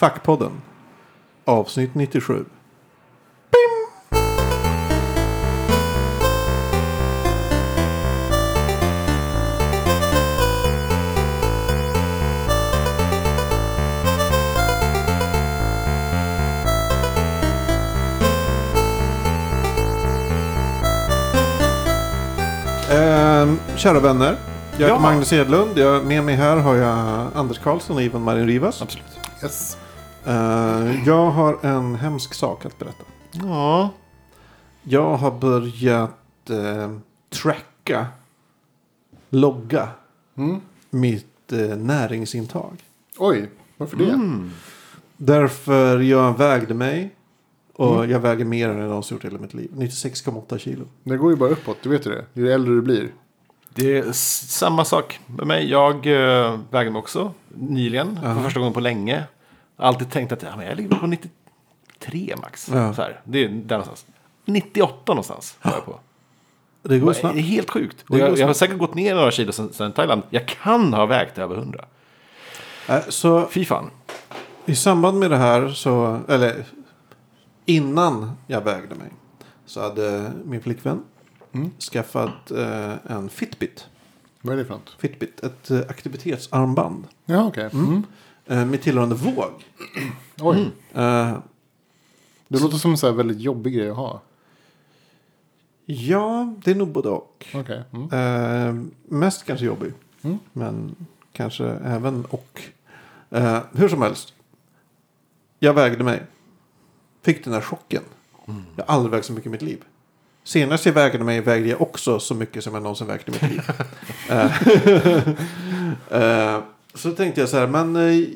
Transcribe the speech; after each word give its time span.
Fackpodden. 0.00 0.52
Avsnitt 1.44 1.94
97. 1.94 2.44
Ehm, 22.90 23.58
kära 23.76 24.00
vänner. 24.00 24.36
Jag 24.72 24.78
heter 24.78 24.88
Ja. 24.88 24.98
Magnus 24.98 25.32
Edlund. 25.32 25.78
Jag, 25.78 26.04
med 26.06 26.24
mig 26.24 26.34
här 26.34 26.56
har 26.56 26.76
jag 26.76 27.26
Anders 27.34 27.58
Karlsson 27.58 27.96
och 27.96 28.02
Ivan 28.02 28.22
Marin 28.22 28.46
Rivas. 28.46 28.82
Absolut. 28.82 29.04
Yes. 29.42 29.76
Eh, 30.26 31.06
jag 31.06 31.30
har 31.30 31.58
en 31.66 31.94
hemsk 31.94 32.34
sak 32.34 32.64
att 32.64 32.78
berätta. 32.78 33.04
Ja. 33.32 33.90
Jag 34.82 35.16
har 35.16 35.30
börjat 35.30 36.50
eh, 36.50 36.90
tracka, 37.30 38.06
logga 39.30 39.88
Mm. 40.36 40.60
mitt 40.90 41.52
eh, 41.52 41.58
näringsintag. 41.76 42.76
Oj, 43.18 43.50
varför 43.76 43.96
det? 43.96 44.04
Mm. 44.10 44.50
Därför 45.16 45.98
jag 46.00 46.38
vägde 46.38 46.74
mig. 46.74 47.10
Och 47.74 48.06
jag 48.06 48.20
väger 48.20 48.44
mer 48.44 48.68
än 48.68 48.78
jag 48.78 48.88
någonsin 48.88 49.14
gjort 49.14 49.24
i 49.24 49.26
hela 49.26 49.38
mitt 49.38 49.54
liv. 49.54 49.70
96,8 49.74 50.58
kilo. 50.58 50.84
Det 51.04 51.16
går 51.16 51.30
ju 51.30 51.36
bara 51.36 51.50
uppåt, 51.50 51.76
du 51.82 51.88
vet 51.88 52.06
ju 52.06 52.10
det. 52.10 52.24
Ju 52.34 52.52
äldre 52.52 52.74
du 52.74 52.82
blir. 52.82 53.08
Det 53.74 53.98
är 53.98 54.12
samma 54.12 54.84
sak 54.84 55.20
med 55.26 55.46
mig. 55.46 55.70
Jag 55.70 55.94
äh, 56.06 56.58
vägde 56.70 56.90
mig 56.90 56.98
också 56.98 57.32
nyligen. 57.48 58.18
Aha. 58.24 58.34
För 58.34 58.42
första 58.42 58.60
gången 58.60 58.72
på 58.74 58.80
länge. 58.80 59.24
Alltid 59.80 60.10
tänkt 60.10 60.32
att 60.32 60.42
ja, 60.42 60.56
men 60.56 60.66
jag 60.66 60.76
ligger 60.76 60.96
på 60.96 61.06
93 61.06 62.34
max. 62.42 62.68
Ja. 62.72 62.94
Så 62.94 63.02
här. 63.02 63.20
Det 63.24 63.44
är 63.44 63.48
där 63.48 63.78
någonstans. 63.78 64.06
98 64.44 64.96
någonstans 65.06 65.56
var 65.62 65.72
jag 65.72 65.84
på. 65.84 66.00
Det 66.82 66.98
går 66.98 67.08
Det 67.08 67.14
snabbt. 67.14 67.36
är 67.36 67.40
helt 67.40 67.70
sjukt. 67.70 67.96
Det 68.08 68.14
Och 68.14 68.18
jag, 68.18 68.38
jag 68.38 68.46
har 68.46 68.54
säkert 68.54 68.78
gått 68.78 68.94
ner 68.94 69.14
några 69.14 69.30
kilo 69.30 69.52
sen, 69.52 69.72
sen 69.72 69.92
Thailand. 69.92 70.22
Jag 70.30 70.46
kan 70.48 70.94
ha 70.94 71.06
vägt 71.06 71.38
över 71.38 71.56
100. 71.56 71.84
Eh, 72.88 73.00
så 73.08 73.46
Fy 73.46 73.64
fan. 73.64 73.90
I 74.66 74.74
samband 74.76 75.18
med 75.18 75.30
det 75.30 75.36
här 75.36 75.68
så, 75.68 76.20
eller 76.28 76.64
innan 77.66 78.32
jag 78.46 78.60
vägde 78.60 78.94
mig. 78.94 79.08
Så 79.66 79.80
hade 79.80 80.32
min 80.44 80.60
flickvän 80.62 81.02
Mm. 81.52 81.70
skaffat 81.92 82.50
eh, 82.50 82.92
en 83.08 83.28
Fitbit. 83.28 83.86
Vad 84.40 84.52
är 84.54 84.56
det 84.58 84.64
för 84.64 84.74
något? 84.74 84.96
Fitbit, 84.98 85.40
ett 85.44 85.70
eh, 85.70 85.78
aktivitetsarmband. 85.88 87.04
Ja, 87.24 87.44
okej. 87.46 87.68
Mm. 87.72 88.02
Eh, 88.46 88.64
med 88.64 88.82
tillhörande 88.82 89.14
våg. 89.14 89.52
Oj, 90.40 90.70
Eh, 90.94 91.38
det 92.48 92.58
låter 92.62 92.76
som 92.76 92.90
en 92.90 92.98
så 92.98 93.06
här 93.06 93.14
väldigt 93.14 93.40
jobbig 93.40 93.74
grej 93.74 93.90
att 93.90 93.96
ha. 93.96 94.20
ja, 95.86 96.54
det 96.64 96.70
är 96.70 96.74
nog 96.74 96.88
både 96.88 97.08
och. 97.08 97.46
Okej. 97.54 97.82
Mm. 97.92 98.08
Eh, 98.12 98.84
mest 99.04 99.44
kanske 99.44 99.66
jobbig. 99.66 99.92
Mm. 100.22 100.38
Men 100.52 100.96
kanske 101.32 101.64
även 101.66 102.24
och. 102.24 102.60
Eh, 103.30 103.58
hur 103.72 103.88
som 103.88 104.02
helst. 104.02 104.34
Jag 105.58 105.74
vägde 105.74 106.04
mig. 106.04 106.22
Fick 107.22 107.44
den 107.44 107.52
här 107.52 107.60
chocken. 107.60 108.02
Jag 108.76 108.84
har 108.84 108.94
aldrig 108.94 109.10
vägt 109.12 109.26
så 109.26 109.32
mycket 109.32 109.46
i 109.46 109.50
mitt 109.50 109.62
liv. 109.62 109.84
Senast 110.44 110.86
jag 110.86 110.92
vägde 110.92 111.24
mig 111.24 111.40
vägde 111.40 111.68
jag 111.68 111.82
också 111.82 112.20
så 112.20 112.34
mycket 112.34 112.64
som 112.64 112.74
jag 112.74 112.82
någonsin 112.82 113.06
vägt 113.06 113.28
i 113.28 113.30
mitt 113.30 113.42
liv. 113.42 113.62
Eh, 114.30 114.68
eh, 116.22 116.60
så 116.94 117.10
tänkte 117.12 117.40
jag 117.40 117.48
så 117.50 117.56
här, 117.56 117.66
men 117.66 117.96
eh, 117.96 118.28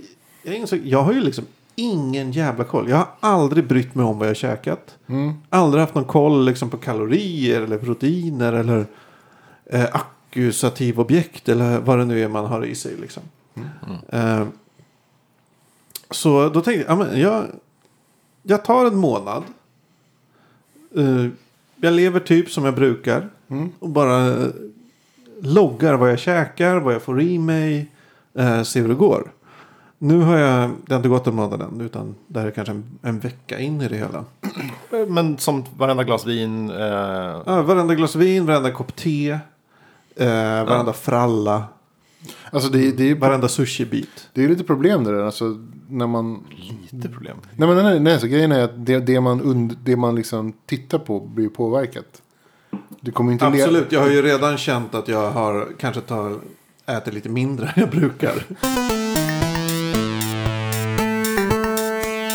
jag, 0.42 0.54
insåg, 0.54 0.80
jag 0.84 1.02
har 1.02 1.12
ju 1.12 1.20
liksom 1.20 1.44
ingen 1.74 2.32
jävla 2.32 2.64
koll. 2.64 2.88
Jag 2.88 2.96
har 2.96 3.08
aldrig 3.20 3.66
brytt 3.66 3.94
mig 3.94 4.04
om 4.04 4.18
vad 4.18 4.26
jag 4.26 4.30
har 4.30 4.34
käkat. 4.34 4.96
Mm. 5.06 5.32
Aldrig 5.50 5.80
haft 5.80 5.94
någon 5.94 6.04
koll 6.04 6.44
liksom, 6.44 6.70
på 6.70 6.76
kalorier 6.76 7.60
eller 7.60 7.78
proteiner 7.78 8.52
eller 8.52 8.86
eh, 9.66 9.86
ackusativ 9.92 11.00
objekt 11.00 11.48
eller 11.48 11.80
vad 11.80 11.98
det 11.98 12.04
nu 12.04 12.22
är 12.22 12.28
man 12.28 12.46
har 12.46 12.64
i 12.64 12.74
sig. 12.74 12.96
Liksom. 12.96 13.22
Eh, 14.08 14.46
så 16.10 16.48
då 16.48 16.60
tänkte 16.60 16.72
jag, 16.72 16.90
ja, 16.90 17.04
men 17.04 17.20
jag, 17.20 17.44
jag 18.42 18.64
tar 18.64 18.86
en 18.86 18.96
månad. 18.96 19.42
Eh, 20.96 21.26
jag 21.76 21.92
lever 21.92 22.20
typ 22.20 22.50
som 22.50 22.64
jag 22.64 22.74
brukar. 22.74 23.28
Mm. 23.48 23.72
Och 23.78 23.88
bara 23.88 24.26
eh, 24.26 24.48
loggar 25.40 25.94
vad 25.94 26.10
jag 26.10 26.18
käkar, 26.18 26.76
vad 26.76 26.94
jag 26.94 27.02
får 27.02 27.20
i 27.20 27.38
mig. 27.38 27.90
Eh, 28.38 28.62
ser 28.62 28.80
hur 28.80 28.88
det 28.88 28.94
går. 28.94 29.32
Nu 29.98 30.20
har 30.20 30.36
jag, 30.38 30.70
det 30.86 30.92
har 30.94 30.96
inte 30.96 31.08
gått 31.08 31.26
en 31.26 31.34
månad 31.34 31.62
än. 31.62 31.80
Utan 31.80 32.14
det 32.26 32.40
här 32.40 32.46
är 32.46 32.50
kanske 32.50 32.72
en, 32.72 32.84
en 33.02 33.18
vecka 33.20 33.58
in 33.58 33.80
i 33.80 33.88
det 33.88 33.96
hela. 33.96 34.24
Men 35.08 35.38
som 35.38 35.64
varenda 35.76 36.04
glas 36.04 36.26
vin. 36.26 36.70
Eh, 36.70 36.76
Ja, 37.46 37.62
varenda 37.62 37.94
glas 37.94 38.16
vin, 38.16 38.46
varenda 38.46 38.70
kopp 38.70 38.96
te. 38.96 39.30
Eh, 40.16 40.26
varenda 40.66 40.92
fralla. 40.92 41.64
Alltså 42.50 42.70
det, 42.70 42.92
det, 42.92 43.10
är, 43.10 43.14
Varenda 43.14 43.48
sushi-bit. 43.48 44.28
det 44.32 44.44
är 44.44 44.48
lite 44.48 44.64
problem 44.64 45.04
där. 45.04 45.14
Alltså 45.22 45.44
när 45.88 46.06
man... 46.06 46.44
lite 46.90 47.08
problem. 47.08 47.36
Nej 47.56 47.68
men 47.68 47.84
nej, 47.84 48.00
nej 48.00 48.20
så 48.20 48.26
grejen 48.26 48.52
är 48.52 48.64
att 48.64 48.86
det, 48.86 48.98
det 49.00 49.20
man, 49.20 49.40
und, 49.40 49.76
det 49.84 49.96
man 49.96 50.14
liksom 50.14 50.52
tittar 50.66 50.98
på 50.98 51.20
blir 51.20 51.48
påverkat. 51.48 52.22
Du 53.00 53.10
kommer 53.12 53.32
inte 53.32 53.50
le- 53.50 53.62
Absolut, 53.62 53.92
jag 53.92 54.00
har 54.00 54.10
ju 54.10 54.22
redan 54.22 54.56
känt 54.56 54.94
att 54.94 55.08
jag 55.08 55.30
har 55.30 55.68
kanske 55.78 56.00
tar, 56.00 56.38
äter 56.86 57.12
lite 57.12 57.28
mindre 57.28 57.66
än 57.66 57.72
jag 57.80 57.90
brukar. 57.90 58.44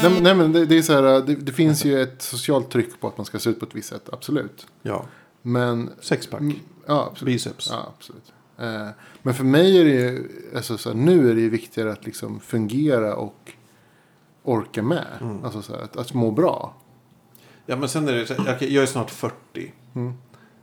Nej, 0.03 0.21
nej 0.21 0.35
men 0.35 0.51
det, 0.51 0.65
det 0.65 0.77
är 0.77 0.81
så 0.81 0.93
här. 0.93 1.21
Det, 1.21 1.35
det 1.35 1.51
finns 1.51 1.85
ju 1.85 2.01
ett 2.01 2.21
socialt 2.21 2.71
tryck 2.71 2.99
på 2.99 3.07
att 3.07 3.17
man 3.17 3.25
ska 3.25 3.39
se 3.39 3.49
ut 3.49 3.59
på 3.59 3.65
ett 3.65 3.75
visst 3.75 3.89
sätt. 3.89 4.09
Absolut. 4.11 4.67
Ja, 4.81 5.05
Men... 5.41 5.89
sexpack, 6.01 6.41
Mm, 6.41 6.55
Ja, 6.85 7.07
absolut. 7.11 7.33
biceps. 7.33 7.67
Ja, 7.71 7.93
absolut. 7.97 8.33
Eh, 8.57 8.87
men 9.21 9.33
för 9.33 9.43
mig 9.43 9.77
är 9.79 9.85
det 9.85 9.91
ju, 9.91 10.27
alltså 10.55 10.77
så 10.77 10.89
här, 10.89 10.95
nu 10.97 11.29
är 11.31 11.35
det 11.35 11.41
ju 11.41 11.49
viktigare 11.49 11.91
att 11.91 12.05
liksom 12.05 12.39
fungera 12.39 13.15
och 13.15 13.51
orka 14.43 14.83
med. 14.83 15.07
Mm. 15.21 15.43
Alltså 15.45 15.61
så 15.61 15.75
här, 15.75 15.81
att, 15.81 15.97
att 15.97 16.13
må 16.13 16.31
bra. 16.31 16.73
Ja, 17.65 17.75
men 17.75 17.89
sen 17.89 18.07
är 18.07 18.13
det 18.13 18.29
jag, 18.45 18.61
jag 18.71 18.83
är 18.83 18.87
snart 18.87 19.11
40. 19.11 19.33
Mm. 19.95 20.13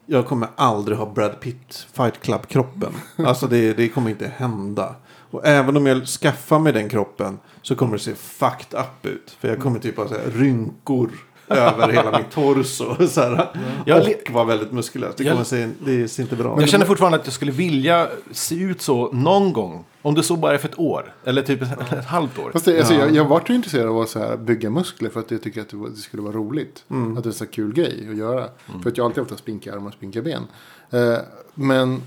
Jag 0.07 0.27
kommer 0.27 0.49
aldrig 0.57 0.99
ha 0.99 1.07
Brad 1.07 1.41
Pitt 1.41 1.87
Fight 1.93 2.21
Club-kroppen. 2.21 2.93
Alltså 3.27 3.47
det, 3.47 3.73
det 3.73 3.89
kommer 3.89 4.11
inte 4.11 4.33
hända. 4.37 4.95
Och 5.31 5.47
även 5.47 5.77
om 5.77 5.87
jag 5.87 6.07
skaffar 6.07 6.59
mig 6.59 6.73
den 6.73 6.89
kroppen 6.89 7.39
så 7.63 7.75
kommer 7.77 7.93
det 7.93 7.99
se 7.99 8.15
fucked 8.15 8.81
up 8.81 9.07
ut. 9.07 9.37
För 9.41 9.49
jag 9.49 9.61
kommer 9.61 9.79
typ 9.79 9.97
ha 9.97 10.09
så 10.09 10.15
här, 10.15 10.31
rynkor 10.35 11.11
över 11.49 11.89
hela 11.93 12.19
mitt 12.19 12.31
torso. 12.31 13.09
Så 13.09 13.21
här, 13.21 13.49
Jag 13.87 13.99
och 14.03 14.31
vara 14.31 14.45
väldigt 14.45 14.73
muskulös. 14.73 15.15
Det, 15.17 15.25
Jag- 15.25 15.33
kommer 15.33 15.45
se, 15.45 15.69
det 15.85 16.09
ser 16.09 16.23
inte 16.23 16.37
bra 16.37 16.49
Jag 16.55 16.63
ut. 16.63 16.71
känner 16.71 16.87
fortfarande 16.87 17.19
att 17.19 17.27
jag 17.27 17.35
skulle 17.35 17.53
vilja 17.53 18.09
se 18.31 18.55
ut 18.55 18.81
så 18.83 19.13
någon 19.13 19.53
gång. 19.53 19.85
Om 20.07 20.15
det 20.15 20.23
så 20.23 20.37
bara 20.37 20.55
är 20.55 20.59
för 20.59 20.69
ett 20.69 20.79
år. 20.79 21.15
Eller 21.25 21.43
typ 21.43 21.63
ett, 21.63 21.93
ett 21.93 22.05
halvt 22.05 22.39
år. 22.39 22.51
Fast 22.53 22.65
det, 22.65 22.79
alltså, 22.79 22.95
Ja. 22.95 23.01
jag, 23.01 23.15
jag 23.15 23.25
vart 23.25 23.51
ju 23.51 23.55
intresserad 23.55 23.89
av 23.89 24.01
att 24.01 24.09
så 24.09 24.19
här, 24.19 24.37
bygga 24.37 24.71
muskler 24.71 25.11
för 25.11 25.21
att 25.21 25.31
jag 25.31 25.43
tycker 25.43 25.61
att 25.61 25.69
det, 25.69 25.77
var, 25.77 25.89
det 25.89 25.97
skulle 25.97 26.23
vara 26.23 26.33
roligt. 26.33 26.85
Mm. 26.89 27.17
Att 27.17 27.23
det 27.25 27.27
är 27.27 27.31
en 27.31 27.35
så 27.35 27.47
kul 27.47 27.73
grej 27.75 28.09
att 28.11 28.17
göra. 28.17 28.49
För 28.83 28.91
att 28.91 28.97
jag 28.99 29.05
alltid 29.05 29.23
haft 29.25 29.39
spinkiga 29.39 29.75
armar 29.75 29.87
och 29.89 29.93
spinkiga 29.95 30.23
ben. 30.23 30.43
Eh, 30.91 31.19
men 31.55 32.03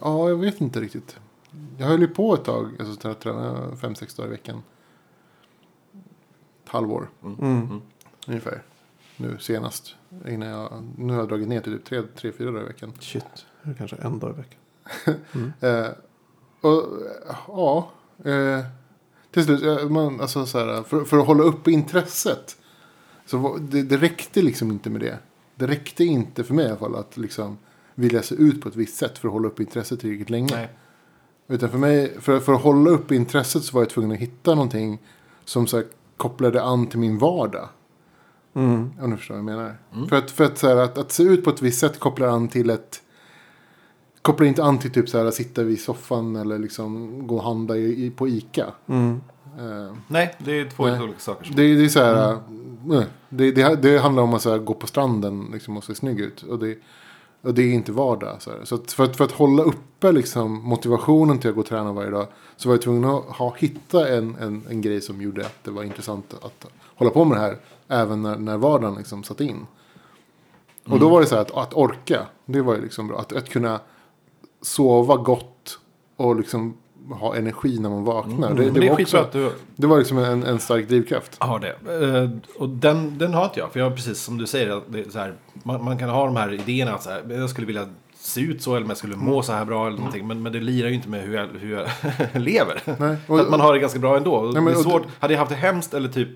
ja, 0.00 0.28
jag 0.28 0.36
vet 0.36 0.60
inte 0.60 0.80
riktigt. 0.80 1.16
Jag 1.78 1.86
höll 1.86 2.00
ju 2.00 2.08
på 2.08 2.34
ett 2.34 2.44
tag, 2.44 2.70
alltså 2.80 3.08
att 3.08 3.20
träna 3.20 3.76
fem, 3.80 3.94
sex 3.94 4.14
dagar 4.14 4.28
i 4.28 4.30
veckan. 4.30 4.62
Ett 6.64 6.70
halvår 6.70 7.08
Mm. 7.22 7.80
ungefär. 8.26 8.62
Nu 9.16 9.36
senast. 9.40 9.94
Innan 10.28 10.48
jag, 10.48 10.84
nu 10.98 11.12
har 11.12 11.20
jag 11.20 11.28
dragit 11.28 11.48
ner 11.48 11.60
till 11.60 11.72
typ 11.72 11.84
tre, 11.84 12.02
tre 12.16 12.32
fyra 12.32 12.50
dagar 12.50 12.64
i 12.64 12.66
veckan. 12.66 12.92
Shit, 13.00 13.24
kanske 13.78 13.96
en 13.96 14.18
dag 14.18 14.30
i 14.30 14.36
veckan. 14.36 14.58
Eh, 15.60 15.86
och 16.60 16.84
ja, 17.46 17.90
eh, 18.24 18.64
till 19.30 19.44
slut, 19.44 19.62
eh, 19.62 19.88
man, 19.88 20.20
alltså, 20.20 20.46
så 20.46 20.58
här, 20.58 20.82
för, 20.82 21.04
för 21.04 21.18
att 21.18 21.26
hålla 21.26 21.42
uppe 21.42 21.70
intresset. 21.70 22.56
Så 23.26 23.58
det, 23.60 23.82
det 23.82 23.96
räckte 23.96 24.42
liksom 24.42 24.70
inte 24.70 24.90
med 24.90 25.00
det. 25.00 25.18
Det 25.54 25.66
räckte 25.66 26.04
inte 26.04 26.44
för 26.44 26.54
mig 26.54 26.64
i 26.64 26.68
alla 26.68 26.78
fall 26.78 26.96
att 26.96 27.16
liksom 27.16 27.58
vilja 27.94 28.22
se 28.22 28.34
ut 28.34 28.60
på 28.60 28.68
ett 28.68 28.76
visst 28.76 28.96
sätt 28.96 29.18
för 29.18 29.28
att 29.28 29.32
hålla 29.32 29.48
uppe 29.48 29.62
intresset 29.62 30.00
tillräckligt 30.00 30.30
länge. 30.30 30.56
Nej. 30.56 30.68
Utan 31.48 31.70
för 31.70 31.78
mig, 31.78 32.20
för, 32.20 32.40
för 32.40 32.52
att 32.54 32.62
hålla 32.62 32.90
uppe 32.90 33.14
intresset 33.14 33.64
så 33.64 33.74
var 33.74 33.82
jag 33.82 33.90
tvungen 33.90 34.12
att 34.12 34.18
hitta 34.18 34.54
någonting 34.54 34.98
som 35.44 35.66
så 35.66 35.76
här, 35.76 35.86
kopplade 36.16 36.62
an 36.62 36.86
till 36.86 36.98
min 36.98 37.18
vardag. 37.18 37.68
Mm. 38.54 38.92
Om 39.00 39.10
du 39.10 39.16
förstår 39.16 39.34
vad 39.34 39.38
jag 39.38 39.44
menar. 39.44 39.76
För, 40.08 40.16
att, 40.16 40.30
för 40.30 40.44
att, 40.44 40.58
så 40.58 40.68
här, 40.68 40.76
att, 40.76 40.98
att 40.98 41.12
se 41.12 41.22
ut 41.22 41.44
på 41.44 41.50
ett 41.50 41.62
visst 41.62 41.78
sätt 41.78 41.98
kopplar 41.98 42.28
an 42.28 42.48
till 42.48 42.70
ett... 42.70 43.02
Kopplar 44.22 44.46
inte 44.46 44.64
an 44.64 44.78
till 44.78 44.90
typ 44.92 45.08
så 45.08 45.18
här, 45.18 45.24
att 45.24 45.34
sitta 45.34 45.62
vid 45.62 45.80
soffan 45.80 46.36
eller 46.36 46.58
liksom 46.58 47.20
gå 47.26 47.36
och 47.36 47.42
handla 47.42 47.76
i, 47.76 48.06
i, 48.06 48.10
på 48.10 48.28
Ica. 48.28 48.66
Mm. 48.86 49.20
Eh, 49.58 49.94
Nej, 50.08 50.34
det 50.38 50.60
är 50.60 50.70
två 50.70 50.82
Nej. 50.82 50.92
helt 50.92 51.04
olika 51.04 51.18
saker. 51.20 51.52
det, 51.56 51.74
det 51.74 51.84
är 51.84 51.88
så 51.88 52.00
här... 52.02 52.32
eh, 52.92 53.02
Det, 53.28 53.50
det, 53.52 53.76
det 53.76 53.98
handlar 53.98 54.22
om 54.22 54.34
att 54.34 54.42
så 54.42 54.50
här, 54.50 54.58
gå 54.58 54.74
på 54.74 54.86
stranden 54.86 55.48
liksom, 55.52 55.76
och 55.76 55.84
se 55.84 55.94
snygg 55.94 56.20
ut. 56.20 56.42
Och 56.42 56.58
det, 56.58 56.78
Och 57.42 57.54
det 57.54 57.62
är 57.62 57.72
inte 57.74 57.92
vardag. 57.92 58.36
Så, 58.42 58.50
här. 58.50 58.64
så 58.64 58.74
att 58.74 58.92
för, 58.92 59.04
att, 59.04 59.16
för 59.16 59.24
att 59.24 59.32
hålla 59.32 59.62
uppe 59.62 60.12
liksom, 60.12 60.52
motivationen 60.52 61.38
till 61.38 61.50
att 61.50 61.54
gå 61.56 61.60
och 61.60 61.66
träna 61.66 61.92
varje 61.92 62.10
dag. 62.10 62.26
Så 62.56 62.68
var 62.68 62.74
jag 62.74 62.82
tvungen 62.82 63.04
att 63.04 63.24
ha, 63.24 63.54
hitta 63.58 64.08
en, 64.08 64.36
en, 64.40 64.62
en 64.70 64.80
grej 64.80 65.00
som 65.00 65.22
gjorde 65.22 65.46
att 65.46 65.64
det 65.64 65.70
var 65.70 65.82
intressant 65.82 66.34
att 66.42 66.66
hålla 66.96 67.10
på 67.10 67.24
med 67.24 67.38
det 67.38 67.42
här. 67.42 67.56
Även 67.88 68.22
när, 68.22 68.36
när 68.38 68.56
vardagen 68.56 68.94
liksom 68.94 69.22
satt 69.24 69.40
in. 69.40 69.66
Och 70.86 71.00
då 71.00 71.08
var 71.08 71.20
det 71.20 71.26
så 71.26 71.34
här 71.34 71.42
att, 71.42 71.50
att 71.56 71.74
orka. 71.74 72.26
Det 72.44 72.60
var 72.62 72.74
ju 72.74 72.80
liksom 72.82 73.08
bra. 73.08 73.18
Att, 73.20 73.32
att 73.36 73.48
kunna 73.48 73.80
sova 74.68 75.16
gott. 75.16 75.78
Och 76.16 76.36
liksom 76.36 76.76
ha 77.10 77.36
energi 77.36 77.78
när 77.78 77.88
man 77.90 78.04
vaknar. 78.04 78.34
Men 78.54 78.56
det, 78.74 78.80
var 78.80 78.86
är 78.86 78.94
skitbra 78.94 79.20
att 79.20 79.32
du 79.32 79.50
det 79.76 79.86
var 79.86 79.98
liksom 79.98 80.18
en, 80.18 80.42
en 80.42 80.58
stark 80.58 80.88
drivkraft. 80.88 81.36
har 81.38 81.58
det. 81.58 81.68
Eh, 82.22 82.30
och 82.58 82.68
den, 82.68 83.18
den 83.18 83.34
har 83.34 83.44
inte 83.44 83.60
jag. 83.60 83.72
För 83.72 83.80
jag 83.80 83.94
precis 83.96 84.20
som 84.22 84.38
du 84.38 84.46
säger, 84.46 84.80
det 84.88 85.12
så 85.12 85.18
här, 85.18 85.34
man, 85.62 85.84
man 85.84 85.98
kan 85.98 86.08
ha 86.08 86.24
de 86.26 86.36
här 86.36 86.52
idéerna 86.54 86.94
att 86.94 87.02
så 87.02 87.10
här, 87.10 87.22
jag 87.30 87.50
skulle 87.50 87.66
vilja 87.66 87.86
se 88.20 88.40
ut 88.40 88.62
så 88.62 88.70
eller 88.74 88.82
om 88.84 88.90
jag 88.90 88.96
skulle 88.96 89.16
må 89.16 89.42
så 89.42 89.52
här 89.52 89.64
bra 89.64 89.86
eller 89.86 89.96
någonting. 89.96 90.26
Men, 90.26 90.42
men 90.42 90.52
det 90.52 90.60
lirar 90.60 90.88
ju 90.88 90.94
inte 90.94 91.08
med 91.08 91.22
hur 91.22 91.34
jag, 91.36 91.46
hur 91.60 91.76
jag 91.76 91.88
lever. 92.42 92.82
Nej, 92.98 93.16
och- 93.26 93.40
att 93.40 93.50
man 93.50 93.60
har 93.60 93.72
det 93.72 93.78
ganska 93.78 93.98
bra 93.98 94.16
ändå. 94.16 94.40
Nej, 94.42 94.54
men- 94.54 94.64
det 94.64 94.70
är 94.72 94.82
svårt. 94.82 95.02
Hade 95.18 95.34
jag 95.34 95.38
haft 95.38 95.50
det 95.50 95.56
hemskt 95.56 95.94
eller 95.94 96.08
typ 96.08 96.28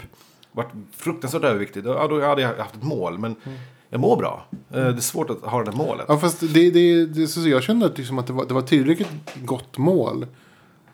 varit 0.52 0.70
fruktansvärt 0.96 1.44
överviktig, 1.44 1.86
ja, 1.86 2.06
då 2.08 2.20
hade 2.20 2.42
jag 2.42 2.54
haft 2.56 2.74
ett 2.74 2.82
mål. 2.82 3.18
Men 3.18 3.36
jag 3.92 4.00
mår 4.00 4.16
bra. 4.16 4.46
Eh, 4.50 4.56
Det 4.70 4.80
är 4.80 4.96
svårt 5.00 5.30
att 5.30 5.40
ha 5.40 5.58
det 5.58 5.64
där 5.70 5.76
målet. 5.76 6.04
Ja, 6.08 6.18
fast 6.18 6.40
det, 6.40 6.70
det, 6.70 7.06
det, 7.06 7.26
så 7.26 7.48
jag 7.48 7.62
kände 7.62 7.86
att, 7.86 7.98
liksom 7.98 8.18
att 8.18 8.26
det, 8.26 8.32
var, 8.32 8.44
det 8.46 8.54
var 8.54 8.62
tillräckligt 8.62 9.08
gott 9.44 9.78
mål. 9.78 10.22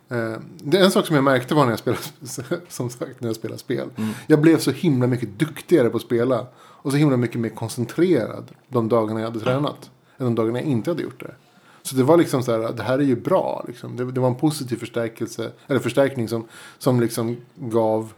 Eh, 0.08 0.34
det 0.62 0.78
är 0.78 0.84
en 0.84 0.90
sak 0.90 1.06
som 1.06 1.14
jag 1.14 1.24
märkte 1.24 1.54
var 1.54 1.64
när 1.64 1.72
jag 1.72 1.78
spelade, 1.78 2.02
som 2.68 2.90
sagt, 2.90 3.20
när 3.20 3.28
jag 3.28 3.36
spelade 3.36 3.58
spel. 3.58 3.88
Jag 4.26 4.40
blev 4.40 4.58
så 4.58 4.70
himla 4.70 5.06
mycket 5.06 5.38
duktigare 5.38 5.90
på 5.90 5.96
att 5.96 6.02
spela. 6.02 6.46
Och 6.56 6.90
så 6.92 6.96
himla 6.98 7.16
mycket 7.16 7.40
mer 7.40 7.48
koncentrerad 7.48 8.50
de 8.68 8.88
dagarna 8.88 9.20
jag 9.20 9.26
hade 9.26 9.40
tränat. 9.40 9.90
Än 10.18 10.24
de 10.24 10.34
dagarna 10.34 10.58
jag 10.58 10.68
inte 10.68 10.90
hade 10.90 11.02
gjort 11.02 11.20
det. 11.20 11.34
Så 11.82 11.96
det 11.96 12.02
var 12.02 12.16
liksom 12.16 12.42
så 12.42 12.52
här, 12.52 12.72
det 12.72 12.82
här 12.82 12.98
är 12.98 13.02
ju 13.02 13.16
bra. 13.16 13.64
Liksom. 13.68 13.96
Det, 13.96 14.12
det 14.12 14.20
var 14.20 14.28
en 14.28 14.34
positiv 14.34 14.76
förstärkelse, 14.76 15.50
eller 15.66 15.80
förstärkning 15.80 16.28
som, 16.28 16.44
som 16.78 17.00
liksom 17.00 17.36
gav, 17.54 18.12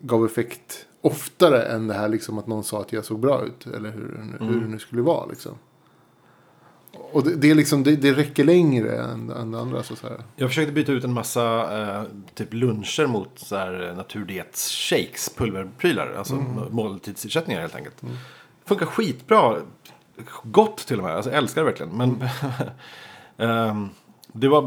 gav 0.00 0.24
effekt 0.24 0.86
oftare 1.04 1.62
än 1.62 1.86
det 1.86 1.94
här 1.94 2.08
liksom 2.08 2.38
att 2.38 2.46
någon 2.46 2.64
sa 2.64 2.80
att 2.80 2.92
jag 2.92 3.04
såg 3.04 3.20
bra 3.20 3.44
ut. 3.44 3.66
Eller 3.66 3.90
hur, 3.90 4.36
hur 4.40 4.60
det 4.60 4.66
nu 4.66 4.78
skulle 4.78 5.02
vara 5.02 5.26
liksom. 5.26 5.52
Och 7.12 7.24
det, 7.24 7.36
det, 7.36 7.50
är 7.50 7.54
liksom, 7.54 7.82
det, 7.82 7.96
det 7.96 8.12
räcker 8.12 8.44
längre 8.44 9.02
än, 9.02 9.30
än 9.30 9.50
det 9.50 9.60
andra. 9.60 9.82
Så, 9.82 9.96
så. 9.96 10.06
Jag 10.36 10.48
försökte 10.50 10.72
byta 10.72 10.92
ut 10.92 11.04
en 11.04 11.12
massa 11.12 11.78
eh, 11.80 12.02
typ 12.34 12.54
luncher 12.54 13.06
mot 13.06 13.30
så 13.38 13.56
här 13.56 13.88
eh, 13.88 13.96
naturdiets-shakes, 13.96 15.36
pulverprylar. 15.36 16.14
Alltså 16.18 16.34
måltidsersättningar 16.70 17.60
helt 17.60 17.74
enkelt. 17.74 18.02
Funkar 18.64 18.86
skitbra. 18.86 19.56
Gott 20.42 20.76
till 20.76 20.98
och 20.98 21.04
med. 21.04 21.14
Alltså, 21.14 21.30
jag 21.30 21.38
älskar 21.38 21.62
det 21.62 21.66
verkligen. 21.66 21.96
Men 21.96 22.28
ehm, 23.50 23.88
det 24.32 24.48
var 24.48 24.62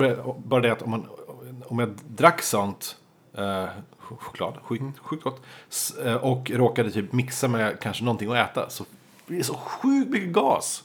bara- 0.45 0.62
det 0.62 0.72
att 0.72 0.81
om, 0.81 0.92
man, 0.92 1.06
om 1.66 1.80
jag 1.80 1.89
drack 2.07 2.42
sånt 2.42 2.95
eh, 3.38 3.66
choklad, 4.15 4.54
sjukt, 4.63 5.00
sjukt 5.00 5.24
gott. 5.24 5.42
eh, 6.06 6.13
Och 6.15 6.51
råkade 6.54 6.92
typ 6.92 7.13
mixa 7.13 7.48
med 7.48 7.80
kanske 7.80 8.04
någonting 8.04 8.31
att 8.31 8.51
äta. 8.51 8.69
Så 8.69 8.86
det 9.27 9.44
så 9.44 9.54
sjukt 9.54 10.09
mycket 10.12 10.30
gas. 10.30 10.83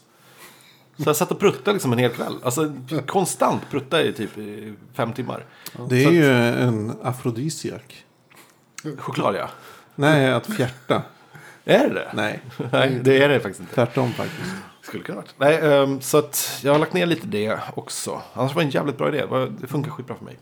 Så 0.97 1.03
jag 1.09 1.15
satt 1.15 1.31
och 1.31 1.39
pruttade 1.39 1.73
liksom 1.73 1.93
en 1.93 1.99
hel 1.99 2.11
kväll. 2.11 2.35
Alltså 2.43 2.73
konstant 3.07 3.61
prutta 3.71 4.01
i 4.03 4.13
typ 4.13 4.37
i 4.37 4.73
fem 4.93 5.13
timmar. 5.13 5.45
Det 5.89 6.03
är 6.03 6.11
ju 6.11 6.31
en 6.37 6.93
afrodisiak. 7.03 8.05
Choklad 8.97 9.35
ja. 9.35 9.49
Nej, 9.95 10.31
att 10.31 10.45
fjärta. 10.55 11.01
Är 11.65 11.87
det 11.87 11.93
det? 11.93 12.11
Nej, 12.13 12.39
Nej, 12.71 12.99
det 13.03 13.23
är 13.23 13.29
det 13.29 13.39
faktiskt 13.39 13.59
inte. 13.59 13.73
tvärtom 13.75 14.11
faktiskt. 14.13 14.51
Skulle 14.81 15.03
kunna 15.03 15.15
varit. 15.15 15.33
Nej, 15.37 15.59
ehm, 15.73 16.01
så 16.01 16.17
att 16.17 16.59
jag 16.63 16.71
har 16.71 16.79
lagt 16.79 16.93
ner 16.93 17.05
lite 17.05 17.27
det 17.27 17.59
också. 17.75 18.21
Annars 18.33 18.55
var 18.55 18.61
det 18.61 18.67
en 18.67 18.71
jävligt 18.71 18.97
bra 18.97 19.07
idé. 19.09 19.25
Det 19.61 19.67
funkar 19.67 19.91
skitbra 19.91 20.15
för 20.15 20.25
mig. 20.25 20.37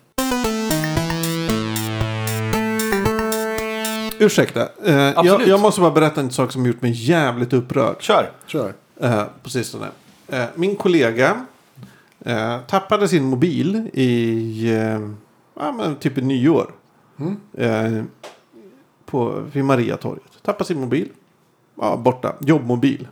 Ursäkta, 4.22 4.70
eh, 4.86 4.96
jag, 4.96 5.48
jag 5.48 5.60
måste 5.60 5.82
bara 5.82 5.92
berätta 5.92 6.22
en 6.22 6.32
sak 6.32 6.52
som 6.52 6.66
gjort 6.66 6.82
mig 6.82 6.92
jävligt 7.10 7.54
upprörd 7.54 7.96
Kör! 8.02 8.32
Kör. 8.46 8.74
eh, 9.00 9.24
på 9.44 9.50
sistone. 9.50 9.88
Eh, 10.28 10.44
min 10.56 10.76
kollega 10.76 11.46
eh, 12.26 12.58
tappade 12.68 13.08
sin 13.08 13.24
mobil 13.24 13.90
i 13.94 14.74
eh, 14.74 15.00
ja, 15.60 15.72
men 15.72 15.96
typ 15.96 16.18
i 16.18 16.22
nyår. 16.22 16.72
Eh, 17.58 18.04
på, 19.06 19.44
vid 19.54 19.66
Mariatorget. 19.66 20.24
Tappade 20.42 20.66
sin 20.68 20.80
mobil. 20.80 21.10
Ja, 21.82 21.98
borta. 21.98 22.34
Jobbmobil. 22.40 23.08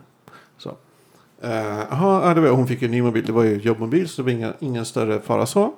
Så. 0.58 0.70
Eh, 1.42 1.80
ja, 1.92 2.32
det 2.36 2.42
var, 2.42 2.50
hon 2.50 2.68
fick 2.68 2.82
en 2.82 2.92
ny 2.92 3.02
mobil. 3.02 3.26
Det 3.26 3.32
var 3.32 3.44
ju 3.44 3.58
jobbmobil 3.58 4.10
så 4.10 4.22
det 4.22 4.26
var 4.26 4.32
inga, 4.32 4.54
ingen 4.60 4.86
större 4.86 5.20
fara 5.20 5.46
så. 5.46 5.74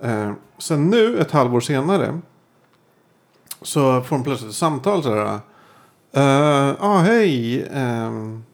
Eh, 0.00 0.32
sen 0.58 0.90
nu, 0.90 1.18
ett 1.18 1.30
halvår 1.30 1.60
senare. 1.60 2.18
Så 3.62 4.00
får 4.00 4.16
hon 4.16 4.24
plötsligt 4.24 4.50
ett 4.50 4.56
samtal 4.56 5.02
så 5.02 5.14
här. 5.14 5.40
Ja, 6.12 6.76
ah, 6.80 6.98
hej. 6.98 7.66
ehm, 7.72 8.44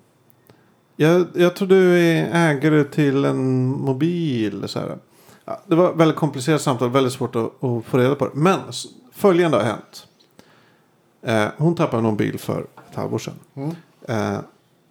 jag, 0.97 1.27
jag 1.35 1.57
tror 1.57 1.69
du 1.69 1.99
är 1.99 2.51
ägare 2.51 2.85
till 2.85 3.25
en 3.25 3.67
mobil. 3.67 4.69
Så 4.69 4.79
här. 4.79 4.99
Ja, 5.45 5.61
det 5.67 5.75
var 5.75 5.93
väldigt 5.93 6.17
komplicerat 6.17 6.63
samtal, 6.63 6.91
väldigt 6.91 7.13
svårt 7.13 7.37
att, 7.37 7.65
att 7.65 7.85
få 7.85 7.99
reda 7.99 8.15
på 8.15 8.25
det. 8.25 8.31
Men 8.35 8.59
följande 9.13 9.57
har 9.57 9.65
hänt. 9.65 10.07
Eh, 11.23 11.47
hon 11.57 11.75
tappade 11.75 11.99
en 11.99 12.05
mobil 12.05 12.39
för 12.39 12.67
ett 12.91 12.97
halvår 12.97 13.19
sedan. 13.19 13.35
Mm. 13.55 13.71
Eh, 14.09 14.41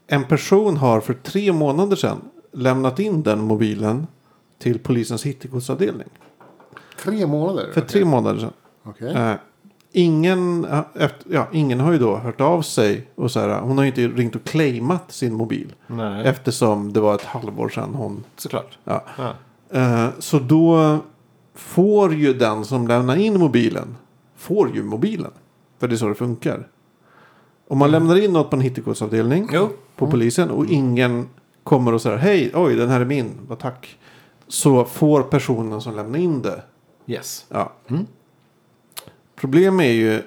en 0.08 0.24
person 0.24 0.78
har 0.78 1.02
för 1.02 1.14
tre 1.14 1.54
månader 1.54 1.96
sedan 1.96 2.22
lämnat 2.52 3.00
in 3.00 3.24
den 3.24 3.42
mobilen 3.42 4.08
till 4.60 4.80
polisens 4.80 5.26
hittegodsavdelning. 5.26 6.08
Tre 7.04 7.28
månader? 7.28 7.72
För 7.74 7.82
tre 7.82 8.06
månader 8.06 8.40
sedan. 8.40 8.54
Okej. 8.84 9.14
Eh, 9.14 9.34
ingen, 9.98 10.66
eh, 10.66 11.10
ja, 11.30 11.48
ingen 11.52 11.80
har 11.80 11.92
ju 11.92 11.98
då 11.98 12.16
hört 12.16 12.42
av 12.42 12.62
sig. 12.62 13.08
Och 13.16 13.32
så 13.32 13.40
här, 13.40 13.60
hon 13.60 13.78
har 13.78 13.86
ju 13.86 13.90
inte 13.90 14.08
ringt 14.22 14.36
och 14.36 14.44
claimat 14.44 15.12
sin 15.12 15.34
mobil. 15.34 15.74
Nej. 15.88 16.28
Eftersom 16.28 16.94
det 16.94 17.00
var 17.00 17.16
ett 17.16 17.24
halvår 17.24 17.70
sedan 17.70 17.94
hon... 17.96 18.24
Såklart. 18.36 18.78
Ja. 18.84 19.04
Ja. 19.18 19.34
Eh, 19.80 20.08
så 20.20 20.40
då 20.40 20.98
får 21.56 22.14
ju 22.14 22.34
den 22.34 22.66
som 22.66 22.88
lämnar 22.88 23.16
in 23.16 23.40
mobilen. 23.40 23.96
Får 24.36 24.76
ju 24.76 24.84
mobilen. 24.84 25.32
För 25.80 25.88
det 25.88 25.96
är 25.96 25.98
så 25.98 26.08
det 26.08 26.16
funkar. 26.16 26.68
Om 27.68 27.78
man 27.78 27.92
lämnar 27.92 28.24
in 28.24 28.34
något 28.34 28.50
på 28.50 28.56
en 28.56 28.62
hittegodsavdelning. 28.62 29.50
Jo. 29.54 29.70
På 29.96 30.08
polisen. 30.08 30.50
Och 30.50 30.66
ingen 30.66 31.30
kommer 31.64 31.94
och 31.94 32.02
säger 32.02 32.18
hej, 32.18 32.52
oj 32.56 32.76
den 32.76 32.90
här 32.90 33.02
är 33.02 33.06
min. 33.06 33.32
Vad 33.48 33.60
tack. 33.60 33.98
Så 34.48 34.86
får 34.86 35.22
personen 35.22 35.82
som 35.82 35.96
lämnar 35.96 36.20
in 36.20 36.42
det 36.42 36.64
Yes. 37.08 37.46
Ja. 37.50 37.74
Mm. 37.88 38.06
Problemet 39.40 39.84
är 39.84 39.92
ju 39.92 40.22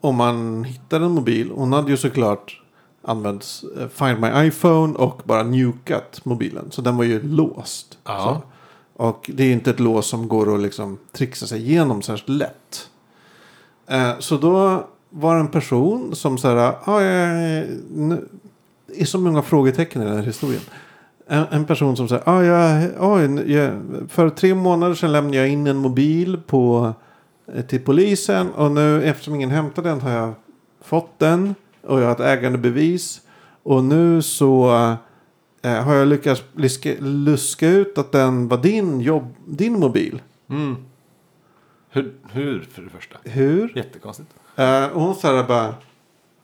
om 0.00 0.16
man 0.16 0.64
hittar 0.64 1.00
en 1.00 1.10
mobil. 1.10 1.50
Hon 1.54 1.72
hade 1.72 1.90
ju 1.90 1.96
såklart 1.96 2.62
använt 3.02 3.62
eh, 3.78 3.88
Find 3.88 4.20
My 4.20 4.46
iPhone 4.46 4.94
och 4.94 5.22
bara 5.24 5.42
nukat 5.42 6.24
mobilen. 6.24 6.70
Så 6.70 6.82
den 6.82 6.96
var 6.96 7.04
ju 7.04 7.22
låst. 7.22 7.98
Ja. 8.04 8.42
Och 8.96 9.30
det 9.34 9.44
är 9.44 9.52
inte 9.52 9.70
ett 9.70 9.80
lås 9.80 10.06
som 10.06 10.28
går 10.28 10.54
att 10.54 10.60
liksom 10.60 10.98
trixa 11.12 11.46
sig 11.46 11.60
igenom 11.60 12.02
särskilt 12.02 12.38
lätt. 12.38 12.90
Eh, 13.86 14.18
så 14.18 14.36
då 14.36 14.84
var 15.10 15.34
det 15.34 15.40
en 15.40 15.48
person 15.48 16.16
som 16.16 16.38
så 16.38 16.48
här, 16.48 16.74
ah, 16.84 17.00
det 18.86 19.02
är 19.02 19.04
så 19.04 19.18
många 19.18 19.42
frågetecken 19.42 20.02
i 20.02 20.04
den 20.04 20.16
här 20.16 20.22
historien. 20.22 20.62
En, 21.26 21.44
en 21.50 21.64
person 21.64 21.96
som 21.96 22.08
säger, 22.08 22.22
ah, 22.28 22.42
jag, 22.42 22.90
oj, 23.00 23.52
jag, 23.52 23.72
för 24.08 24.30
tre 24.30 24.54
månader 24.54 24.94
sedan 24.94 25.12
lämnade 25.12 25.36
jag 25.36 25.48
in 25.48 25.66
en 25.66 25.76
mobil 25.76 26.40
på, 26.46 26.94
till 27.68 27.80
polisen. 27.80 28.50
Och 28.50 28.70
nu 28.70 29.04
eftersom 29.04 29.34
ingen 29.34 29.50
hämtade 29.50 29.88
den 29.88 30.00
har 30.00 30.10
jag 30.10 30.34
fått 30.80 31.18
den. 31.18 31.54
Och 31.82 32.00
jag 32.00 32.06
har 32.06 32.12
ett 32.12 32.38
ägandebevis. 32.38 33.20
Och 33.62 33.84
nu 33.84 34.22
så 34.22 34.70
eh, 35.62 35.82
har 35.82 35.94
jag 35.94 36.08
lyckats 36.08 36.42
liska, 36.54 36.94
luska 37.00 37.68
ut 37.68 37.98
att 37.98 38.12
den 38.12 38.48
var 38.48 38.58
din, 38.58 39.00
jobb, 39.00 39.34
din 39.46 39.80
mobil. 39.80 40.22
Mm. 40.50 40.76
Hur, 41.90 42.14
hur, 42.30 42.60
för 42.72 42.82
det 42.82 42.90
första? 42.90 43.18
Hur? 43.24 43.72
Jättekonstigt. 43.76 44.30
Eh, 44.56 44.86
och 44.86 45.00
hon 45.00 45.14
sa 45.14 45.44
bara, 45.44 45.74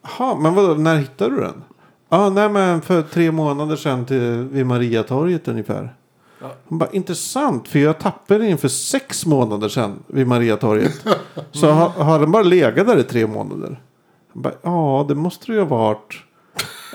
jaha, 0.03 0.35
men 0.35 0.55
vadå, 0.55 0.75
när 0.75 0.97
hittade 0.97 1.35
du 1.35 1.41
den? 1.41 1.63
Ja, 2.09 2.31
nej 2.31 2.49
men 2.49 2.83
för 2.83 3.03
tre 3.03 3.33
månader 3.33 3.77
sedan 3.77 4.07
till, 4.07 4.49
vid 4.51 4.67
Mariatorget 4.67 5.49
ungefär. 5.49 5.95
Ja. 6.45 6.55
Hon 6.69 6.79
bara, 6.79 6.91
intressant, 6.91 7.69
för 7.69 7.79
jag 7.79 7.99
tappade 7.99 8.45
den 8.47 8.59
för 8.59 8.69
sex 8.69 9.27
månader 9.27 9.69
sedan 9.69 10.03
vid 10.07 10.27
Mariatorget. 10.27 10.93
Så 11.53 11.71
har, 11.71 11.89
har 11.89 12.19
den 12.21 12.31
bara 12.33 12.43
legat 12.43 12.87
där 12.87 12.97
i 12.99 13.03
tre 13.03 13.27
månader? 13.27 13.81
Han 14.33 14.43
bara, 14.43 14.55
ja, 14.63 15.05
det 15.09 15.15
måste 15.15 15.47
det 15.47 15.53
ju 15.53 15.59
ha 15.59 15.67
varit. 15.67 16.15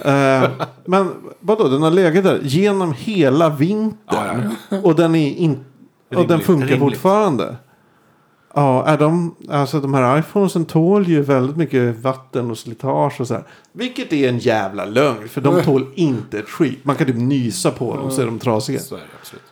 Eh, 0.06 0.50
men 0.86 1.12
vadå, 1.40 1.68
den 1.68 1.82
har 1.82 1.92
legat 1.92 2.24
där 2.24 2.40
genom 2.44 2.94
hela 2.94 3.50
vintern. 3.50 4.50
Ja, 4.70 4.78
Och 4.84 4.96
den, 4.96 5.16
är 5.16 5.30
in, 5.36 5.66
och 6.16 6.28
den 6.28 6.40
funkar 6.40 6.68
rimligt. 6.68 6.80
fortfarande. 6.94 7.56
Ja, 8.54 8.86
är 8.86 8.98
de, 8.98 9.36
alltså 9.50 9.80
de 9.80 9.94
här 9.94 10.20
iPhonesen 10.20 10.66
tål 10.66 11.08
ju 11.08 11.22
väldigt 11.22 11.58
mycket 11.58 12.00
vatten 12.00 12.52
och 12.52 12.58
slitage 12.58 13.22
och 13.22 13.28
så 13.28 13.34
här. 13.34 13.44
Vilket 13.72 14.14
är 14.14 14.30
en 14.30 14.38
jävla 14.40 14.86
lögn, 14.86 15.30
för 15.30 15.42
de 15.42 15.62
tål 15.64 15.86
inte 15.96 16.40
ett 16.40 16.50
skit. 16.50 16.80
Man 16.86 16.96
kan 16.96 17.08
typ 17.08 17.16
nysa 17.16 17.72
på 17.72 17.96
dem 17.96 18.12
så 18.12 18.22
är 18.22 18.26
de 18.26 18.40
trasiga. 18.40 18.80
Så 18.80 18.96
är 18.96 19.00
det 19.00 19.06
absolut. 19.20 19.44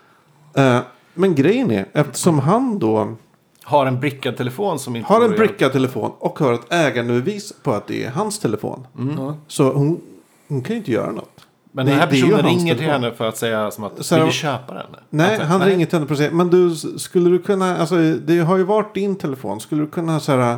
Eh, 0.54 0.80
men 1.14 1.36
grejen 1.36 1.72
är, 1.72 1.86
eftersom 1.94 2.40
han 2.40 2.80
då 2.80 3.16
Har 3.64 3.86
en 3.86 4.00
brickad 4.00 4.38
telefon 4.38 4.80
som 4.80 4.96
inte 4.96 5.08
har 5.08 5.16
en 5.16 5.22
går 5.22 5.30
att- 5.34 5.38
brickad 5.38 5.72
telefon 5.72 6.12
och 6.20 6.40
har 6.40 6.54
ett 6.54 6.74
ägandebevis 6.74 7.54
på 7.64 7.72
att 7.74 7.88
det 7.88 8.04
är 8.04 8.10
hans 8.12 8.40
telefon. 8.40 8.88
Ja. 9.18 9.36
Så 9.48 9.74
hon, 9.74 10.02
hon 10.48 10.62
kan 10.62 10.74
ju 10.76 10.78
inte 10.80 10.92
göra 10.92 11.12
något. 11.12 11.47
Men 11.78 11.86
Det- 11.86 11.92
den 11.92 12.00
här 12.00 12.08
personen 12.08 12.46
ringer 12.46 12.76
till 12.76 12.84
telefon. 12.86 13.04
henne 13.04 13.16
för 13.16 13.28
att 13.28 13.38
säga 13.38 13.72
som 13.72 13.84
att 13.84 14.06
Så 14.06 14.16
vill 14.16 14.26
du 14.26 14.32
köpa 14.32 14.74
den? 14.74 14.86
Nej, 15.10 15.30
Alltså, 15.30 15.44
han 15.48 15.62
ringer 15.66 15.86
till 15.86 15.96
henne 15.96 16.08
för 16.08 16.14
att 16.14 16.20
säga, 16.20 16.32
men 16.32 16.50
du, 16.50 16.76
skulle 16.98 17.30
du 17.30 17.40
kunna, 17.40 17.78
alltså 17.78 17.96
det 18.26 18.40
har 18.40 18.58
ju 18.58 18.64
varit 18.64 18.94
din 18.94 19.16
telefon, 19.16 19.60
skulle 19.60 19.82
du 19.82 19.88
kunna 19.88 20.20
så 20.20 20.32
här, 20.32 20.58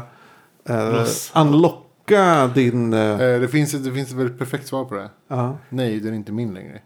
eh, 0.70 1.06
unlocka 1.36 2.48
din, 2.56 2.94
eh, 2.94 3.00
Eh, 3.22 3.40
Det 3.42 3.48
finns, 3.48 3.74
ett- 3.74 3.84
det 3.84 3.92
finns 3.92 4.10
ett 4.12 4.16
väldigt 4.18 4.40
perfekt 4.40 4.68
svar 4.68 4.86
på 4.86 4.96
det. 4.96 5.10
ja. 5.30 5.58
Nej, 5.70 6.00
den 6.00 6.12
är 6.14 6.18
inte 6.18 6.32
min 6.32 6.54
längre. 6.54 6.80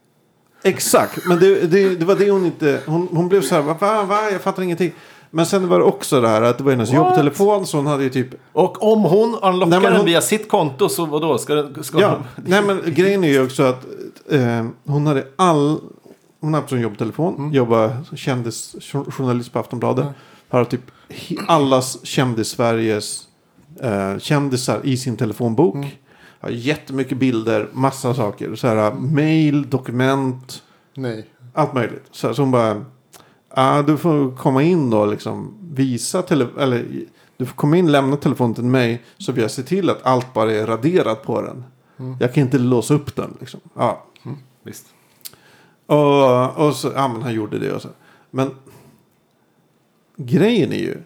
Exakt, 0.64 1.26
men 1.28 1.40
det, 1.40 1.72
det, 1.72 1.96
det 1.96 2.06
var 2.06 2.16
det 2.16 2.32
hon 2.32 2.46
inte, 2.46 2.80
hon, 2.86 3.08
hon 3.12 3.30
blev 3.30 3.42
så 3.42 3.56
här, 3.56 3.62
va, 3.62 3.76
va, 3.80 4.04
va, 4.04 4.30
jag 4.32 4.42
fattar 4.42 4.64
ingenting. 4.64 4.92
Men 5.36 5.46
sen 5.46 5.68
var 5.68 5.80
det 5.80 5.86
också 5.86 6.22
det 6.22 6.28
här 6.28 6.42
att 6.42 6.58
det 6.58 6.64
var 6.64 6.72
hennes 6.72 6.90
What? 6.90 6.96
jobbtelefon 6.98 7.66
så 7.66 7.78
hon 7.78 7.88
hade 7.88 8.04
ju 8.04 8.10
typ 8.10 8.28
Och 8.54 8.84
om 8.94 9.02
hon 9.04 9.36
unlockar 9.36 9.66
Nej, 9.66 9.80
men 9.80 9.82
den 9.84 9.96
hon- 9.96 10.06
via 10.06 10.22
sitt 10.22 10.50
konto 10.50 10.90
så 10.90 11.06
vadå? 11.06 11.38
Ska, 11.38 11.56
den- 11.56 11.84
ska 11.84 12.00
Ja, 12.02 12.10
hon... 12.10 12.44
nej 12.46 12.62
men 12.62 12.82
grejen 12.86 13.24
är 13.24 13.28
ju 13.28 13.44
också 13.46 13.64
att 13.64 13.86
eh, 14.32 14.66
hon 14.86 15.08
hade 15.08 15.28
all... 15.36 15.80
Hon 16.40 16.54
har 16.54 16.62
haft 16.62 16.70
som 16.70 16.80
jobbtelefon, 16.82 17.36
Mm. 17.36 17.54
jobbar 17.54 18.04
som 18.08 18.18
kändisjournalist 18.18 19.54
på 19.54 19.60
Aftonbladet. 19.60 20.06
Har 20.50 20.66
typ 20.66 20.82
allas 21.48 21.98
kändis-Sveriges 22.06 23.28
eh, 23.82 24.18
kändisar 24.20 24.80
i 24.84 24.98
sin 24.98 25.18
telefonbok. 25.18 25.76
Mm. 25.76 25.90
Har 26.40 26.50
jättemycket 26.50 27.18
bilder, 27.18 27.70
massa 27.74 28.14
saker. 28.14 28.56
Så 28.56 28.68
här, 28.68 28.92
mail, 28.94 29.70
dokument, 29.70 30.64
Nej. 30.96 31.26
allt 31.54 31.74
möjligt. 31.74 32.04
Så, 32.12 32.28
här, 32.28 32.34
så 32.34 32.42
hon 32.42 32.52
bara, 32.52 32.86
ah, 33.50 33.82
du 33.82 33.98
får 33.98 34.36
komma 34.38 34.64
in 34.64 34.90
då 34.90 35.06
liksom, 35.06 35.54
visa 35.74 36.22
tele 36.22 36.48
eller 36.60 36.86
du 37.38 37.46
får 37.46 37.56
komma 37.56 37.78
in, 37.78 37.92
lämna 37.92 38.18
telefonen 38.18 38.54
till 38.54 38.64
mig 38.64 39.02
så 39.18 39.32
vi 39.32 39.42
jag 39.42 39.52
ser 39.52 39.64
till 39.64 39.90
att 39.90 40.06
allt 40.06 40.34
bara 40.34 40.52
är 40.52 40.66
raderat 40.68 41.24
på 41.24 41.42
den. 41.42 41.64
Mm. 42.00 42.18
Jag 42.20 42.34
kan 42.34 42.44
inte 42.44 42.58
låsa 42.58 42.94
upp 42.94 43.16
den 43.16 43.38
liksom. 43.40 43.60
Ja. 43.76 44.04
Visst. 44.64 44.86
Och, 45.86 46.58
och 46.68 46.76
så, 46.76 46.92
ja 46.96 47.08
men 47.08 47.22
han 47.22 47.34
gjorde 47.34 47.60
det 47.60 47.72
och 47.72 47.82
så. 47.82 47.90
Men 48.32 48.52
grejen 50.16 50.74
är 50.74 50.78
ju, 50.78 50.98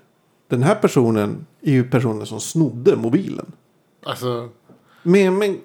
den 0.48 0.64
här 0.64 0.76
personen 0.76 1.46
är 1.62 1.72
ju 1.72 1.90
personen 1.90 2.26
som 2.26 2.40
snodde 2.40 2.96
mobilen. 2.96 3.52
Alltså, 4.06 4.50
Men, 5.04 5.38
men 5.38 5.58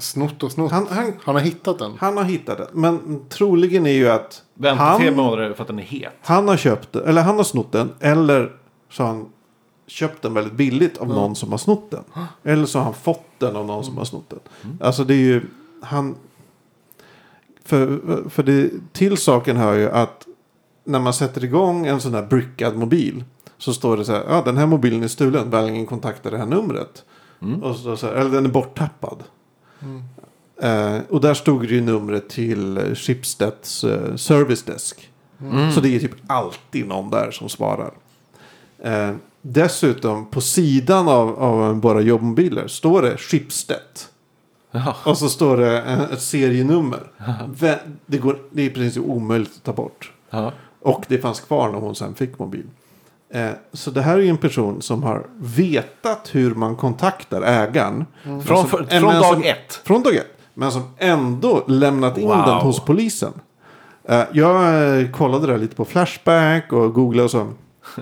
snott 0.00 0.42
och 0.42 0.52
snott. 0.52 0.72
Han, 0.72 0.86
han, 0.90 1.12
han, 1.22 1.34
har 1.34 1.42
hittat 1.42 1.78
den. 1.78 1.92
han 1.98 2.16
har 2.16 2.24
hittat 2.24 2.58
den. 2.58 2.66
Men 2.72 3.24
troligen 3.28 3.86
är 3.86 3.90
ju 3.90 4.08
att 4.08 4.42
Vänta 4.54 4.98
tre 4.98 5.10
månader 5.10 5.52
för 5.54 5.62
att 5.62 5.68
den 5.68 5.78
är 5.78 5.82
het. 5.82 6.12
han 6.20 6.48
har 6.48 6.56
köpt 6.56 6.92
den, 6.92 7.04
eller 7.04 7.22
han 7.22 7.36
har 7.36 7.44
snott 7.44 7.72
den. 7.72 7.90
Eller 8.00 8.52
så 8.90 9.02
har 9.02 9.08
han 9.10 9.28
köpt 9.86 10.22
den 10.22 10.34
väldigt 10.34 10.52
billigt 10.54 10.98
av 10.98 11.08
någon 11.08 11.36
som 11.36 11.50
har 11.50 11.58
snott 11.58 11.90
den. 11.90 12.04
Eller 12.42 12.66
så 12.66 12.78
har 12.78 12.84
han 12.84 12.94
fått 12.94 13.26
den 13.38 13.56
av 13.56 13.66
någon 13.66 13.84
som 13.84 13.96
har 13.96 14.04
snott 14.04 14.30
den. 14.30 14.40
Alltså 14.80 15.04
det 15.04 15.14
är 15.14 15.18
ju, 15.18 15.42
han... 15.82 16.16
För, 17.64 18.00
för 18.28 18.42
det, 18.42 18.70
till 18.92 19.16
saken 19.16 19.56
hör 19.56 19.74
ju 19.74 19.90
att 19.90 20.26
när 20.84 21.00
man 21.00 21.14
sätter 21.14 21.44
igång 21.44 21.86
en 21.86 22.00
sån 22.00 22.14
här 22.14 22.26
brickad 22.26 22.76
mobil. 22.76 23.24
Så 23.58 23.72
står 23.72 23.96
det 23.96 24.04
så 24.04 24.12
här, 24.12 24.24
ja 24.28 24.42
den 24.44 24.56
här 24.56 24.66
mobilen 24.66 25.02
är 25.02 25.08
stulen, 25.08 25.50
väl 25.50 25.86
kontakta 25.86 26.30
det 26.30 26.38
här 26.38 26.46
numret. 26.46 27.04
Och 27.62 27.76
så, 27.76 27.96
så 27.96 28.06
här, 28.06 28.14
eller 28.14 28.30
den 28.30 28.44
är 28.44 28.50
borttappad. 28.50 29.22
Eh, 30.62 30.98
och 31.08 31.20
där 31.20 31.34
stod 31.34 31.62
det 31.62 31.74
ju 31.74 31.80
numret 31.80 32.28
till 32.28 32.94
Schibsteds 32.94 33.84
eh, 33.84 34.16
service 34.16 34.62
desk. 34.62 35.08
Så 35.74 35.80
det 35.80 35.96
är 35.96 36.00
typ 36.00 36.14
alltid 36.26 36.88
någon 36.88 37.10
där 37.10 37.30
som 37.30 37.48
svarar. 37.48 37.90
Eh, 38.78 39.10
dessutom 39.42 40.26
på 40.26 40.40
sidan 40.40 41.08
av, 41.08 41.38
av 41.38 41.80
våra 41.80 42.00
jobbmobiler 42.00 42.68
står 42.68 43.02
det 43.02 43.16
Schibsted. 43.16 43.76
Ja. 44.72 44.96
Och 45.04 45.18
så 45.18 45.28
står 45.28 45.56
det 45.56 45.78
ett 46.12 46.22
serienummer. 46.22 47.00
Vä- 47.58 47.78
Det, 48.06 48.18
går, 48.18 48.38
det 48.50 48.62
är 48.66 48.70
precis 48.70 48.96
omöjligt 48.96 49.52
att 49.56 49.62
ta 49.64 49.72
bort. 49.72 50.12
Ja. 50.30 50.52
Och 50.80 51.04
det 51.08 51.18
fanns 51.18 51.40
kvar 51.40 51.72
när 51.72 51.78
hon 51.78 51.94
sen 51.94 52.14
fick 52.14 52.38
mobil. 52.38 52.64
Eh, 53.30 53.50
så 53.72 53.90
det 53.90 54.02
här 54.02 54.14
är 54.14 54.22
ju 54.22 54.28
en 54.28 54.36
person 54.36 54.82
som 54.82 55.02
har 55.02 55.26
vetat 55.38 56.28
hur 56.32 56.54
man 56.54 56.76
kontaktar 56.76 57.42
ägaren. 57.42 58.06
Men 58.22 58.42
Från, 58.42 58.68
som- 58.68 58.80
eh, 58.80 59.00
från 59.00 59.14
dag 59.14 59.24
som- 59.24 59.42
ett. 59.42 59.80
Från 59.84 60.02
dag 60.02 60.14
ett. 60.16 60.26
Men 60.54 60.72
som 60.72 60.82
ändå 60.98 61.64
lämnat 61.68 62.18
in 62.18 62.28
Wow. 62.28 62.36
den 62.46 62.54
hos 62.54 62.80
polisen. 62.84 63.32
Eh, 64.04 64.22
jag 64.32 65.12
kollade 65.12 65.46
där 65.46 65.58
lite 65.58 65.76
på 65.76 65.84
Flashback 65.84 66.72
och 66.72 66.94
googlade 66.94 67.24
och 67.24 67.30
så. 67.30 67.48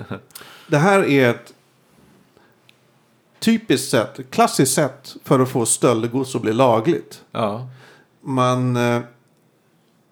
Det 0.67 0.77
här 0.77 1.05
är 1.09 1.29
ett 1.29 1.53
typiskt 3.41 3.89
sätt, 3.91 4.19
klassiskt 4.29 4.73
sätt 4.73 5.15
för 5.23 5.39
att 5.39 5.49
få 5.49 5.65
stöldgods 5.65 6.35
att 6.35 6.41
bli 6.41 6.53
lagligt. 6.53 7.21
Ja. 7.31 7.67
Man... 8.23 8.75
eh, 8.77 8.99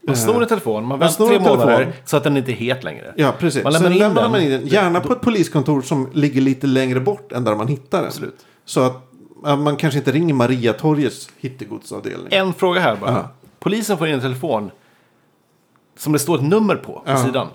Man 0.08 0.16
snor 0.16 0.42
en 0.42 0.48
telefon, 0.48 0.86
man 0.86 1.00
väntar 1.00 1.14
snor 1.16 1.28
tre 1.28 1.36
en 1.36 1.44
telefon. 1.44 1.60
månader 1.60 1.94
så 2.06 2.18
att 2.18 2.24
den 2.24 2.38
inte 2.38 2.52
är 2.52 2.56
het 2.56 2.84
längre. 2.84 3.14
Ja, 3.18 3.34
precis. 3.40 3.64
Man 3.64 3.74
Man 3.74 3.82
lämnar 3.82 3.92
in 3.96 4.00
lämnar 4.00 4.22
den. 4.22 4.32
man 4.32 4.42
in 4.42 4.50
den. 4.52 4.68
Gärna 4.68 5.00
på 5.00 5.14
ett 5.14 5.22
poliskontor 5.22 5.82
som 5.82 6.10
ligger 6.14 6.42
lite 6.42 6.68
längre 6.68 7.00
bort 7.00 7.32
än 7.32 7.44
där 7.44 7.56
man 7.56 7.68
hittar 7.68 7.98
den. 7.98 8.08
Absolut. 8.08 8.46
Så 8.66 8.82
att 8.82 9.12
ja, 9.44 9.56
man 9.56 9.76
kanske 9.78 9.98
inte 10.00 10.12
ringer 10.12 10.34
Mariatorgets 10.34 11.30
hittegodsavdelning. 11.38 12.28
En 12.32 12.54
fråga 12.54 12.82
här 12.82 12.96
bara. 12.96 13.12
Ja. 13.12 13.30
Polisen 13.60 13.98
får 13.98 14.08
in 14.08 14.14
en 14.14 14.22
telefon 14.22 14.72
som 15.98 16.14
det 16.14 16.20
står 16.20 16.36
ett 16.36 16.44
nummer 16.44 16.76
på 16.76 16.94
på 16.94 17.02
Ja. 17.06 17.26
sidan. 17.26 17.48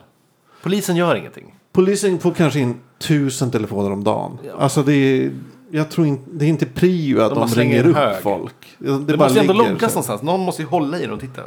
Polisen 0.63 0.97
gör 0.97 1.15
ingenting. 1.15 1.55
Polisen 1.73 2.19
får 2.19 2.33
kanske 2.33 2.59
in 2.61 2.81
tusen 2.99 3.51
telefoner 3.51 3.93
om 3.93 4.05
dagen. 4.05 4.39
Alltså 4.59 4.83
det 4.83 4.93
är, 4.93 5.31
jag 5.75 5.91
tror 5.91 6.07
inte, 6.07 6.31
det 6.33 6.45
är 6.45 6.49
inte 6.49 6.67
prio 6.67 7.21
att 7.21 7.35
De 7.35 7.49
de, 7.49 7.55
ringer 7.61 7.87
upp 7.87 7.97
hög. 7.97 8.23
folk. 8.23 8.55
Det, 8.79 8.99
det 8.99 9.17
måste 9.17 9.35
ju 9.35 9.41
ändå 9.41 9.53
loggas 9.53 9.81
så. 9.81 9.87
någonstans. 9.87 10.23
Någon 10.23 10.41
måste 10.41 10.63
ju 10.63 10.69
hålla 10.69 10.99
i 10.99 11.03
den 11.03 11.11
och 11.13 11.21
titta. 11.21 11.43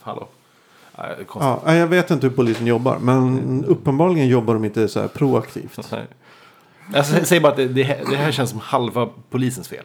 Hallå? 0.00 0.28
Nej. 0.98 1.26
Ja, 1.34 1.74
jag 1.74 1.86
vet 1.86 2.10
inte 2.10 2.26
hur 2.26 2.34
polisen 2.34 2.66
jobbar. 2.66 2.98
Men 2.98 3.64
uppenbarligen 3.68 4.28
jobbar 4.28 4.54
de 4.54 4.64
inte 4.64 4.88
så 4.88 5.00
här 5.00 5.08
proaktivt. 5.08 5.88
Nej. 5.92 6.06
Jag 6.94 7.04
sä- 7.04 7.24
säger 7.24 7.42
bara 7.42 7.52
att 7.52 7.56
det, 7.56 7.68
det, 7.68 7.82
här, 7.82 8.00
det 8.10 8.16
här 8.16 8.32
känns 8.32 8.50
som 8.50 8.60
halva 8.60 9.08
polisens 9.30 9.68
fel. 9.68 9.84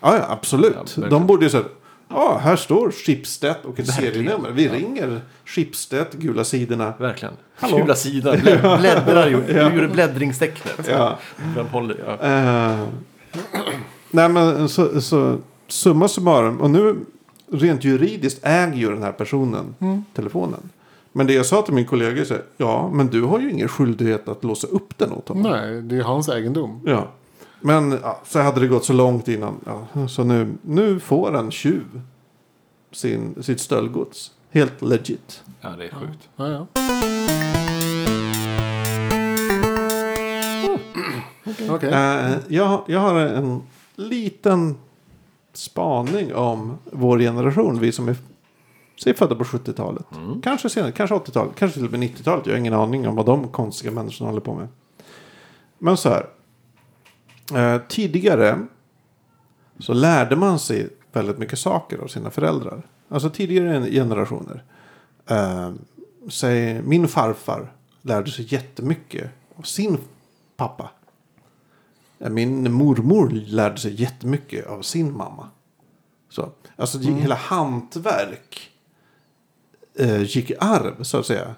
Ja, 0.00 0.16
ja 0.16 0.26
absolut. 0.28 0.76
verkligen. 0.76 1.10
de 1.10 1.26
borde 1.26 1.44
ju 1.44 1.50
säga. 1.50 1.64
Ja, 2.08 2.40
här 2.42 2.56
står 2.56 2.90
Schibsted 2.90 3.56
och 3.62 3.78
ett 3.80 3.94
serienummer. 3.94 4.50
Vi 4.50 4.68
ringer 4.68 5.20
Schibsted, 5.44 6.06
gula 6.12 6.44
sidorna. 6.44 6.92
Verkligen. 6.98 7.34
Hallå? 7.56 7.76
Gula. 7.76 8.36
Blä, 8.36 8.76
bläddrar 8.80 9.30
du 9.46 9.60
gjorde 9.74 9.88
bläddringstecknet. 9.88 10.88
Ja. 10.90 11.18
Håller? 11.72 11.96
Ja. 12.06 12.26
Eh, 12.28 12.80
nej 14.10 14.28
men 14.28 14.68
så, 14.68 15.00
så 15.00 15.38
summa 15.68 16.08
summarum. 16.08 16.60
Och 16.60 16.70
nu 16.70 16.96
rent 17.52 17.84
juridiskt 17.84 18.40
äger 18.42 18.76
ju 18.76 18.90
den 18.90 19.02
här 19.02 19.12
personen 19.12 19.74
telefonen. 20.14 20.70
Men 21.12 21.26
det 21.26 21.32
jag 21.32 21.46
sa 21.46 21.62
till 21.62 21.74
min 21.74 21.86
kollega 21.86 22.22
är 22.22 22.42
ja 22.56 22.90
men 22.92 23.06
du 23.06 23.22
har 23.22 23.40
ju 23.40 23.50
ingen 23.50 23.68
skyldighet 23.68 24.28
att 24.28 24.44
låsa 24.44 24.66
upp 24.66 24.98
den 24.98 25.12
åt 25.12 25.28
honom. 25.28 25.52
Nej, 25.52 25.82
det 25.82 25.96
är 25.96 26.02
hans 26.02 26.28
egendom. 26.28 26.80
Ja. 26.84 27.08
Men 27.60 27.98
ja, 28.02 28.20
så 28.26 28.40
hade 28.40 28.60
det 28.60 28.66
gått 28.66 28.84
så 28.84 28.92
långt 28.92 29.28
innan. 29.28 29.54
Ja, 29.66 30.08
så 30.08 30.24
nu, 30.24 30.54
nu 30.62 31.00
får 31.00 31.36
en 31.36 31.50
tjuv 31.50 32.00
sin, 32.92 33.42
sitt 33.42 33.60
stöldgods. 33.60 34.30
Helt 34.50 34.82
legit. 34.82 35.42
ja, 35.60 35.68
det 35.68 35.84
är 35.84 35.90
sjukt. 35.90 36.28
Ja, 36.36 36.48
ja. 36.48 36.66
Okej. 41.68 41.90
Eh, 41.90 42.36
jag, 42.48 42.82
jag 42.86 43.00
har 43.00 43.20
en 43.20 43.62
liten 43.96 44.76
spaning 45.52 46.34
om 46.34 46.78
vår 46.84 47.18
generation. 47.18 47.78
Vi 47.80 47.92
som 47.92 48.08
är 48.08 48.16
säg 49.02 49.14
födda 49.14 49.34
på 49.34 49.44
70-talet. 49.44 50.06
Kanske 50.42 50.68
senare, 50.68 50.92
kanske 50.92 51.14
80-talet, 51.16 51.52
kanske 51.56 51.78
till 51.78 51.86
och 51.86 51.92
med 51.92 52.00
90-talet. 52.00 52.46
Jag 52.46 52.52
har 52.52 52.58
ingen 52.58 52.74
aning 52.74 53.08
om 53.08 53.14
vad 53.14 53.26
de 53.26 53.48
konstiga 53.48 53.92
människorna 53.92 54.30
håller 54.30 54.40
på 54.40 54.54
med. 54.54 54.68
Men 55.78 55.96
så 55.96 56.08
här. 56.08 56.26
Eh, 57.54 57.80
tidigare 57.88 58.58
så 59.78 59.94
lärde 59.94 60.36
man 60.36 60.58
sig 60.58 60.88
väldigt 61.12 61.38
mycket 61.38 61.58
saker 61.58 61.98
av 61.98 62.06
sina 62.06 62.30
föräldrar. 62.30 62.82
Alltså 63.08 63.30
tidigare 63.30 63.90
generationer. 63.90 64.62
Eh, 65.26 65.72
säg, 66.30 66.82
min 66.82 67.08
farfar 67.08 67.72
lärde 68.02 68.30
sig 68.30 68.54
jättemycket 68.54 69.30
av 69.56 69.62
sin 69.62 69.98
pappa. 70.56 70.90
Min 72.18 72.72
mormor 72.72 73.30
lärde 73.30 73.76
sig 73.78 74.00
jättemycket 74.02 74.66
av 74.66 74.82
sin 74.82 75.16
mamma. 75.16 75.48
Så, 76.28 76.48
alltså 76.76 76.98
det- 76.98 77.12
hela 77.12 77.34
hantverk 77.34 78.70
eh, 79.98 80.22
gick 80.22 80.50
i 80.50 80.54
arv 80.60 81.02
så 81.02 81.18
att 81.18 81.26
säga. 81.26 81.54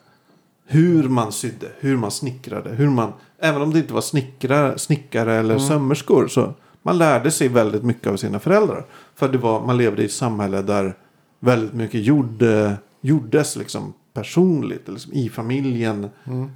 hur 0.68 1.08
man 1.08 1.32
sydde, 1.32 1.68
hur 1.78 1.96
man 1.96 2.10
snickrade, 2.10 2.70
hur 2.70 2.90
man, 2.90 3.12
även 3.38 3.62
om 3.62 3.72
det 3.72 3.78
inte 3.78 3.94
var 3.94 4.00
snickare, 4.00 4.78
snickare 4.78 5.34
eller 5.34 5.54
sömmerskor 5.58 6.28
så 6.28 6.54
man 6.82 6.98
lärde 6.98 7.30
sig 7.30 7.48
väldigt 7.48 7.82
mycket 7.82 8.06
av 8.06 8.16
sina 8.16 8.38
föräldrar. 8.38 8.86
För 9.14 9.28
det 9.28 9.38
var, 9.38 9.66
man 9.66 9.76
levde 9.76 10.02
i 10.02 10.04
ett 10.04 10.12
samhälle 10.12 10.62
där 10.62 10.94
väldigt 11.40 11.72
mycket 11.74 12.00
gjorde, 12.04 12.76
gjordes 13.00 13.56
liksom 13.56 13.92
personligt, 14.12 14.88
liksom 14.88 15.12
i 15.12 15.28
familjen. 15.28 16.08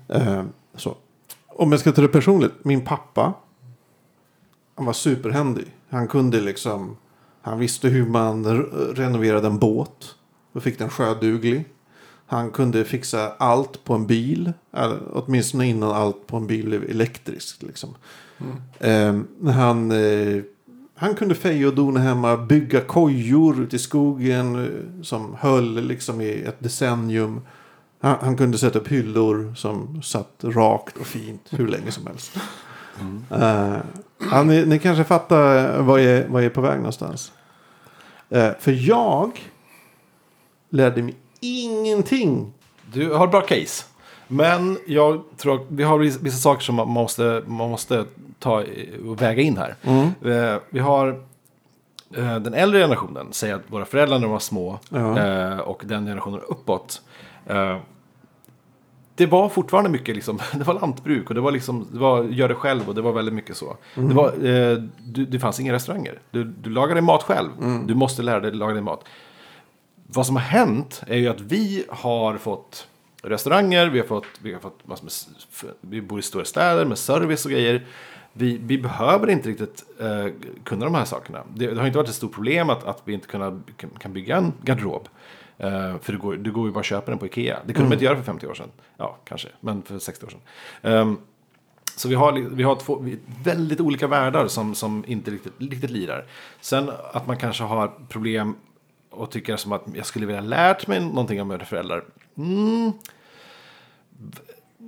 Eh, 0.08 0.44
så. 0.74 0.96
Om 1.50 1.72
jag 1.72 1.80
ska 1.80 1.92
ta 1.92 2.02
det 2.02 2.08
personligt, 2.08 2.52
min 2.62 2.84
pappa, 2.84 3.34
han 4.76 4.86
var 4.86 4.92
superhändig. 4.92 5.64
Han 5.88 6.08
kunde 6.08 6.40
liksom, 6.40 6.96
han 7.42 7.58
visste 7.58 7.88
hur 7.88 8.06
man 8.06 8.46
re- 8.46 8.94
renoverade 8.94 9.46
en 9.46 9.58
båt 9.58 10.14
och 10.52 10.62
fick 10.62 10.78
den 10.78 10.88
sjöduglig. 10.88 11.64
Han 12.26 12.50
kunde 12.50 12.84
fixa 12.84 13.32
allt 13.38 13.84
på 13.84 13.94
en 13.94 14.06
bil, 14.06 14.52
eller 14.72 14.98
åtminstone 15.12 15.66
innan 15.66 15.90
allt 15.90 16.26
på 16.26 16.36
en 16.36 16.46
bil 16.46 16.66
blev 16.66 16.90
elektriskt. 16.90 17.62
Liksom. 17.62 17.94
Eh, 18.78 19.20
han, 19.52 19.90
eh, 19.90 20.42
han 20.94 21.14
kunde 21.14 21.34
feja 21.34 21.68
och 21.68 21.74
dona 21.74 22.00
hemma, 22.00 22.36
bygga 22.36 22.80
kojor 22.80 23.62
ute 23.62 23.76
i 23.76 23.78
skogen 23.78 24.64
eh, 24.64 25.02
som 25.02 25.34
höll 25.38 25.74
liksom 25.86 26.20
i 26.20 26.42
ett 26.42 26.60
decennium. 26.60 27.40
Han, 28.00 28.16
han 28.20 28.36
kunde 28.36 28.58
sätta 28.58 28.78
upp 28.78 28.88
hyllor 28.88 29.54
som 29.56 30.02
satt 30.02 30.32
rakt 30.42 30.96
och 30.96 31.06
fint 31.06 31.46
hur 31.50 31.68
länge 31.68 31.90
som 31.92 32.06
helst. 32.06 32.36
Eh, 33.30 33.76
ja, 34.30 34.42
ni, 34.42 34.64
ni 34.66 34.78
kanske 34.78 35.04
fattar 35.04 35.78
vad 35.82 36.00
jag, 36.02 36.24
vad 36.28 36.42
jag 36.42 36.46
är 36.50 36.54
på 36.54 36.60
väg 36.60 36.76
någonstans. 36.76 37.32
Eh, 38.30 38.50
för 38.60 38.88
jag 38.88 39.30
lärde 40.70 41.02
mig 41.02 41.14
ingenting. 41.40 42.52
Du 42.92 43.12
har 43.12 43.26
bra 43.26 43.40
case. 43.40 43.84
Men 44.28 44.78
jag 44.86 45.22
tror 45.36 45.54
att 45.54 45.66
vi 45.68 45.82
har 45.82 45.98
vissa 45.98 46.36
saker 46.38 46.62
som 46.62 46.74
man 46.74 46.88
måste, 46.88 47.42
man 47.46 47.70
måste 47.70 48.04
ta 48.38 48.64
och 49.08 49.22
väga 49.22 49.42
in 49.42 49.56
här. 49.56 49.74
Eh, 50.24 50.60
Vi 50.70 50.78
har 50.78 51.22
den 52.40 52.54
äldre 52.54 52.80
generationen, 52.80 53.26
säger 53.32 53.54
att 53.54 53.60
våra 53.66 53.84
föräldrar 53.84 54.18
när 54.18 54.26
de 54.26 54.32
var 54.32 54.38
små 54.38 54.78
Ja. 54.88 55.62
och 55.62 55.82
den 55.86 56.06
generationen 56.06 56.40
uppåt. 56.48 57.02
Eh, 57.46 57.78
Det 59.14 59.26
var 59.26 59.48
fortfarande 59.48 59.90
mycket 59.90 60.14
liksom, 60.14 60.38
det 60.54 60.64
var 60.64 60.74
lantbruk 60.74 61.28
och 61.28 61.34
det 61.34 61.40
var 61.40 61.52
liksom, 61.52 61.86
det 61.92 61.98
var 61.98 62.24
gör 62.24 62.48
det 62.48 62.54
själv 62.54 62.88
och 62.88 62.94
det 62.94 63.02
var 63.02 63.12
väldigt 63.12 63.34
mycket 63.34 63.56
så. 63.56 63.76
Det, 63.94 64.14
var, 64.14 64.28
eh, 64.28 64.78
du, 64.98 65.26
det 65.26 65.38
fanns 65.38 65.60
inga 65.60 65.72
restauranger. 65.72 66.20
Du, 66.30 66.44
du 66.44 66.70
lagade 66.70 67.00
mat 67.00 67.22
själv. 67.22 67.48
Du 67.84 67.94
måste 67.94 68.22
lära 68.22 68.40
dig 68.40 68.52
laga 68.52 68.74
din 68.74 68.84
mat 68.84 69.04
vad 70.12 70.26
som 70.26 70.36
har 70.36 70.42
hänt 70.42 71.02
är 71.06 71.16
ju 71.16 71.28
att 71.28 71.40
vi 71.40 71.84
har 71.88 72.38
fått 72.38 72.88
restauranger, 73.22 73.86
vi 73.86 73.98
har 73.98 74.06
fått, 74.06 74.26
vi 74.42 74.52
har 74.52 74.60
fått 74.60 74.86
massor 74.86 75.04
med, 75.04 75.74
vi 75.80 76.00
bor 76.00 76.18
i 76.18 76.22
stora 76.22 76.44
städer 76.44 76.84
med 76.84 76.98
service 76.98 77.44
och 77.44 77.50
grejer. 77.50 77.86
Vi, 78.32 78.60
vi 78.62 78.78
behöver 78.78 79.30
inte 79.30 79.48
riktigt 79.48 79.84
eh, 80.00 80.26
kunna 80.64 80.84
de 80.84 80.94
här 80.94 81.04
sakerna. 81.04 81.42
Det, 81.54 81.66
det 81.66 81.80
har 81.80 81.86
inte 81.86 81.98
varit 81.98 82.08
ett 82.08 82.14
stort 82.14 82.34
problem 82.34 82.70
att, 82.70 82.84
att 82.84 83.02
vi 83.04 83.12
inte 83.12 83.26
kunna, 83.26 83.60
kan, 83.76 83.90
kan 83.90 84.12
bygga 84.12 84.36
en 84.36 84.52
garderob. 84.62 85.08
Eh, 85.60 85.98
för 86.00 86.12
du 86.12 86.18
går, 86.18 86.36
du 86.36 86.52
går 86.52 86.66
ju 86.66 86.72
bara 86.72 86.78
och 86.78 86.84
köper 86.84 87.12
den 87.12 87.18
på 87.18 87.26
Ikea. 87.26 87.58
Det 87.66 87.72
kunde 87.72 87.88
man 87.88 87.92
inte 87.92 88.04
göra 88.04 88.16
för 88.16 88.22
50 88.22 88.46
år 88.46 88.54
sedan. 88.54 88.68
Ja, 88.96 89.16
kanske, 89.24 89.48
men 89.60 89.82
för 89.82 89.98
60 89.98 90.26
år 90.26 90.30
sedan. 90.30 90.40
Ehm, 90.82 91.18
så 91.96 92.08
vi 92.08 92.14
har, 92.14 92.32
vi 92.32 92.62
har 92.62 92.76
två 92.76 93.04
väldigt 93.44 93.80
olika 93.80 94.06
världar 94.06 94.46
som, 94.48 94.74
som 94.74 95.04
inte 95.06 95.30
riktigt, 95.30 95.52
riktigt 95.58 95.90
lirar. 95.90 96.24
Sen 96.60 96.90
att 97.12 97.26
man 97.26 97.36
kanske 97.36 97.64
har 97.64 97.92
problem 98.08 98.56
och 99.10 99.30
tycker 99.30 99.56
som 99.56 99.72
att 99.72 99.84
jag 99.94 100.06
skulle 100.06 100.26
vilja 100.26 100.40
lärt 100.40 100.86
mig 100.86 101.00
någonting 101.00 101.42
om 101.42 101.48
mina 101.48 101.64
föräldrar. 101.64 102.04
Mm. 102.36 102.92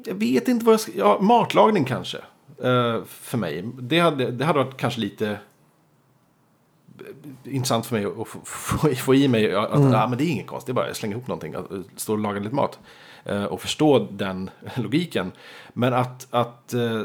Jag 0.05 0.15
vet 0.15 0.49
inte 0.49 0.65
vad 0.65 0.73
jag 0.73 0.81
ska... 0.81 0.93
Ja, 0.95 1.19
matlagning 1.21 1.85
kanske. 1.85 2.19
eh, 2.63 3.05
för 3.05 3.39
mig. 3.39 3.65
Det 3.79 3.99
hade, 3.99 4.31
det 4.31 4.45
hade 4.45 4.59
varit 4.65 4.77
kanske 4.77 5.01
lite 5.01 5.39
intressant 7.45 7.87
för 7.87 7.97
mig 7.97 8.05
att 8.05 8.29
få, 8.29 8.41
få, 8.45 8.95
få 8.95 9.15
i 9.15 9.29
mig 9.29 9.55
att 9.55 9.71
ah, 9.73 10.07
men 10.09 10.19
det 10.19 10.25
är 10.25 10.29
inget 10.29 10.47
konstigt, 10.47 10.67
det 10.67 10.73
är 10.73 10.83
bara 10.83 10.91
att 10.91 10.97
slänga 10.97 11.13
ihop 11.13 11.27
någonting, 11.27 11.55
att 11.55 11.67
stå 11.97 12.13
och 12.13 12.19
laga 12.19 12.41
lite 12.41 12.55
mat. 12.55 12.79
eh, 13.25 13.45
och 13.45 13.61
förstå 13.61 13.99
den 14.11 14.51
logiken. 14.77 15.33
Men 15.73 15.95
att, 15.95 16.27
att 16.31 16.75
eh, 16.75 17.03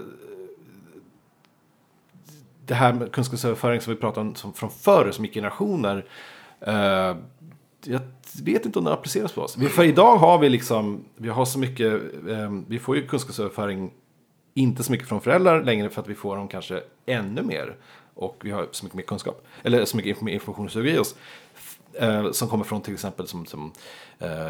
det 2.65 2.73
här 2.73 2.93
med 2.93 3.11
kunskapsöverföring 3.11 3.81
som 3.81 3.93
vi 3.93 3.99
pratade 3.99 4.27
om 4.27 4.35
som, 4.35 4.53
från 4.53 4.69
förr, 4.69 5.11
som 5.11 5.25
gick 5.25 5.33
generationer. 5.33 6.05
Eh, 6.61 7.15
jag 7.85 8.01
vet 8.43 8.65
inte 8.65 8.79
om 8.79 8.85
det 8.85 8.93
appliceras 8.93 9.31
på 9.31 9.41
oss. 9.41 9.57
För 9.69 9.83
idag 9.83 10.17
har 10.17 10.39
vi 10.39 10.49
liksom, 10.49 11.05
vi 11.15 11.29
har 11.29 11.45
så 11.45 11.59
mycket, 11.59 11.93
eh, 12.29 12.51
vi 12.67 12.79
får 12.79 12.95
ju 12.95 13.07
kunskapsöverföring 13.07 13.91
inte 14.53 14.83
så 14.83 14.91
mycket 14.91 15.07
från 15.07 15.21
föräldrar 15.21 15.63
längre 15.63 15.89
för 15.89 16.01
att 16.01 16.07
vi 16.07 16.15
får 16.15 16.35
dem 16.35 16.47
kanske 16.47 16.81
ännu 17.05 17.41
mer. 17.41 17.75
Och 18.17 18.41
vi 18.43 18.51
har 18.51 18.67
så 18.71 18.85
mycket 18.85 18.95
mer 18.95 19.03
kunskap, 19.03 19.47
eller 19.63 19.85
så 19.85 19.97
mycket 19.97 20.17
inform- 20.17 20.29
information 20.33 20.69
som 20.69 20.85
i 20.85 20.97
oss. 20.97 21.15
Eh, 21.93 22.31
som 22.31 22.47
kommer 22.47 22.63
från 22.63 22.81
till 22.81 22.93
exempel 22.93 23.27
som, 23.27 23.45
som 23.45 23.71
eh, 24.19 24.49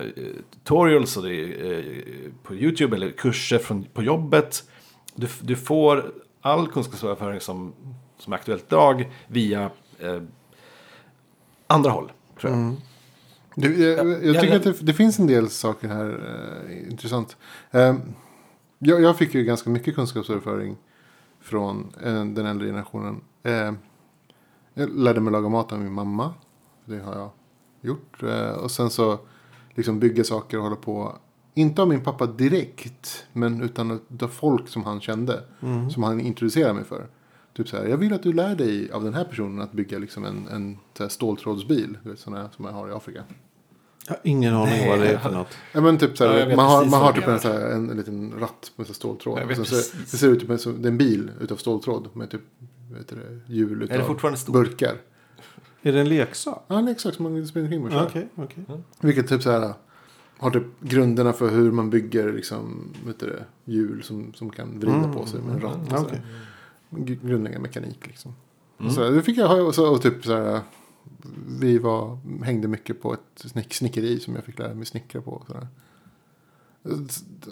tutorials 0.53 1.17
och 1.17 1.23
det 1.23 1.43
eh, 1.77 1.83
på 2.43 2.55
YouTube 2.55 2.95
eller 2.95 3.11
kurser 3.11 3.57
från, 3.57 3.83
på 3.83 4.03
jobbet. 4.03 4.63
Du, 5.15 5.27
du 5.41 5.55
får 5.55 6.11
all 6.41 6.67
kunskapsöverföring 6.67 7.39
som, 7.39 7.73
som 8.17 8.33
är 8.33 8.37
aktuellt 8.37 8.63
idag 8.67 9.11
via 9.27 9.69
eh, 9.99 10.21
andra 11.67 11.91
håll. 11.91 12.11
Tror 12.41 12.53
jag. 12.53 12.75
Du, 13.55 13.83
jag, 13.83 14.07
jag 14.07 14.35
Ja, 14.35 14.41
tycker 14.41 14.55
att 14.55 14.63
det, 14.63 14.73
det 14.81 14.93
finns 14.93 15.19
en 15.19 15.27
del 15.27 15.49
saker 15.49 15.87
här 15.87 16.19
eh, 16.69 16.89
intressant. 16.91 17.37
Eh, 17.71 17.95
jag, 18.79 19.01
jag 19.01 19.17
fick 19.17 19.33
ju 19.33 19.43
ganska 19.43 19.69
mycket 19.69 19.95
kunskapsöverföring 19.95 20.77
från 21.41 21.93
eh, 22.03 22.25
den 22.25 22.45
äldre 22.45 22.67
generationen. 22.67 23.21
Eh, 23.47 23.73
jag 24.73 24.89
lärde 24.97 25.19
mig 25.19 25.31
laga 25.31 25.49
mat 25.49 25.71
av 25.73 25.79
min 25.79 25.91
mamma. 25.93 26.33
Det 26.85 26.99
har 26.99 27.15
jag 27.15 27.29
gjort. 27.81 28.23
Eh, 28.23 28.49
och 28.51 28.71
sen 28.71 28.89
så 28.89 29.19
liksom 29.75 29.99
bygga 29.99 30.23
saker 30.23 30.57
och 30.57 30.63
hålla 30.63 30.75
på. 30.75 31.15
Inte 31.53 31.81
av 31.81 31.87
min 31.87 32.03
pappa 32.03 32.25
direkt. 32.25 33.25
Men 33.33 33.61
utan 33.61 33.99
av 34.21 34.27
folk 34.27 34.67
som 34.67 34.83
han 34.83 35.01
kände. 35.01 35.43
Som 35.91 36.03
han 36.03 36.19
introducerade 36.19 36.73
mig 36.73 36.83
för. 36.83 37.07
Typ 37.53 37.69
så 37.69 37.77
här, 37.77 37.85
jag 37.85 37.97
vill 37.97 38.13
att 38.13 38.23
du 38.23 38.33
lär 38.33 38.55
dig 38.55 38.91
av 38.91 39.03
den 39.03 39.13
här 39.13 39.23
personen 39.23 39.61
att 39.61 39.71
bygga 39.71 39.97
liksom 39.99 40.25
en, 40.25 40.47
en 40.47 40.77
så 40.97 41.03
här 41.03 41.09
ståltrådsbil. 41.09 41.97
Du 42.03 42.09
vet, 42.09 42.19
sådana 42.19 42.49
som 42.51 42.65
man 42.65 42.73
har 42.73 42.89
i 42.89 42.91
Afrika. 42.91 43.23
Jag 44.07 44.13
har 44.13 44.19
ingen 44.23 44.53
aning 44.53 44.89
vad 44.89 44.99
det 44.99 45.07
är 45.07 45.17
för 45.17 45.31
något. 45.31 45.57
Ja 45.73 45.81
men 45.81 45.97
typ 45.97 46.17
så 46.17 46.25
här, 46.27 46.33
Ja, 46.33 46.39
jag 46.49 46.55
man 46.55 46.65
har, 46.65 46.85
man 46.85 47.01
har 47.01 47.13
typ 47.13 47.23
en, 47.23 47.29
menar. 47.29 47.39
så 47.39 47.51
här, 47.51 47.71
en, 47.71 47.89
en 47.89 47.97
liten 47.97 48.33
ratt 48.39 48.71
med 48.75 48.87
så 48.87 48.91
här 48.91 48.95
ståltråd. 48.95 49.39
Jag 49.49 49.67
så, 49.67 49.75
det 49.75 50.17
ser 50.17 50.27
ut 50.27 50.47
typ 50.47 50.59
som 50.59 50.83
är 50.83 50.87
en 50.87 50.97
bil 50.97 51.31
utav 51.41 51.55
ståltråd 51.55 52.09
med 52.13 52.29
typ 52.29 52.41
vet 52.97 53.07
du 53.07 53.15
det, 53.15 53.53
hjul 53.53 53.81
utav 53.81 53.95
Är 53.95 53.99
det 53.99 54.05
fortfarande 54.05 54.39
stort? 54.39 54.53
burkar. 54.53 54.95
Är 55.81 55.91
det 55.93 55.99
en 55.99 56.09
leksak? 56.09 56.63
Ja, 56.67 56.79
en 56.79 56.85
leksak 56.85 57.13
som 57.13 57.23
man 57.33 57.47
springer 57.47 57.65
omkring 57.67 57.83
med. 57.83 57.93
och 58.05 58.11
kör. 58.11 58.27
Okej, 58.35 58.55
okej. 58.65 58.81
Vilket 59.01 59.27
typ 59.27 59.43
så 59.43 59.51
här 59.51 59.73
har 60.37 60.51
typ 60.51 60.63
grunderna 60.79 61.33
för 61.33 61.49
hur 61.49 61.71
man 61.71 61.89
bygger 61.89 62.33
liksom, 62.33 62.93
vet 63.05 63.19
du 63.19 63.25
det, 63.25 63.45
hjul 63.65 64.03
som, 64.03 64.33
som 64.33 64.49
kan 64.49 64.79
vrida 64.79 65.13
på 65.13 65.25
sig 65.25 65.41
med 65.41 65.55
en 65.55 65.61
ratt. 65.61 65.79
och 65.81 65.87
så 65.89 65.95
här. 65.95 66.03
okej. 66.05 66.21
Gr- 66.89 67.27
Grundläggande 67.27 67.67
mekanik 67.67 68.07
liksom. 68.07 68.35
Och 68.77 68.91
så 68.91 69.03
här, 69.03 69.11
det 69.11 69.21
fick 69.21 69.37
jag 69.37 69.47
ha 69.47 69.61
och, 69.61 69.75
så, 69.75 69.93
och 69.93 70.01
typ 70.01 70.25
så 70.25 70.33
här. 70.35 70.59
Vi 71.59 71.77
var, 71.77 72.17
hängde 72.43 72.67
mycket 72.67 73.01
på 73.01 73.13
ett 73.13 73.19
snick, 73.35 73.73
snickeri 73.73 74.19
som 74.19 74.35
jag 74.35 74.43
fick 74.43 74.59
lära 74.59 74.73
mig 74.73 74.85
snickra 74.85 75.21
på. 75.21 75.43
Så 75.47 75.53
här. 75.53 75.67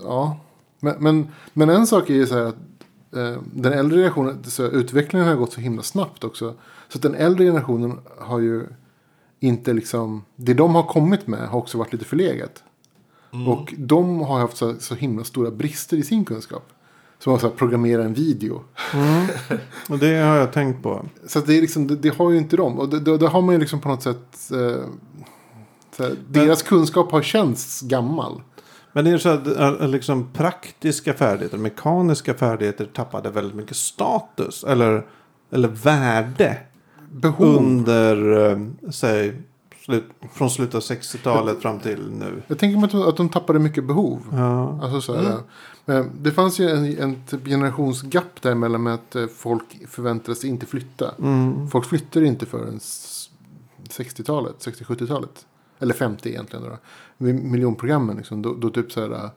Ja, 0.04 0.40
men, 0.80 0.96
men, 1.04 1.28
men 1.54 1.70
en 1.70 1.88
sak 1.88 2.10
är 2.10 2.14
ju 2.14 2.26
så 2.28 2.36
här 2.36 2.46
att 2.46 2.56
den 3.54 3.74
äldre 3.74 3.98
generationen, 3.98 4.44
så 4.44 4.64
utvecklingen 4.64 5.28
har 5.28 5.36
gått 5.36 5.54
så 5.54 5.62
himla 5.62 5.84
snabbt 5.84 6.24
också. 6.24 6.54
Så 6.90 6.98
att 6.98 7.02
den 7.02 7.16
äldre 7.16 7.46
generationen 7.46 8.00
har 8.20 8.40
ju 8.40 8.68
inte 9.40 9.74
liksom, 9.74 10.24
det 10.36 10.54
de 10.54 10.76
har 10.76 10.84
kommit 10.84 11.28
med 11.28 11.48
har 11.50 11.60
också 11.60 11.78
varit 11.78 11.94
lite 11.94 12.06
förlegat. 12.06 12.64
Och 13.48 13.74
de 13.78 14.22
har 14.22 14.40
haft 14.40 14.58
så, 14.58 14.76
så 14.80 14.96
himla 14.96 15.24
stora 15.24 15.52
brister 15.52 15.98
i 15.98 16.04
sin 16.04 16.26
kunskap. 16.26 16.70
Som 17.20 17.34
att 17.34 17.42
så 17.42 17.48
här, 17.48 17.56
programmera 17.56 18.04
en 18.04 18.14
video. 18.14 18.64
Och 19.90 20.00
det 20.00 20.18
har 20.18 20.36
jag 20.36 20.54
tänkt 20.54 20.84
på. 20.84 21.06
Så 21.28 21.40
att 21.40 21.46
det, 21.46 21.58
är 21.58 21.62
liksom, 21.62 21.88
det, 21.88 21.96
det 21.96 22.18
har 22.18 22.32
ju 22.32 22.38
inte 22.38 22.58
de. 22.58 22.80
Och 22.80 22.90
det, 22.90 23.00
det, 23.00 23.18
det 23.18 23.28
har 23.28 23.42
man 23.42 23.56
ju 23.56 23.60
liksom 23.60 23.82
på 23.82 23.90
något 23.90 24.04
sätt. 24.04 24.52
Eh, 24.52 24.86
så 25.98 26.04
här, 26.04 26.16
deras 26.30 26.64
kunskap 26.64 27.12
har 27.12 27.22
känts 27.22 27.82
gammal. 27.82 28.42
Men 28.96 29.06
det 29.06 29.12
är 29.12 29.18
så 29.18 29.30
att 29.30 29.48
äh, 29.48 29.88
liksom, 29.88 30.28
praktiska 30.34 31.14
färdigheter, 31.14 31.58
mekaniska 31.58 32.34
färdigheter 32.34 32.86
tappade 32.86 33.30
väldigt 33.30 33.56
mycket 33.56 33.78
status. 33.78 34.64
Eller, 34.64 35.06
eller 35.52 35.68
värde. 35.68 36.58
Behov. 37.12 37.58
Under, 37.58 38.50
äh, 38.52 38.58
säg, 38.92 39.42
slut, 39.86 40.04
från 40.34 40.50
slutet 40.50 40.76
av 40.76 40.82
60-talet 40.82 41.62
fram 41.62 41.80
till 41.80 42.12
nu. 42.12 42.42
Jag 42.48 42.60
tänker 42.60 42.78
mig 42.78 42.86
att 42.86 42.92
de, 42.92 43.02
att 43.10 43.18
de 43.18 43.30
tappade 43.30 43.60
mycket 43.60 43.84
behov. 43.84 44.20
Ja. 44.32 44.80
Alltså 44.84 45.02
så 45.02 45.16
här, 45.16 45.38
eh, 45.86 46.06
Det 46.22 46.32
fanns 46.32 46.60
ju 46.60 46.70
en, 46.70 46.98
en 47.00 47.24
typ 47.28 47.46
generationsgap 47.46 48.42
däremellan 48.42 48.84
med 48.84 48.94
att 48.94 49.16
eh, 49.16 49.26
folk 49.38 49.88
förväntade 49.90 50.36
sig 50.36 50.50
inte 50.50 50.66
flytta. 50.66 51.12
Folk 51.72 51.86
flyttade 51.86 52.26
inte 52.26 52.46
förrän 52.46 52.78
s- 52.78 53.30
60-talet, 53.90 54.56
60-70-talet. 54.60 55.46
Eller 55.86 55.94
50 55.94 56.30
egentligen. 56.30 56.66
Då. 56.66 56.78
Miljonprogrammen 57.26 58.18
liksom, 58.18 58.42
då, 58.42 58.54
då 58.54 58.70
typ 58.70 58.92
så 58.92 59.02
här. 59.02 59.30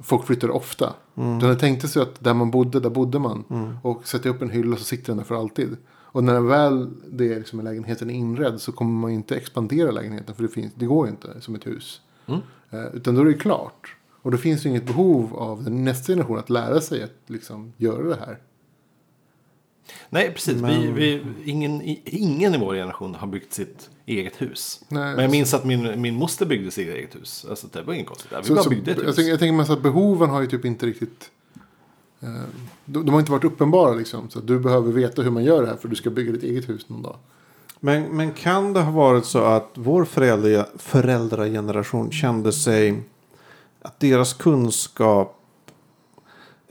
folk 0.00 0.26
flyttade 0.26 0.52
ofta. 0.52 0.94
Mm. 1.14 1.38
Det 1.38 1.56
tänkte 1.56 1.88
sig 1.88 2.02
att 2.02 2.24
där 2.24 2.34
man 2.34 2.50
bodde, 2.50 2.80
där 2.80 2.90
bodde 2.90 3.18
man. 3.18 3.44
Och 3.82 4.06
sätta 4.08 4.28
upp 4.28 4.42
en 4.42 4.50
hylla 4.50 4.76
så 4.76 4.84
sitter 4.84 5.06
den 5.06 5.16
där 5.16 5.24
för 5.24 5.34
alltid. 5.34 5.76
Och 5.88 6.24
när 6.24 6.40
väl 6.40 6.90
det 7.06 7.32
är 7.32 7.38
liksom 7.38 7.60
lägenheten 7.60 8.10
är 8.10 8.14
inredd 8.14 8.60
så 8.60 8.72
kommer 8.72 9.00
man 9.00 9.10
inte 9.10 9.36
expandera 9.36 9.90
lägenheten. 9.90 10.34
För 10.34 10.42
det, 10.42 10.48
finns, 10.48 10.72
det 10.74 10.86
går 10.86 11.08
inte 11.08 11.40
som 11.40 11.54
ett 11.54 11.66
hus. 11.66 12.00
Mm. 12.26 12.40
Eh, 12.70 12.86
utan 12.94 13.14
då 13.14 13.20
är 13.20 13.24
det 13.24 13.34
klart. 13.34 13.96
Och 14.22 14.30
då 14.30 14.36
finns 14.36 14.62
det 14.62 14.68
inget 14.68 14.86
behov 14.86 15.36
av 15.36 15.64
den 15.64 15.84
nästa 15.84 16.12
generation 16.12 16.38
att 16.38 16.50
lära 16.50 16.80
sig 16.80 17.02
att 17.02 17.16
liksom 17.26 17.72
göra 17.76 18.02
det 18.02 18.16
här. 18.26 18.38
Nej, 20.10 20.30
precis. 20.34 20.54
Vi, 20.54 20.60
Men- 20.60 20.94
vi, 20.94 21.22
ingen, 21.44 21.82
i- 21.82 22.02
ingen 22.04 22.54
i 22.54 22.58
vår 22.58 22.74
generation 22.74 23.14
har 23.14 23.26
byggt 23.26 23.52
sitt 23.52 23.90
eget 24.06 24.42
hus. 24.42 24.80
Nej, 24.88 25.14
Men 25.14 25.22
jag 25.22 25.30
minns 25.30 25.54
att 25.54 25.64
min, 25.64 26.00
min 26.00 26.14
moster 26.14 26.46
byggde 26.46 26.70
sitt 26.70 26.88
eget 26.88 27.14
hus. 27.16 27.46
Alltså, 27.50 27.66
det 27.72 27.82
var 27.82 27.94
inget 27.94 28.06
konstigt. 28.06 28.30
där. 28.30 28.38
Vi 28.40 28.46
Så, 28.46 28.54
bara 28.54 28.62
så, 28.64 28.70
byggde 28.70 28.90
ett 28.90 28.98
jag, 28.98 29.04
hus. 29.04 29.16
tänker, 29.16 29.30
jag 29.30 29.38
tänker 29.38 29.52
mest 29.52 29.70
att 29.70 29.82
behoven 29.82 30.30
har 30.30 30.40
ju 30.40 30.46
typ 30.46 30.64
inte 30.64 30.86
riktigt... 30.86 31.30
Eh, 32.20 32.28
de, 32.84 33.04
de 33.06 33.12
har 33.12 33.20
inte 33.20 33.32
varit 33.32 33.44
uppenbara 33.44 33.94
liksom. 33.94 34.30
Så 34.30 34.40
du 34.40 34.58
behöver 34.58 34.92
veta 34.92 35.22
hur 35.22 35.30
man 35.30 35.44
gör 35.44 35.62
det 35.62 35.68
här 35.68 35.76
för 35.76 35.88
du 35.88 35.96
ska 35.96 36.10
bygga 36.10 36.32
ditt 36.32 36.42
eget 36.42 36.68
hus 36.68 36.88
någon 36.88 37.02
dag. 37.02 37.16
Men, 37.80 38.02
men 38.16 38.32
kan 38.32 38.72
det 38.72 38.80
ha 38.80 38.92
varit 38.92 39.24
så 39.24 39.38
att 39.44 39.70
vår 39.74 40.04
föräldra, 40.04 40.66
föräldrageneration 40.76 42.10
kände 42.12 42.52
sig 42.52 43.02
att 43.82 44.00
deras 44.00 44.32
kunskap 44.34 45.38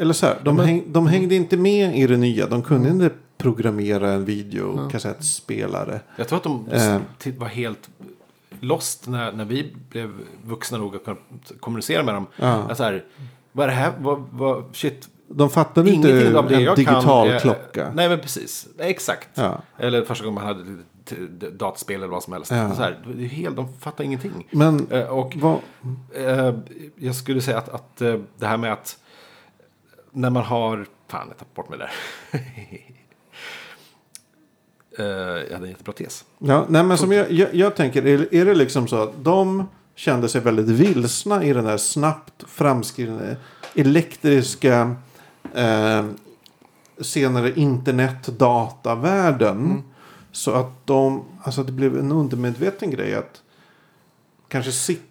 eller 0.02 0.14
så 0.14 0.26
här, 0.26 0.38
de, 0.44 0.60
häng, 0.60 0.84
de 0.88 1.08
hängde 1.08 1.36
inte 1.36 1.58
med 1.58 1.98
i 1.98 2.08
det 2.08 2.18
nya. 2.18 2.48
De 2.48 2.62
kunde 2.62 2.90
inte 2.90 3.10
programmera 3.38 4.12
en 4.12 4.26
videokassettspelare. 4.26 6.00
Jag 6.16 6.28
tror 6.28 6.38
att 6.38 6.44
de 6.44 6.68
Eh. 6.72 7.34
var 7.38 7.48
helt 7.48 7.90
lost 8.60 9.08
när, 9.08 9.32
när 9.32 9.46
vi 9.46 9.74
blev 9.90 10.12
vuxna 10.44 10.78
nog 10.78 10.96
att 10.96 11.08
kommunicera 11.60 12.04
med 12.04 12.14
dem. 12.14 12.28
Ja. 12.36 12.46
Alltså 12.48 12.84
här, 12.84 13.04
vad 13.52 13.64
är 13.64 13.68
det 13.68 13.76
här? 13.76 13.92
Vad, 14.00 14.24
vad, 14.32 14.64
shit. 14.76 15.10
De 15.28 15.50
fattade 15.50 15.90
Ingenting 15.92 16.26
inte 16.28 16.40
av 16.40 16.48
det 16.50 16.56
en 16.56 16.64
jag 16.64 16.76
digital 16.76 17.28
kan. 17.28 17.36
eh, 17.36 17.42
klocka. 17.42 17.92
Nej, 17.96 18.10
men 18.10 18.20
precis. 18.20 18.68
Exakt. 18.78 19.30
Ja. 19.34 19.62
Eller 19.78 20.02
första 20.06 20.26
gången 20.26 20.44
man 20.44 20.56
hade 20.56 20.78
dataspel 21.52 21.96
eller 21.96 22.08
vad 22.08 22.24
som 22.24 22.34
helst. 22.34 22.52
Ja. 22.52 22.76
Så 22.76 22.82
här, 22.82 22.98
det 23.16 23.24
är 23.24 23.28
helt, 23.28 23.56
de 23.56 23.74
fattar 23.80 24.04
ingenting. 24.04 24.48
Men 24.52 24.88
Eh, 24.92 25.04
och 25.04 25.36
vad, 25.40 25.58
Eh, 26.16 26.54
jag 26.96 27.16
skulle 27.16 27.42
säga 27.42 27.58
att, 27.58 27.70
att 27.70 28.02
eh, 28.02 28.16
det 28.38 28.46
här 28.48 28.58
med 28.58 28.74
att 28.74 28.98
när 30.12 30.30
man 30.30 30.44
har... 30.44 30.86
Fan, 31.08 31.28
jag 31.28 31.38
tappade 31.38 31.56
bort 31.56 31.70
mig 31.70 31.80
där. 31.80 31.92
Eh, 34.98 35.06
jag 35.06 35.54
hade 35.54 35.66
en 35.66 35.70
jättebra 35.70 35.94
tes. 35.94 36.26
Ja, 36.40 36.66
nej, 36.70 36.84
men 36.84 36.98
som 36.98 37.12
jag, 37.12 37.32
jag, 37.32 37.56
jag 37.56 37.76
tänker, 37.76 38.08
är, 38.08 38.36
är 38.36 38.46
det 38.46 38.56
liksom 38.56 38.88
så 38.88 38.96
att 38.96 39.24
de 39.24 39.70
kände 39.96 40.30
sig 40.30 40.42
väldigt 40.42 40.68
vilsna 40.68 41.44
i 41.44 41.54
den 41.54 41.66
här 41.66 41.78
snabbt 41.78 42.44
framskridande 42.48 43.36
elektriska 43.76 44.96
eh, 45.54 46.06
senare 47.02 47.54
internet-datavärlden. 47.56 49.84
Så 50.32 50.52
att 50.52 50.88
de, 50.88 51.26
alltså 51.44 51.64
det 51.64 51.72
blev 51.72 52.00
en 52.00 52.12
undermedveten 52.12 52.92
grej 52.92 53.16
att 53.16 53.42
kanske 54.48 54.72
sitta 54.72 55.11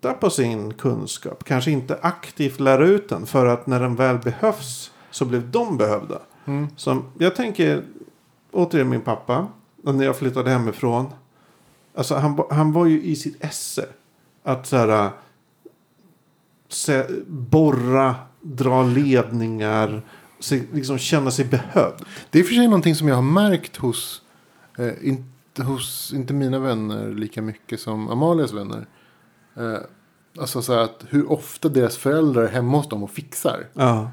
på 0.00 0.30
sin 0.30 0.74
kunskap. 0.74 1.44
Kanske 1.44 1.70
inte 1.70 1.98
aktivt 2.02 2.60
lära 2.60 2.86
ut 2.86 3.08
den 3.08 3.26
för 3.26 3.46
att 3.46 3.66
när 3.66 3.80
den 3.80 3.96
väl 3.96 4.18
behövs 4.18 4.90
så 5.10 5.24
blev 5.24 5.50
de 5.50 5.76
behövda. 5.76 6.18
Så 6.76 7.02
jag 7.18 7.36
tänker 7.36 7.84
återigen 8.52 8.88
min 8.88 9.00
pappa. 9.00 9.48
När 9.82 10.04
jag 10.04 10.16
flyttade 10.16 10.50
hemifrån. 10.50 11.06
Alltså 11.94 12.14
han, 12.14 12.42
han 12.50 12.72
var 12.72 12.86
ju 12.86 13.02
i 13.02 13.16
sitt 13.16 13.44
esse. 13.44 13.86
Att 14.42 14.66
så 14.66 14.76
här. 14.76 15.10
Se, 16.68 17.04
borra, 17.26 18.14
dra 18.40 18.82
ledningar. 18.82 20.02
Se, 20.40 20.62
liksom 20.72 20.98
känna 20.98 21.30
sig 21.30 21.44
behövd. 21.44 22.04
Det 22.30 22.38
är 22.38 22.42
för 22.42 22.54
sig 22.54 22.66
någonting 22.66 22.94
som 22.94 23.08
jag 23.08 23.14
har 23.14 23.22
märkt 23.22 23.76
hos, 23.76 24.22
eh, 24.78 24.92
inte, 25.02 25.62
hos 25.62 26.12
inte 26.14 26.32
mina 26.32 26.58
vänner 26.58 27.14
lika 27.14 27.42
mycket 27.42 27.80
som 27.80 28.08
Amalias 28.08 28.52
vänner. 28.52 28.86
Eh, 29.56 29.78
alltså 30.38 30.62
så 30.62 30.72
här 30.74 30.80
att 30.80 31.04
hur 31.08 31.32
ofta 31.32 31.68
deras 31.68 31.96
föräldrar 31.96 32.42
är 32.42 32.48
hemma 32.48 32.76
hos 32.76 32.88
dem 32.88 33.02
och 33.02 33.10
fixar. 33.10 33.66
Ja. 33.72 34.10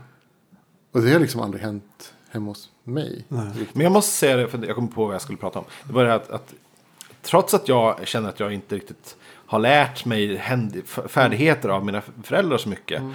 Och 0.91 1.01
det 1.01 1.11
har 1.13 1.19
liksom 1.19 1.41
aldrig 1.41 1.63
hänt 1.63 2.13
hemma 2.29 2.45
hos 2.51 2.69
mig. 2.83 3.25
Nej. 3.27 3.45
Men 3.73 3.83
jag 3.83 3.91
måste 3.91 4.11
säga 4.11 4.37
det, 4.37 4.47
för 4.47 4.65
jag 4.65 4.75
kom 4.75 4.87
på 4.87 5.05
vad 5.05 5.13
jag 5.13 5.21
skulle 5.21 5.37
prata 5.37 5.59
om. 5.59 5.65
Det 5.83 5.93
var 5.93 6.03
det 6.03 6.09
här 6.09 6.15
att, 6.15 6.29
att 6.31 6.53
trots 7.21 7.53
att 7.53 7.67
jag 7.67 8.07
känner 8.07 8.29
att 8.29 8.39
jag 8.39 8.53
inte 8.53 8.75
riktigt 8.75 9.17
har 9.45 9.59
lärt 9.59 10.05
mig 10.05 10.41
färdigheter 11.07 11.69
av 11.69 11.85
mina 11.85 12.01
föräldrar 12.23 12.57
så 12.57 12.69
mycket. 12.69 13.01
ehm, 13.01 13.13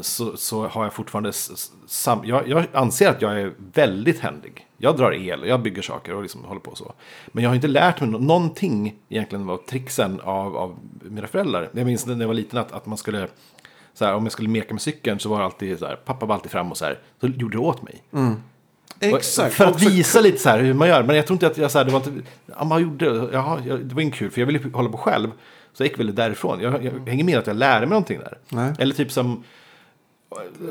så, 0.00 0.36
så 0.36 0.66
har 0.66 0.84
jag 0.84 0.92
fortfarande... 0.92 1.32
Sam, 1.86 2.20
jag, 2.24 2.48
jag 2.48 2.64
anser 2.72 3.08
att 3.10 3.22
jag 3.22 3.40
är 3.40 3.52
väldigt 3.72 4.20
händig. 4.20 4.66
Jag 4.76 4.96
drar 4.96 5.12
el, 5.12 5.44
jag 5.46 5.62
bygger 5.62 5.82
saker 5.82 6.14
och 6.14 6.22
liksom 6.22 6.44
håller 6.44 6.60
på 6.60 6.74
så. 6.74 6.92
Men 7.26 7.44
jag 7.44 7.50
har 7.50 7.54
inte 7.54 7.68
lärt 7.68 8.00
mig 8.00 8.10
nå- 8.10 8.18
någonting 8.18 8.94
egentligen 9.08 9.50
av 9.50 9.56
tricksen 9.56 10.20
av, 10.20 10.56
av 10.56 10.78
mina 11.02 11.26
föräldrar. 11.26 11.68
Jag 11.72 11.86
minns 11.86 12.06
när 12.06 12.20
jag 12.20 12.26
var 12.26 12.34
liten 12.34 12.58
att, 12.58 12.72
att 12.72 12.86
man 12.86 12.98
skulle... 12.98 13.28
Här, 14.00 14.14
om 14.14 14.22
jag 14.24 14.32
skulle 14.32 14.48
meka 14.48 14.74
med 14.74 14.80
cykeln 14.82 15.18
så 15.18 15.28
var 15.28 15.38
det 15.38 15.44
alltid 15.44 15.78
så 15.78 15.86
här, 15.86 15.96
pappa 15.96 16.26
var 16.26 16.34
alltid 16.34 16.50
fram 16.50 16.70
och 16.70 16.76
så 16.76 16.84
här, 16.84 16.98
så 17.20 17.26
gjorde 17.26 17.56
det 17.56 17.60
åt 17.60 17.82
mig. 17.82 18.02
Exakt. 19.00 19.54
För 19.54 19.64
att 19.64 19.82
visa 19.82 20.20
lite 20.20 20.38
så 20.38 20.48
här 20.48 20.58
hur 20.58 20.74
man 20.74 20.88
gör. 20.88 21.02
Men 21.02 21.16
jag 21.16 21.26
tror 21.26 21.34
inte 21.34 21.46
att 21.46 21.58
jag 21.58 21.70
så 21.70 21.78
här, 21.78 21.84
det 21.84 21.92
var 21.92 21.98
inte, 21.98 22.12
ja, 22.46 22.64
man 22.64 22.82
gjorde 22.82 23.04
jag- 23.32 23.80
det 23.84 23.94
var 23.94 24.02
inte 24.02 24.18
kul 24.18 24.30
för 24.30 24.40
jag 24.40 24.46
ville 24.46 24.60
hålla 24.72 24.88
på 24.90 24.96
själv. 24.98 25.30
Så 25.74 25.82
jag 25.82 25.88
gick 25.88 25.98
väl 25.98 26.14
därifrån. 26.14 26.60
Jag, 26.60 26.84
jag 26.84 27.08
hänger 27.08 27.24
med 27.24 27.38
att 27.38 27.46
jag 27.46 27.56
lärde 27.56 27.86
mig 27.86 27.90
någonting 27.90 28.18
där. 28.18 28.38
Nej. 28.48 28.72
Eller 28.78 28.94
typ 28.94 29.12
som, 29.12 29.42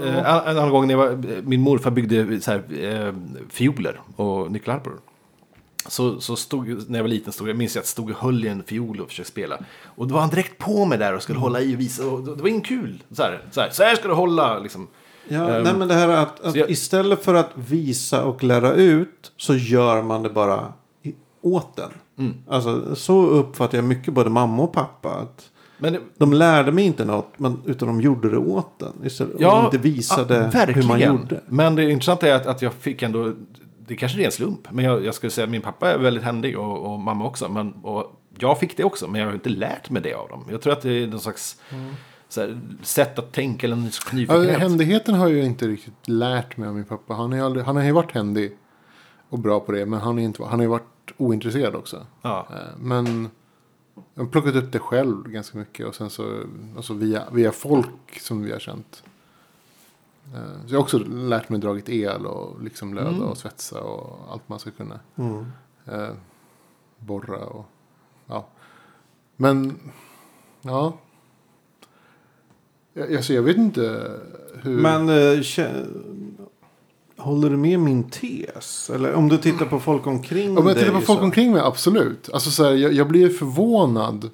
eh, 0.04 0.18
en 0.18 0.26
annan 0.26 0.70
gång 0.70 0.88
när 0.88 0.96
var, 0.96 1.42
min 1.42 1.62
morfar 1.62 1.92
byggde 1.92 2.42
så 2.42 2.52
här, 2.52 2.64
eh, 2.84 3.14
fioler 3.50 4.00
och 4.16 4.52
nyckelharpor. 4.52 4.94
Så, 5.88 6.22
så 6.22 6.36
stod, 6.36 6.90
när 6.90 7.00
jag 7.00 7.04
var 7.04 7.10
liten, 7.10 7.34
stod, 7.34 7.50
jag 7.50 7.58
minns 7.58 7.76
jag 7.76 7.82
att 7.82 7.88
stod 7.88 8.10
och 8.10 8.18
höll 8.18 8.46
i 8.46 8.48
en 8.48 8.64
fiol 8.64 9.02
och 9.02 9.08
försökte 9.08 9.32
spela. 9.32 9.58
Och 9.86 10.08
då 10.08 10.14
var 10.14 10.22
han 10.22 10.30
direkt 10.30 10.58
på 10.58 10.86
mig 10.86 10.98
där 10.98 11.16
och 11.16 11.24
skulle 11.24 11.40
hålla 11.40 11.62
i 11.62 11.76
och 11.76 11.80
visa. 11.80 12.08
Och 12.08 12.24
det 12.24 12.42
var 12.42 12.50
inte 12.50 12.68
kul. 12.68 13.04
Så 13.12 13.22
här, 13.24 13.42
så 13.52 13.62
här, 13.62 13.70
så 13.70 13.84
här 13.84 13.96
ska 13.96 14.08
du 14.08 14.14
hålla 14.14 14.60
liksom. 14.60 14.88
Ja, 15.28 15.50
Ehm, 15.50 15.64
nej 15.64 15.74
men 15.78 15.88
det 15.88 15.94
här 15.94 16.08
att, 16.10 16.40
att 16.40 16.56
jag- 16.56 16.70
istället 16.70 17.24
för 17.24 17.34
att 17.34 17.52
visa 17.56 18.24
och 18.26 18.44
lära 18.44 18.74
ut 18.74 19.32
så 19.38 19.56
gör 19.56 20.02
man 20.02 20.24
det 20.24 20.30
bara 20.30 20.74
åt 21.44 21.76
den. 21.76 21.92
Mm. 22.18 22.34
Alltså, 22.48 22.96
så 22.96 23.26
uppfattar 23.26 23.78
jag 23.78 23.86
mycket 23.86 24.14
både 24.14 24.30
mamma 24.30 24.64
och 24.64 24.74
pappa. 24.74 25.10
Att 25.10 25.50
Men 25.78 25.94
det, 25.94 26.00
de 26.18 26.34
lärde 26.34 26.72
mig 26.72 26.84
inte 26.86 27.06
något 27.06 27.34
men, 27.38 27.62
utan 27.66 27.88
de 27.88 28.02
gjorde 28.02 28.30
det 28.30 28.38
åt 28.38 28.80
den. 28.80 28.94
Istället, 29.06 29.36
Ja, 29.40 29.60
och 29.60 29.66
inte 29.66 29.78
visade 29.78 30.52
ja, 30.54 30.66
hur 30.66 30.88
man 30.88 31.00
gjorde. 31.00 31.42
Men 31.48 31.76
det 31.76 31.92
intressanta 31.92 32.28
är 32.28 32.34
att, 32.36 32.46
att 32.46 32.62
jag 32.62 32.74
fick 32.74 33.02
ändå, 33.02 33.34
det 33.88 33.96
kanske 33.96 34.22
är 34.22 34.26
en 34.26 34.32
slump, 34.32 34.72
men 34.72 34.86
jag, 34.86 35.06
jag 35.06 35.16
skulle 35.16 35.30
säga 35.30 35.46
att 35.46 35.52
min 35.52 35.62
pappa 35.62 35.92
är 35.92 35.98
väldigt 35.98 36.24
händig 36.24 36.60
och, 36.60 36.94
och 36.94 37.00
mamma 37.00 37.26
också. 37.26 37.50
Men, 37.50 37.72
och 37.72 38.20
jag 38.40 38.60
fick 38.60 38.78
det 38.78 38.84
också, 38.84 39.08
men 39.08 39.22
jag 39.22 39.28
har 39.28 39.34
inte 39.34 39.50
lärt 39.50 39.90
mig 39.90 40.02
det 40.02 40.14
av 40.14 40.30
dem. 40.30 40.46
Jag 40.52 40.62
tror 40.62 40.74
att 40.74 40.82
det 40.82 41.04
är 41.04 41.08
någon 41.08 41.20
slags 41.20 41.58
så 42.30 42.42
här, 42.42 42.60
sätt 42.82 43.20
att 43.20 43.32
tänka 43.32 43.68
eller 43.68 43.76
en 43.76 43.84
Ja, 43.84 44.14
nyfikenhet. 44.14 44.60
händigheten 44.60 45.16
har 45.16 45.28
jag 45.28 45.46
inte 45.46 45.68
riktigt 45.68 46.08
lärt 46.08 46.58
mig 46.58 46.70
av 46.70 46.76
min 46.76 46.86
pappa. 46.86 47.14
Han, 47.14 47.34
är 47.34 47.42
aldrig, 47.42 47.66
han 47.66 47.76
har 47.76 47.84
ju 47.84 47.92
varit 47.92 48.12
händig 48.12 48.58
och 49.30 49.40
bra 49.40 49.60
på 49.60 49.72
det. 49.72 49.86
Men 49.86 50.00
han, 50.00 50.20
är 50.20 50.24
inte, 50.24 50.44
han 50.44 50.52
har 50.60 50.62
ju 50.62 50.68
varit 50.68 50.88
ointresserad 51.18 51.76
också. 51.76 52.06
Ja. 52.22 52.48
Eh, 52.50 52.78
Men 52.80 53.30
jag 54.14 54.24
har 54.24 54.30
plockat 54.32 54.56
upp 54.56 54.72
det 54.72 54.80
själv 54.80 55.24
ganska 55.30 55.58
mycket. 55.58 55.88
Och 55.88 55.96
sen 55.96 56.10
så 56.10 56.44
alltså 56.76 56.94
via, 56.94 57.30
via 57.32 57.52
folk 57.52 58.20
som 58.22 58.42
vi 58.44 58.52
har 58.52 58.60
känt. 58.60 59.04
Eh, 60.34 60.66
Så 60.68 60.74
jag 60.74 60.80
har 60.80 60.84
också 60.84 60.98
lärt 61.00 61.50
mig 61.50 61.60
dragit 61.60 61.90
el 61.90 62.26
och 62.26 62.64
liksom 62.64 62.94
löda 62.94 63.10
Mm. 63.10 63.22
och 63.24 63.38
svetsa 63.38 63.82
och 63.82 64.32
allt 64.34 64.50
man 64.50 64.60
ska 64.60 64.72
kunna. 64.72 65.00
Mm. 65.16 65.46
Eh, 65.86 66.10
borra 67.00 67.38
och 67.46 67.66
ja. 68.28 68.46
Men 69.36 69.80
ja. 70.62 70.98
Jag, 72.94 73.16
alltså, 73.16 73.34
jag 73.34 73.42
vet 73.44 73.58
inte 73.58 74.12
hur. 74.62 74.82
Men 74.82 75.10
håller 77.24 77.50
du 77.50 77.58
med 77.58 77.80
min 77.80 78.04
tes? 78.04 78.90
Eller 78.90 79.14
om 79.14 79.30
du 79.30 79.38
tittar 79.38 79.66
på 79.66 79.80
folk 79.80 80.08
omkring 80.08 80.58
Om 80.58 80.68
jag 80.68 80.76
dig. 80.76 80.84
tittar 80.84 81.00
på 81.00 81.06
folk 81.06 81.20
så- 81.20 81.26
omkring 81.26 81.52
mig, 81.52 81.62
absolut. 81.62 82.30
Alltså, 82.34 82.52
så 82.52 82.64
här, 82.64 82.72
jag, 82.74 82.94
jag 82.94 83.08
blir 83.08 83.30
förvånad 83.30 84.30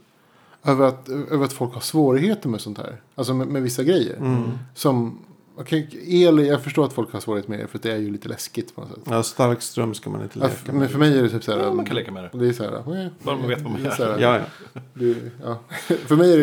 över 0.63 0.85
att, 0.87 1.09
över 1.09 1.45
att 1.45 1.53
folk 1.53 1.73
har 1.73 1.81
svårigheter 1.81 2.49
med 2.49 2.61
sånt 2.61 2.77
här. 2.77 3.01
Alltså 3.15 3.33
med, 3.33 3.47
med 3.47 3.61
vissa 3.63 3.83
grejer. 3.83 4.15
Mm. 4.17 4.43
Som, 4.75 5.19
okej, 5.57 5.89
el, 6.23 6.39
jag 6.39 6.61
förstår 6.63 6.85
att 6.85 6.93
folk 6.93 7.13
har 7.13 7.19
svårighet 7.19 7.47
med 7.47 7.59
det 7.59 7.67
för 7.67 7.77
att 7.77 7.83
det 7.83 7.91
är 7.91 7.97
ju 7.97 8.11
lite 8.11 8.27
läskigt 8.29 8.75
på 8.75 8.81
något 8.81 8.89
sätt. 8.89 8.99
Ja, 9.09 9.23
stark 9.23 9.61
ström 9.61 9.93
ska 9.93 10.09
man 10.09 10.21
inte 10.23 10.39
Ja, 10.39 10.45
leka 10.45 10.55
f- 10.57 10.63
med. 10.67 10.75
men 10.75 10.89
för 10.89 10.99
mig 10.99 11.17
är 11.17 11.23
det 11.23 11.29
typ 11.29 11.43
så 11.43 11.51
här. 11.51 11.59
Ja, 11.59 11.73
man 11.73 11.85
kan 11.85 11.95
leka 11.95 12.11
med 12.11 12.23
det. 12.23 12.37
Det 12.39 12.47
är 12.49 12.53
så 12.53 12.63
här. 12.63 13.09
Bara 13.23 13.37
man 13.37 13.47
vet 13.47 13.61
vad 13.61 13.71
man 13.71 13.83
gör. 13.83 13.91
så 13.91 14.03
här, 14.03 14.19
Ja, 14.19 14.37
ja. 14.73 14.81
det, 14.93 15.15
ja. 15.43 15.59
för 15.95 16.15
mig 16.15 16.33
är 16.33 16.37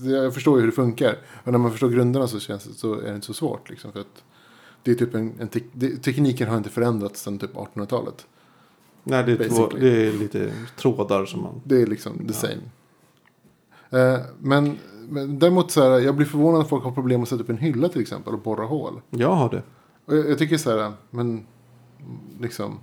det, 0.00 0.10
jag 0.10 0.34
förstår 0.34 0.56
ju 0.56 0.60
hur 0.60 0.70
det 0.70 0.74
funkar. 0.76 1.16
Och 1.44 1.52
när 1.52 1.58
man 1.58 1.70
förstår 1.70 1.88
grunderna 1.88 2.28
så, 2.28 2.40
känns 2.40 2.64
det, 2.64 2.74
så 2.74 2.94
är 2.94 3.08
det 3.08 3.14
inte 3.14 3.26
så 3.26 3.34
svårt. 3.34 3.70
Liksom, 3.70 3.92
för 3.92 4.00
att 4.00 4.22
det 4.88 5.02
är 5.02 5.06
typ 5.06 5.14
en, 5.14 5.32
en 5.40 5.48
tek, 5.48 5.64
det, 5.72 5.96
tekniken 5.96 6.48
har 6.48 6.56
inte 6.56 6.70
förändrats 6.70 7.22
sedan 7.22 7.38
typ 7.38 7.54
1800-talet. 7.54 8.26
Nej, 9.04 9.24
det 9.24 9.32
är, 9.32 9.48
två, 9.48 9.68
det 9.68 10.06
är 10.06 10.12
lite 10.12 10.52
trådar 10.76 11.26
som 11.26 11.42
man... 11.42 11.60
Det 11.64 11.82
är 11.82 11.86
liksom 11.86 12.26
the 12.28 12.32
same. 12.32 12.60
Eh, 13.90 14.20
men 14.38 14.78
men 15.10 15.38
däremot 15.38 15.70
så 15.70 15.82
här, 15.82 15.98
jag 15.98 16.16
blir 16.16 16.26
förvånad 16.26 16.60
att 16.60 16.68
folk 16.68 16.84
har 16.84 16.92
problem 16.92 17.22
att 17.22 17.28
sätta 17.28 17.42
upp 17.42 17.50
en 17.50 17.58
hylla 17.58 17.88
till 17.88 18.00
exempel 18.00 18.34
och 18.34 18.40
borra 18.40 18.64
hål. 18.64 19.00
Jag 19.10 19.34
har 19.34 19.50
det. 19.50 19.62
Jag, 20.06 20.30
jag 20.30 20.38
tycker 20.38 20.56
så 20.56 20.78
här, 20.78 20.92
men 21.10 21.46
liksom. 22.40 22.78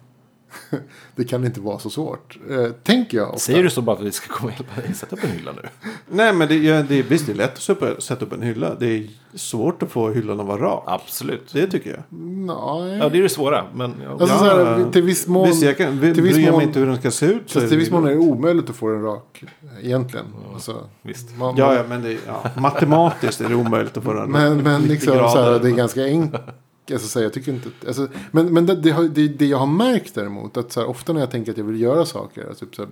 det 1.15 1.23
kan 1.23 1.45
inte 1.45 1.59
vara 1.61 1.79
så 1.79 1.89
svårt. 1.89 2.37
Eh, 2.49 2.71
tänker 2.83 3.17
jag 3.17 3.27
ofta. 3.27 3.39
Säger 3.39 3.63
du 3.63 3.69
så 3.69 3.81
bara 3.81 3.95
för 3.95 4.03
att 4.03 4.07
vi 4.07 4.11
ska 4.11 4.33
komma 4.33 4.51
och 4.51 4.59
hjälpa 4.59 4.81
dig 4.81 4.93
sätta 4.93 5.15
upp 5.15 5.23
en 5.23 5.29
hylla 5.29 5.51
nu? 5.51 5.61
Nej, 6.09 6.33
men 6.33 6.47
det, 6.47 6.55
ja, 6.55 6.83
det, 6.83 7.01
visst, 7.01 7.25
det 7.25 7.31
är 7.31 7.35
lätt 7.35 7.69
att 7.69 8.03
sätta 8.03 8.25
upp- 8.25 8.33
en 8.33 8.41
hylla. 8.41 8.75
Det 8.79 8.85
är 8.87 9.07
svårt 9.33 9.83
att 9.83 9.91
få 9.91 10.09
hyllan 10.11 10.39
att 10.39 10.45
vara 10.45 10.61
rak. 10.61 10.83
Absolut. 10.87 11.53
Det 11.53 11.67
tycker 11.67 11.89
jag. 11.89 11.99
Nej. 12.19 12.97
Ja, 12.97 13.09
det 13.09 13.17
är 13.17 13.21
det 13.21 13.29
svåra. 13.29 13.65
Men 13.75 13.93
ja, 14.03 14.11
Alltså, 14.11 14.27
Ja, 14.27 14.37
så 14.39 14.45
här, 14.65 14.91
till 14.91 15.01
viss 15.03 15.27
mån. 15.27 15.47
Visst, 15.47 15.63
jag 15.63 15.77
kan, 15.77 15.99
till 15.99 16.21
viss 16.23 16.33
bryr 16.35 16.45
mån- 16.51 16.57
mig 16.57 16.67
inte 16.67 16.79
hur 16.79 16.85
den 16.87 16.97
ska 16.97 17.11
se 17.11 17.25
ut. 17.25 17.49
så 17.49 17.59
till 17.59 17.69
det- 17.69 17.75
viss 17.75 17.91
mån 17.91 18.05
är 18.05 18.09
det 18.11 18.17
omöjligt 18.17 18.69
att 18.69 18.75
få 18.75 18.89
den 18.89 19.01
rak. 19.03 19.43
Egentligen. 19.81 20.25
Alltså, 20.53 20.75
visst. 21.01 21.37
man, 21.37 21.55
Ja, 21.57 21.75
ja, 21.75 21.83
men 21.89 22.01
det, 22.01 22.17
ja, 22.27 22.43
matematiskt 22.57 23.41
är 23.41 23.49
det 23.49 23.55
omöjligt 23.55 23.97
att 23.97 24.03
få 24.03 24.13
den 24.13 24.31
Men, 24.31 24.57
men 24.57 24.81
90 24.81 24.91
liksom 24.93 25.13
grader. 25.13 25.29
så 25.29 25.41
här, 25.41 25.59
det 25.59 25.67
är 25.69 25.71
ganska 25.75 26.03
enkelt. 26.05 26.43
Alltså, 26.91 27.07
så 27.07 27.19
här, 27.19 27.23
jag 27.23 27.33
tycker 27.33 27.51
inte, 27.51 27.69
alltså, 27.87 28.07
men 28.31 28.53
men 28.53 28.65
det, 28.65 28.75
det, 28.75 29.27
det, 29.27 29.45
jag 29.45 29.57
har 29.57 29.67
märkt 29.67 30.15
däremot. 30.15 30.57
Att 30.57 30.71
så 30.71 30.79
här, 30.79 30.87
ofta 30.89 31.13
när 31.13 31.19
jag 31.19 31.31
tänker 31.31 31.51
att 31.51 31.57
jag 31.57 31.65
vill 31.65 31.81
göra 31.81 32.05
saker. 32.05 32.47
Alltså, 32.47 32.65
typ, 32.65 32.75
så 32.75 32.81
här, 32.81 32.91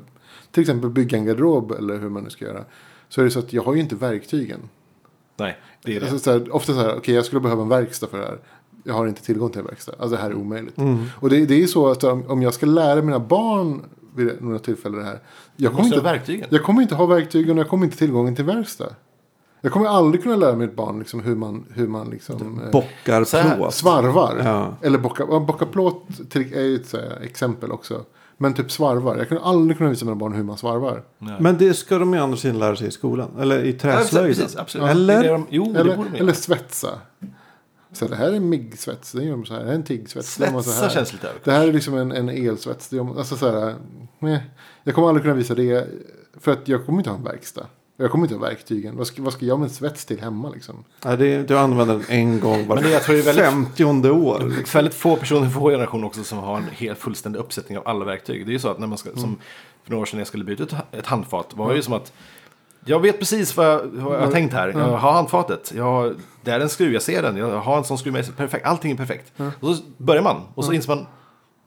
till 0.51 0.61
exempel 0.61 0.89
bygga 0.89 1.17
en 1.17 1.25
garderob 1.25 1.71
eller 1.71 1.99
hur 1.99 2.09
man 2.09 2.23
nu 2.23 2.29
ska 2.29 2.45
göra. 2.45 2.63
Så 3.09 3.21
är 3.21 3.25
det 3.25 3.31
så 3.31 3.39
att 3.39 3.53
jag 3.53 3.63
har 3.63 3.73
ju 3.73 3.79
inte 3.79 3.95
verktygen. 3.95 4.59
Nej, 5.37 5.57
det 5.83 5.95
är 5.95 5.99
det. 5.99 6.11
Alltså, 6.11 6.19
så 6.19 6.31
här, 6.31 6.55
ofta 6.55 6.73
så 6.73 6.79
här, 6.79 6.95
okej 6.97 7.15
jag 7.15 7.25
skulle 7.25 7.41
behöva 7.41 7.61
en 7.61 7.69
verkstad 7.69 8.07
för 8.07 8.17
det 8.17 8.25
här. 8.25 8.39
Jag 8.83 8.93
har 8.93 9.07
inte 9.07 9.21
tillgång 9.21 9.49
till 9.49 9.59
en 9.59 9.65
verkstad. 9.65 9.91
Alltså 9.99 10.15
det 10.15 10.21
här 10.21 10.29
är 10.29 10.35
omöjligt. 10.35 10.77
Mm. 10.77 11.05
Och 11.15 11.29
det, 11.29 11.45
det 11.45 11.63
är 11.63 11.67
så 11.67 11.91
att 11.91 12.03
om, 12.03 12.41
jag 12.41 12.53
ska 12.53 12.65
lära 12.65 13.01
mina 13.01 13.19
barn 13.19 13.81
vid 14.15 14.43
några 14.43 14.59
tillfällen 14.59 14.99
det 14.99 15.05
här. 15.05 15.19
Jag 15.55 15.73
kommer, 15.73 15.85
inte, 15.85 16.45
jag 16.49 16.63
kommer 16.63 16.81
inte 16.81 16.95
ha 16.95 17.05
verktygen 17.05 17.57
och 17.57 17.59
jag 17.59 17.69
kommer 17.69 17.85
inte 17.85 17.97
tillgången 17.97 18.35
till 18.35 18.45
verkstad. 18.45 18.89
Jag 19.65 19.71
kommer 19.71 19.87
aldrig 19.87 20.23
kunna 20.23 20.35
lära 20.35 20.55
mitt 20.55 20.75
barn 20.75 20.99
liksom, 20.99 21.19
hur 21.19 21.35
man, 21.35 21.65
hur 21.73 21.87
man 21.87 22.09
liksom, 22.09 22.61
eh, 22.65 22.71
Bockar 22.71 23.23
Så 23.23 23.37
här, 23.37 23.55
plåt. 23.55 23.73
svarvar. 23.73 24.41
Ja. 24.43 24.75
Eller 24.81 24.97
bocka, 24.97 25.25
ja, 25.29 25.39
bocka 25.39 25.65
plåt 25.65 26.05
är 26.35 26.61
ju 26.61 26.75
ett 26.75 26.87
så 26.87 26.97
här, 26.97 27.19
exempel 27.23 27.71
också. 27.71 28.01
Men 28.37 28.53
typ 28.53 28.71
svarvar. 28.71 29.17
Jag 29.17 29.27
kunde 29.27 29.43
aldrig 29.43 29.77
kunna 29.77 29.89
visa 29.89 30.05
mina 30.05 30.15
barn 30.15 30.33
hur 30.33 30.43
man 30.43 30.57
svarvar. 30.57 31.03
Nej. 31.19 31.35
Men 31.39 31.57
det 31.57 31.73
ska 31.73 31.97
de 31.97 32.13
ju 32.13 32.19
andra 32.19 32.37
sidan 32.37 32.59
lära 32.59 32.75
sig 32.75 32.87
i 32.87 32.91
skolan. 32.91 33.29
Eller 33.39 33.63
i 33.63 33.71
Ja, 33.71 33.77
träslöjden. 33.79 34.47
absolut. 34.57 34.89
Eller? 34.89 35.13
Det 35.13 35.19
är 35.19 35.23
det 35.23 35.29
de, 35.29 35.47
jo, 35.49 35.73
det 35.73 35.79
Eller, 35.79 35.97
eller 36.15 36.33
svetsa. 36.33 36.89
Så 37.91 38.07
det 38.07 38.15
här 38.15 38.27
är 38.27 38.33
en 38.33 38.49
MIG-svets. 38.49 39.11
Den 39.11 39.23
gör 39.27 39.35
man 39.35 39.45
så 39.45 39.53
här. 39.53 39.59
Det 39.59 39.65
här 39.65 39.71
är 39.73 39.77
en 39.77 39.83
TIG-svets. 39.83 40.33
Svetsa 40.33 40.71
här. 40.81 40.89
känns 40.89 41.13
lite 41.13 41.27
Det 41.43 41.51
här 41.51 41.67
är 41.67 41.73
liksom 41.73 41.97
en, 41.97 42.11
en 42.11 42.29
elsvets. 42.29 42.87
Det 42.89 42.95
gör 42.95 43.03
man- 43.03 43.17
Alltså 43.17 43.35
så 43.35 43.51
här, 43.51 43.75
nej. 44.19 44.43
Jag 44.83 44.95
kommer 44.95 45.07
aldrig 45.07 45.23
kunna 45.23 45.35
visa 45.35 45.55
det. 45.55 45.87
För 46.39 46.51
att 46.51 46.67
jag 46.67 46.85
kommer 46.85 46.97
inte 46.99 47.09
ha 47.09 47.17
en 47.17 47.23
verkstad. 47.23 47.65
Jag 47.97 48.11
kommer 48.11 48.25
inte 48.25 48.35
ha 48.35 48.41
verktygen. 48.41 48.97
Vad 48.97 49.07
ska, 49.07 49.21
vad 49.21 49.33
ska 49.33 49.45
jag 49.45 49.59
med 49.59 49.71
svets 49.71 50.05
till 50.05 50.21
hemma 50.21 50.49
liksom? 50.49 50.83
Ja, 51.03 51.15
det, 51.15 51.27
är- 51.27 51.43
du 51.43 51.57
använder 51.57 51.93
den 51.95 52.03
en 52.09 52.39
gång 52.39 52.67
var 52.67 52.75
Men 52.75 52.83
det- 52.83 52.89
jag 52.91 53.03
tror 53.03 53.15
det 53.15 53.21
är 53.21 53.25
väldigt- 53.25 53.45
femtionde 53.45 54.11
år. 54.11 54.39
Det 54.39 54.45
är 54.45 54.73
väldigt 54.73 54.93
få 54.93 55.15
personer 55.15 55.45
i 55.47 55.49
vår 55.49 55.71
generation 55.71 56.03
också 56.03 56.23
som 56.23 56.37
har 56.37 56.57
en 56.57 56.63
helt 56.71 56.99
fullständig 56.99 57.39
uppsättning 57.39 57.77
av 57.77 57.87
alla 57.87 58.05
verktyg. 58.05 58.45
Det 58.45 58.49
är 58.49 58.53
ju 58.53 58.59
så 58.59 58.69
att 58.69 58.79
när 58.79 58.87
man 58.87 58.97
ska, 58.97 59.09
som 59.15 59.37
för 59.83 59.91
några 59.91 60.01
år 60.01 60.05
sedan 60.05 60.19
jag 60.19 60.27
skulle 60.27 60.43
byta 60.43 60.63
ett, 60.63 60.73
ett 60.91 61.05
handfat 61.07 61.47
var 61.53 61.69
det 61.69 61.75
ju 61.75 61.81
som 61.81 61.93
att 61.93 62.13
jag 62.85 62.99
vet 62.99 63.19
precis 63.19 63.57
vad 63.57 63.65
jag, 63.65 63.79
vad 63.85 64.15
jag 64.15 64.21
har 64.21 64.31
tänkt 64.31 64.53
här. 64.53 64.67
Jag 64.67 64.97
har 64.97 65.11
handfatet. 65.11 65.73
Jag 65.75 65.83
har, 65.83 66.15
det 66.43 66.51
är 66.51 66.59
en 66.59 66.69
skruv, 66.69 66.93
jag 66.93 67.01
ser 67.01 67.21
den. 67.21 67.37
Jag 67.37 67.59
har 67.59 67.77
en 67.77 67.83
sån 67.83 67.97
skruv 67.97 68.13
med. 68.13 68.37
Perfekt. 68.37 68.65
Allting 68.65 68.91
är 68.91 68.95
perfekt. 68.95 69.31
Och 69.59 69.75
så 69.75 69.83
börjar 69.97 70.21
man. 70.21 70.41
Och 70.55 70.65
så 70.65 70.73
inser 70.73 70.95
man. 70.95 71.05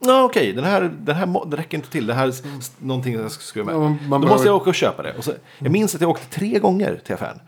Ja 0.00 0.22
okej, 0.24 0.52
den 0.52 0.64
här, 0.64 0.92
den 1.00 1.16
här 1.16 1.26
må- 1.26 1.44
det 1.44 1.56
räcker 1.56 1.76
inte 1.78 1.90
till. 1.90 2.06
Det 2.06 2.14
här 2.14 2.24
är 2.24 2.28
s- 2.28 2.72
någonting 2.78 3.14
jag 3.14 3.30
ska 3.30 3.42
skruva 3.42 3.66
med. 3.66 3.74
Ja, 3.74 3.78
man- 3.88 3.98
man 4.09 4.20
Då 4.20 4.28
måste 4.28 4.48
jag 4.48 4.56
åka 4.56 4.70
och 4.70 4.74
köpa 4.76 5.02
det. 5.02 5.14
Och 5.18 5.24
så, 5.24 5.32
jag 5.59 5.72
minns 5.72 5.94
att 5.94 6.00
jag 6.00 6.11
åkte 6.11 6.26
tre 6.38 6.59
gånger 6.59 7.00
till 7.04 7.14
affären. 7.14 7.40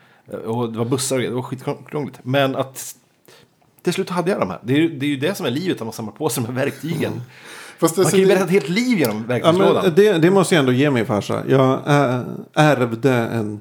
Och 0.47 0.73
det 0.73 0.79
var 0.79 0.85
bussar 0.85 1.17
och. 1.17 1.23
Det 1.23 1.31
var 1.31 1.43
skitkrångligt. 1.43 2.19
Men 2.23 2.57
att 2.57 2.95
till 3.83 3.93
slut 3.93 4.11
hade 4.11 4.31
jag 4.31 4.41
de 4.41 4.51
här. 4.51 4.59
Det 4.63 4.73
är, 4.85 4.89
det 4.89 5.07
är 5.07 5.11
ju 5.11 5.17
det 5.17 5.35
som 5.35 5.47
är 5.47 5.51
livet, 5.51 5.77
att 5.81 5.87
man 5.87 5.93
samlar 5.93 6.13
på 6.13 6.29
sig 6.29 6.43
de 6.45 6.49
här 6.57 6.65
verktygen. 6.65 7.13
Fast 7.79 7.97
Man 7.97 8.03
alltså, 8.05 8.17
kan 8.17 8.21
ju 8.21 8.25
det- 8.27 8.29
berätta 8.29 8.45
ett 8.45 8.51
helt 8.51 8.69
liv 8.69 8.99
genom 8.99 9.17
Ja, 9.17 9.25
verktygslådan. 9.27 9.85
men 9.85 9.95
det, 9.95 10.13
det 10.13 10.31
måste 10.31 10.55
jag 10.55 10.61
ändå 10.61 10.73
ge 10.73 10.91
min 10.91 11.07
farsa. 11.07 11.43
Jag 11.49 11.73
äh, 11.87 12.21
ärvde 12.55 13.13
en 13.15 13.61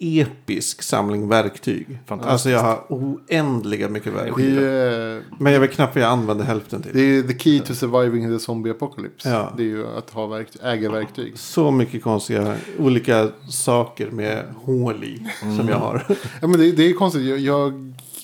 episk 0.00 0.82
samling 0.82 1.28
verktyg. 1.28 1.98
Alltså 2.08 2.50
jag 2.50 2.60
har 2.60 2.84
oändliga 2.88 3.88
mycket 3.88 4.12
det 4.14 4.20
är 4.20 4.24
verktyg. 4.24 4.56
eh, 4.56 5.22
Men 5.38 5.52
jag 5.52 5.60
vet 5.60 5.72
knappt 5.72 5.94
vad 5.94 6.04
jag 6.04 6.10
använder 6.10 6.44
hälften 6.44 6.80
Det 6.80 6.88
till. 6.92 7.00
är 7.00 7.04
ju 7.04 7.22
the 7.22 7.38
key 7.38 7.60
to 7.60 7.74
surviving 7.74 8.28
the 8.38 8.38
zombie 8.44 8.70
apocalypse. 8.70 9.28
Ja. 9.30 9.52
Det 9.56 9.62
är 9.62 9.66
ju 9.66 9.86
att 9.86 10.10
ha 10.10 10.26
verktyg, 10.26 10.60
äga 10.64 10.90
verktyg. 10.90 11.38
Så 11.38 11.70
mycket 11.70 12.02
konstiga 12.02 12.54
olika 12.78 13.28
saker 13.50 14.10
med 14.10 14.44
hål 14.64 15.04
i 15.04 15.26
som 15.56 15.68
jag 15.68 15.76
har. 15.78 16.04
Ja, 16.40 16.46
men 16.46 16.60
det, 16.60 16.72
det 16.72 16.90
är 16.90 16.92
konstigt. 16.94 17.22
Jag, 17.26 17.38
jag, 17.38 17.72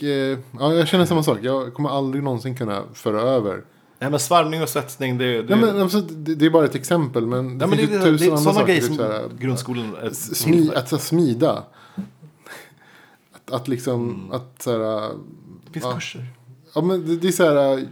eh, 0.02 0.38
ja, 0.60 0.74
jag 0.74 0.88
känner 0.88 1.06
samma 1.06 1.22
sak. 1.22 1.38
Jag 1.42 1.74
kommer 1.74 1.88
aldrig 1.90 2.24
någonsin 2.24 2.56
kunna 2.56 2.82
föra 2.94 3.20
över. 3.20 3.60
Nej, 4.02 4.10
men 4.10 4.20
svarvning 4.20 4.62
och 4.62 4.68
svetsning, 4.68 5.18
det, 5.18 5.42
det, 5.42 5.56
Nej, 5.56 5.64
men, 5.72 5.82
alltså, 5.82 6.00
det, 6.00 6.34
det 6.34 6.46
är 6.46 6.50
bara 6.50 6.64
ett 6.64 6.74
exempel. 6.74 7.26
Men 7.26 7.58
det 7.58 7.62
ja, 7.64 7.66
men 7.66 7.78
det, 7.78 7.86
finns 7.86 7.90
det, 8.02 8.06
ju 8.08 8.12
det, 8.12 8.18
tusen 8.18 8.32
är 8.32 8.36
andra 8.38 8.52
saker. 8.52 8.66
grejer 8.66 8.80
typ 8.80 8.96
som 8.96 9.04
här, 9.04 9.28
grundskolan 9.38 9.96
är 10.02 10.10
smi, 10.10 10.70
att 10.74 10.88
så, 10.88 10.98
smida. 10.98 11.64
Att, 13.32 13.50
att 13.52 13.68
liksom, 13.68 14.30
att 14.32 14.62
så 14.62 14.70
här, 14.70 15.08
Det 15.66 15.72
finns 15.72 15.84
ja. 15.84 15.92
kurser. 15.94 16.26
ja 16.74 16.80
men 16.82 17.06
det, 17.06 17.16
det 17.16 17.28
är 17.28 17.32
så 17.32 17.44
här. 17.44 17.78
Eh, 17.78 17.84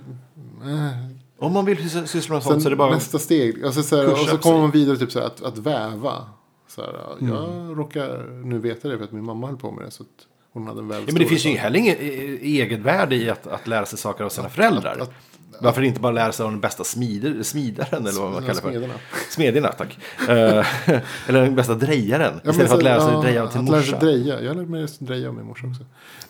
Om 1.39 1.53
man 1.53 1.65
vill 1.65 1.79
sys- 1.79 2.07
syssla 2.07 2.35
med 2.35 2.43
sånt 2.43 2.53
sen 2.55 2.61
så 2.61 2.69
är 2.69 2.71
det 2.71 2.77
bara... 2.77 2.95
nästa 2.95 3.19
steg. 3.19 3.65
Alltså, 3.65 3.83
så 3.83 3.97
här, 3.97 4.13
och 4.13 4.19
så 4.19 4.39
kommer 4.39 4.59
man 4.59 4.71
vidare 4.71 4.97
typ 4.97 5.13
så 5.13 5.19
här, 5.19 5.27
att, 5.27 5.43
att 5.43 5.59
väva. 5.59 6.25
Så 6.69 6.83
här, 6.83 7.01
Jag 7.21 7.79
råkar 7.79 8.43
nu 8.45 8.59
veta 8.59 8.89
det 8.89 8.97
för 8.99 9.05
att 9.05 9.13
min 9.13 9.25
mamma 9.25 9.47
höll 9.47 9.57
på 9.57 9.71
med 9.71 9.85
det. 9.85 9.91
Så 9.91 10.03
att 10.03 10.09
hon 10.53 10.67
hade 10.67 10.81
en 10.81 10.91
Ja, 10.91 10.97
men 11.07 11.15
det 11.15 11.27
finns 11.27 11.45
ju 11.47 11.51
heller 11.51 11.79
inget 11.79 12.01
eh, 12.01 12.07
egenvärde 12.43 13.17
i 13.17 13.31
att, 13.31 13.47
att 13.47 13.67
lära 13.67 13.87
sig 13.87 13.99
saker 13.99 14.25
av 14.25 14.29
sina 14.29 14.49
föräldrar. 14.49 14.99
att- 15.01 15.13
Varför 15.61 15.83
inte 15.83 16.01
bara 16.01 16.13
lära 16.13 16.33
sig 16.33 16.45
av 16.45 16.51
den 16.51 16.61
bästa 16.61 16.85
smider, 16.85 17.43
smidaren 17.43 18.07
eller 18.07 18.21
vad 18.21 18.33
man 18.33 18.41
kallar 18.43 18.61
för. 18.61 18.71
Smederna. 18.71 18.95
Smedjorna, 19.31 19.69
tack. 19.69 19.99
Eh, 20.29 20.67
eller 21.27 21.43
den 21.43 21.55
bästa 21.55 21.75
drejaren. 21.75 22.41
Ja, 22.45 22.51
Istället 22.51 22.71
för 22.71 22.77
att 22.77 22.83
lära 22.83 23.01
sig 23.01 23.13
ja, 23.13 23.21
dreja 23.21 23.43
lära 23.43 23.51
sig 23.53 23.63
morsa. 23.63 23.99
dreja. 23.99 24.41
Jag 24.41 24.57
lärde 24.57 24.69
mig 24.69 24.87
dreja 24.99 25.29
av 25.29 25.35
min 25.35 25.47
morsa 25.47 25.67
också. 25.67 25.83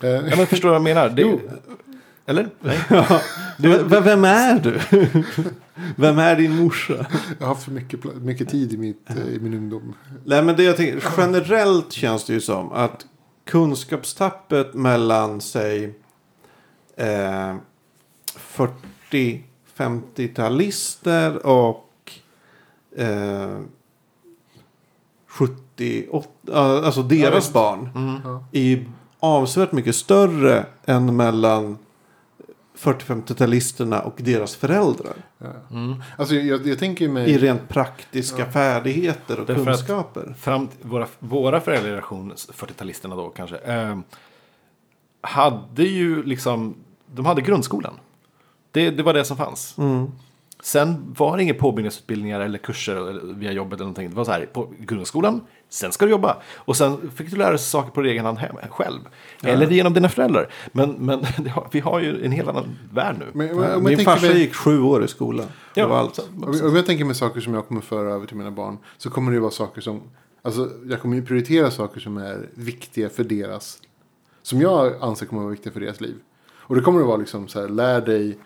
Eh, 0.07 0.11
Ja, 0.11 0.37
men 0.37 0.47
förstår 0.47 0.69
du 0.69 0.79
vad 0.79 0.89
jag 0.89 0.97
menar? 0.97 1.09
Det. 1.09 1.39
Eller? 2.27 2.49
Nej. 2.61 2.79
Du, 3.59 3.79
vem 4.01 4.25
är 4.25 4.59
du? 4.61 4.81
Vem 5.97 6.19
är 6.19 6.37
din 6.37 6.57
morsa? 6.57 7.07
Jag 7.39 7.47
har 7.47 7.55
haft 7.55 7.65
för 7.65 7.71
mycket, 7.73 8.05
mycket 8.05 8.49
tid 8.49 8.73
i, 8.73 8.77
mitt, 8.77 9.11
eh, 9.11 9.17
i 9.35 9.39
min 9.41 9.55
ungdom. 9.55 9.95
Nej 10.25 10.43
men 10.43 10.57
det 10.57 10.63
jag 10.63 10.77
tänker, 10.77 11.09
generellt 11.17 11.93
känns 11.93 12.25
det 12.25 12.33
ju 12.33 12.41
som 12.41 12.73
att 12.73 13.07
kunskapstappet 13.47 14.75
mellan 14.75 15.41
sig 15.41 15.95
eh, 16.97 17.57
40-50-talister 19.11 21.47
och 21.47 22.13
eh, 22.97 23.59
78, 25.27 26.29
alltså 26.53 27.03
deras 27.03 27.53
barn 27.53 27.91
Ja. 28.25 28.45
är 28.53 28.87
avsevärt 29.21 29.73
mycket 29.73 29.97
större 29.97 30.67
än 30.85 31.17
mellan 31.17 31.79
40-50-talisterna 32.79 34.01
och 34.01 34.15
deras 34.17 34.57
föräldrar. 34.57 35.13
Mm. 35.71 36.03
Alltså 36.19 36.35
jag, 36.35 36.67
jag, 36.67 36.79
tänker 36.79 37.05
ju 37.05 37.11
I 37.11 37.15
mig... 37.15 37.39
rent 37.39 37.69
praktiska 37.69 38.51
färdigheter 38.51 39.41
och 39.41 39.47
Därför 39.47 39.65
kunskaper. 39.65 40.35
Fram 40.39 40.69
våra, 40.83 41.07
våra 41.19 41.61
föräldrageneration, 41.61 42.33
40-talisterna 42.33 43.17
då 43.17 43.29
kanske, 43.29 43.57
eh, 43.57 43.99
hade 45.21 45.85
ju 45.85 46.23
liksom, 46.23 46.75
de 47.07 47.27
hade 47.27 47.43
grundskolan. 47.43 47.95
Det, 48.73 48.91
det 48.91 49.03
var 49.03 49.15
det 49.15 49.25
som 49.25 49.37
fanns. 49.37 49.79
Mm. 49.79 50.07
Sen 50.63 51.15
var 51.19 51.37
det 51.37 51.43
inga 51.43 51.55
påbyggnadsutbildningar 51.55 52.41
eller 52.41 52.59
kurser 52.59 53.21
via 53.35 53.53
jobbet 53.53 53.73
eller 53.73 53.85
någonting. 53.85 54.11
Det 54.11 54.17
var 54.17 54.25
så 54.25 54.31
här, 54.31 54.47
på 54.47 54.69
grundskolan, 54.79 55.41
sen 55.69 55.93
ska 55.93 56.05
du 56.05 56.11
jobba. 56.11 56.37
Och 56.55 56.77
sen 56.77 57.11
fick 57.11 57.31
du 57.31 57.37
lära 57.37 57.51
dig 57.51 57.59
saker 57.59 57.91
på 57.91 58.03
egen 58.03 58.25
hand 58.25 58.39
hem, 58.39 58.57
själv. 58.71 59.01
Eller 59.43 59.71
genom 59.71 59.95
dina 59.95 60.09
föräldrar. 60.09 60.53
Men, 60.73 60.91
men 60.93 61.21
det 61.39 61.55
vi 61.73 61.81
har 61.81 62.01
ju 62.01 62.25
en 62.25 62.33
helt 62.33 62.49
annan 62.49 62.79
värld 62.93 63.17
nu. 63.19 63.27
Men, 63.33 63.51
om, 63.51 63.59
om 63.59 63.65
jag 63.65 63.83
Min 63.83 63.99
farsa 63.99 64.27
mig, 64.27 64.39
gick 64.39 64.55
sju 64.55 64.83
år 64.83 65.05
i 65.05 65.09
skolan. 65.09 65.47
Det 65.75 65.85
var 65.85 65.99
allt. 65.99 66.19
om, 66.19 66.77
jag- 66.77 66.87
tänker 66.87 67.05
mig 67.05 67.15
saker 67.15 67.41
som 67.41 67.55
jag 67.55 67.69
kommer 67.69 67.81
föra 67.81 68.15
över 68.15 68.27
till 68.27 68.37
mina 68.37 68.51
barn. 68.51 68.79
Så 68.99 69.11
kommer 69.11 69.33
det 69.33 69.41
vara 69.41 69.51
saker 69.51 69.81
som... 69.81 70.03
Alltså 70.43 70.71
jag 70.91 71.01
kommer 71.01 71.17
ju 71.17 71.23
prioritera 71.23 71.71
saker 71.71 72.01
som 72.01 72.17
är 72.17 72.49
viktiga 72.55 73.09
för 73.09 73.25
deras... 73.25 73.79
Som 74.43 74.61
jag 74.61 74.95
anser 75.01 75.27
kommer 75.27 75.43
vara 75.43 75.51
viktiga 75.51 75.73
för 75.73 75.81
deras 75.81 76.01
liv. 76.01 76.15
Och 76.53 76.77
det 76.77 76.83
kommer 76.83 77.01
att 77.01 77.07
vara 77.07 77.17
liksom 77.17 77.49
så 77.49 77.61
här, 77.61 77.69
lär 77.69 78.01
dig 78.01 78.39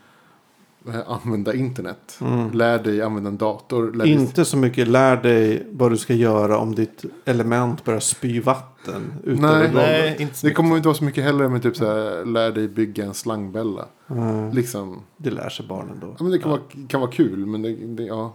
använda 1.07 1.55
internet. 1.55 2.19
Lär 2.53 2.79
dig 2.79 3.03
använda 3.03 3.31
en 3.31 3.37
dator. 3.37 3.93
Lär 3.93 4.05
dig 4.05 4.13
Inte 4.13 4.45
så 4.45 4.57
mycket 4.57 4.89
lär 4.89 5.17
dig 5.17 5.67
vad 5.71 5.91
du 5.91 5.97
ska 5.97 6.15
göra 6.15 6.59
om 6.59 6.75
ditt 6.75 7.05
element 7.25 7.85
börjar 7.85 8.01
spy 8.01 8.41
vatten 8.41 9.13
Nej. 9.25 9.71
Nej, 9.75 10.17
inte 10.19 10.35
Det 10.43 10.53
kommer 10.53 10.77
inte 10.77 10.89
vara 10.89 10.97
så 10.97 11.05
mycket 11.05 11.25
heller 11.25 11.49
med 11.49 11.63
typ 11.63 11.77
så 11.77 11.85
här, 11.87 12.25
lär 12.25 12.53
dig 12.53 12.69
bygga 12.69 13.05
en 13.05 13.15
slangbella. 13.15 13.85
Mm. 14.11 14.51
Liksom. 14.51 15.03
Det 15.17 15.31
lär 15.31 15.49
sig 15.49 15.67
barnen 15.67 15.99
då. 16.01 16.07
Ja, 16.19 16.23
men 16.23 16.33
det 16.33 16.39
kan, 16.39 16.51
vara, 16.51 16.61
kan 16.89 17.01
vara 17.01 17.11
kul, 17.11 17.47
men 17.47 17.63
det, 17.63 17.73
det 17.73 18.03
ja. 18.03 18.35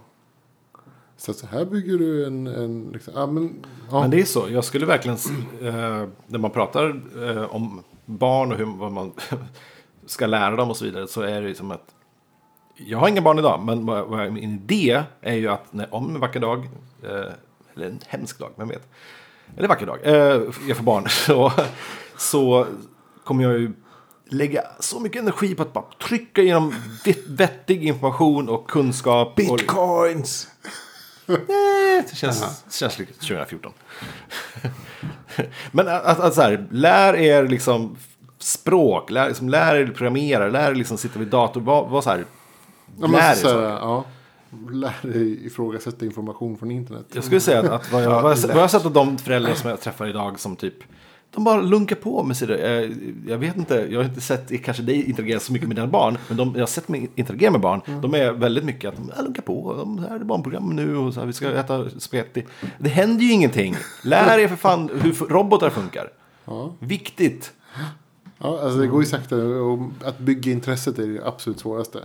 Så, 1.16 1.32
så 1.32 1.46
här 1.46 1.64
bygger 1.64 1.98
du 1.98 2.26
en... 2.26 2.46
en 2.46 2.90
liksom, 2.92 3.14
ja, 3.16 3.26
men, 3.26 3.66
ja. 3.90 4.00
Men 4.00 4.10
det 4.10 4.20
är 4.20 4.24
så. 4.24 4.46
Jag 4.50 4.64
skulle 4.64 4.86
verkligen, 4.86 5.18
eh, 5.60 6.08
när 6.26 6.38
man 6.38 6.50
pratar 6.50 7.02
eh, 7.28 7.54
om 7.54 7.82
barn 8.04 8.52
och 8.52 8.58
hur 8.58 8.64
vad 8.64 8.92
man 8.92 9.12
ska 10.06 10.26
lära 10.26 10.56
dem 10.56 10.70
och 10.70 10.76
så 10.76 10.84
vidare. 10.84 11.08
Så 11.08 11.20
är 11.22 11.42
det 11.42 11.54
som 11.54 11.70
att, 11.70 11.94
jag 12.86 12.98
har 12.98 13.08
inga 13.08 13.20
barn 13.20 13.38
idag, 13.38 13.60
men 13.64 13.86
vad, 13.86 14.06
vad, 14.06 14.32
min 14.32 14.44
idé 14.54 15.02
är 15.20 15.34
ju 15.34 15.48
att 15.48 15.72
när, 15.72 15.94
om 15.94 16.14
en 16.14 16.20
vacker 16.20 16.40
dag, 16.40 16.68
eh, 17.02 17.32
eller 17.76 17.86
en 17.86 18.00
hemsk 18.08 18.38
dag, 18.38 18.50
vem 18.56 18.68
vet. 18.68 18.88
Eller 19.56 19.68
vacker 19.68 19.86
dag, 19.86 19.98
eh, 20.02 20.42
jag 20.68 20.76
får 20.76 20.84
barn. 20.84 21.06
Så, 21.08 21.52
så 22.16 22.66
kommer 23.24 23.44
jag 23.44 23.52
ju 23.52 23.72
lägga 24.28 24.62
så 24.80 25.00
mycket 25.00 25.22
energi 25.22 25.54
på 25.54 25.62
att 25.62 25.72
bara 25.72 25.84
trycka 26.08 26.42
igenom 26.42 26.74
vett- 27.04 27.26
vettig 27.28 27.84
information 27.84 28.48
och 28.48 28.70
kunskap. 28.70 29.36
Bitcoins! 29.36 30.48
Nej, 31.26 32.04
det 32.10 32.16
känns, 32.16 32.62
det 32.64 32.74
känns 32.74 32.98
lite 32.98 33.12
2014. 33.12 33.72
Men 35.72 35.88
att, 35.88 36.04
att, 36.04 36.20
att 36.20 36.34
så 36.34 36.42
här, 36.42 36.66
lär 36.70 37.16
er 37.16 37.48
liksom 37.48 37.96
språk, 38.38 39.10
lär, 39.10 39.28
liksom, 39.28 39.48
lär 39.48 39.74
er 39.76 39.86
programmera, 39.86 40.48
lär 40.48 40.70
er 40.70 40.74
liksom 40.74 40.98
sitta 40.98 41.18
vid 41.18 41.28
dator. 41.28 41.60
Var, 41.60 41.88
var 41.88 42.02
så 42.02 42.10
här, 42.10 42.24
Ja, 42.98 43.06
lär 43.06 43.18
här, 43.18 43.34
saker. 43.34 43.62
ja, 43.62 44.04
lär 44.70 45.12
dig 45.12 45.46
ifrågasätta 45.46 46.04
information 46.04 46.58
från 46.58 46.70
internet. 46.70 47.06
Jag 47.12 47.24
skulle 47.24 47.40
säga 47.40 47.60
att, 47.60 47.66
att 47.66 47.92
vad, 47.92 48.04
jag, 48.04 48.22
vad, 48.22 48.38
jag, 48.38 48.48
vad 48.48 48.62
jag 48.62 48.70
sett 48.70 48.86
av 48.86 48.92
de 48.92 49.18
föräldrar 49.18 49.54
som 49.54 49.70
jag 49.70 49.80
träffar 49.80 50.06
idag 50.06 50.40
som 50.40 50.56
typ 50.56 50.74
de 51.34 51.44
bara 51.44 51.60
lunkar 51.60 51.96
på 51.96 52.22
med 52.22 52.36
sig. 52.36 52.50
Jag, 52.50 52.96
jag 53.26 53.38
vet 53.38 53.56
inte, 53.56 53.74
jag 53.90 53.98
har 53.98 54.04
inte 54.04 54.20
sett 54.20 54.64
kanske 54.64 54.82
dig 54.82 55.08
interagera 55.08 55.40
så 55.40 55.52
mycket 55.52 55.68
med 55.68 55.76
dina 55.76 55.86
barn. 55.86 56.18
Men 56.28 56.36
de, 56.36 56.52
jag 56.54 56.60
har 56.60 56.66
sett 56.66 56.88
mig 56.88 57.10
interagera 57.14 57.50
med 57.50 57.60
barn. 57.60 57.80
De 58.02 58.14
är 58.14 58.32
väldigt 58.32 58.64
mycket 58.64 58.88
att 58.88 58.96
de 58.96 59.22
lunkar 59.24 59.42
på. 59.42 59.74
De, 59.78 59.98
här 59.98 60.16
är 60.16 60.24
barnprogram 60.24 60.76
nu 60.76 60.96
och 60.96 61.14
så 61.14 61.20
här, 61.20 61.26
vi 61.26 61.32
ska 61.32 61.50
äta 61.50 61.90
spagetti. 61.90 62.46
Det 62.78 62.88
händer 62.88 63.24
ju 63.24 63.32
ingenting. 63.32 63.76
Lär 64.04 64.38
er 64.38 64.48
för 64.48 64.56
fan 64.56 64.90
hur 65.02 65.28
robotar 65.28 65.70
funkar. 65.70 66.10
Ja. 66.44 66.74
Viktigt. 66.78 67.52
Ja, 68.38 68.60
alltså 68.62 68.78
det 68.78 68.86
går 68.86 69.00
ju 69.00 69.06
sakta. 69.06 69.36
Och 69.36 69.78
att 70.04 70.18
bygga 70.18 70.52
intresset 70.52 70.98
är 70.98 71.06
det 71.06 71.26
absolut 71.26 71.58
svåraste. 71.58 71.98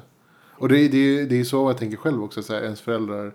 Och 0.58 0.70
det, 0.70 0.80
är- 0.80 0.90
det, 0.90 1.26
det 1.26 1.40
är 1.40 1.44
så 1.44 1.70
jag 1.70 1.78
tänker 1.78 1.98
själv 1.98 2.24
också. 2.24 2.44
Så 2.44 2.54
här, 2.54 2.62
ens 2.62 2.82
föräldrar 2.82 3.34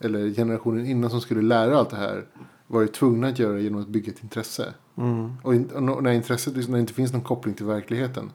eller 0.00 0.30
generationen 0.30 0.86
innan 0.86 1.10
som 1.10 1.20
skulle 1.20 1.42
lära 1.42 1.78
allt 1.78 1.90
det 1.90 1.96
här 1.96 2.24
var 2.66 2.80
ju 2.80 2.86
tvungna 2.88 3.28
att 3.28 3.38
göra 3.38 3.52
det 3.52 3.62
genom 3.62 3.80
att 3.80 3.88
bygga 3.88 4.12
ett 4.12 4.22
intresse. 4.22 4.74
Och, 5.42 5.54
in, 5.54 5.70
och 5.70 6.02
när 6.02 6.12
intresset, 6.12 6.54
liksom, 6.56 6.72
när 6.72 6.78
det 6.78 6.80
inte 6.80 6.92
finns 6.94 7.12
någon 7.12 7.22
koppling 7.22 7.54
till 7.54 7.66
verkligheten. 7.66 8.30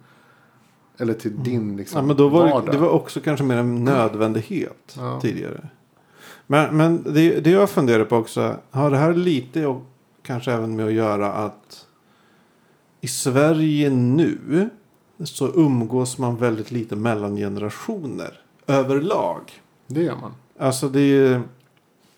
Eller 0.97 1.13
till 1.13 1.43
din 1.43 1.77
liksom, 1.77 1.97
Ja, 2.01 2.05
men 2.07 2.15
då 2.17 2.29
var 2.29 2.45
det, 2.47 2.51
vardag. 2.53 2.73
det 2.75 2.77
var 2.79 2.89
också 2.89 3.19
kanske 3.19 3.45
mer 3.45 3.57
en 3.57 3.83
nödvändighet 3.83 4.95
Ja. 4.97 5.19
tidigare. 5.21 5.69
Men, 6.47 6.77
men 6.77 7.03
det, 7.13 7.39
det 7.39 7.49
jag 7.49 7.69
funderar 7.69 8.05
på 8.05 8.15
också. 8.15 8.55
Har 8.71 8.91
det 8.91 8.97
här 8.97 9.13
lite 9.13 9.65
och 9.67 9.81
kanske 10.23 10.51
även 10.51 10.75
med 10.75 10.85
att 10.85 10.93
göra 10.93 11.33
att 11.33 11.85
i 13.01 13.07
Sverige 13.07 13.89
nu 13.89 14.69
så 15.23 15.47
umgås 15.47 16.17
man 16.17 16.35
väldigt 16.37 16.71
lite 16.71 16.95
mellan 16.95 17.35
generationer 17.35 18.41
överlag. 18.67 19.41
Det 19.87 20.03
gör 20.03 20.15
man. 20.15 20.31
Alltså 20.59 20.89
det 20.89 20.99
är 21.01 21.41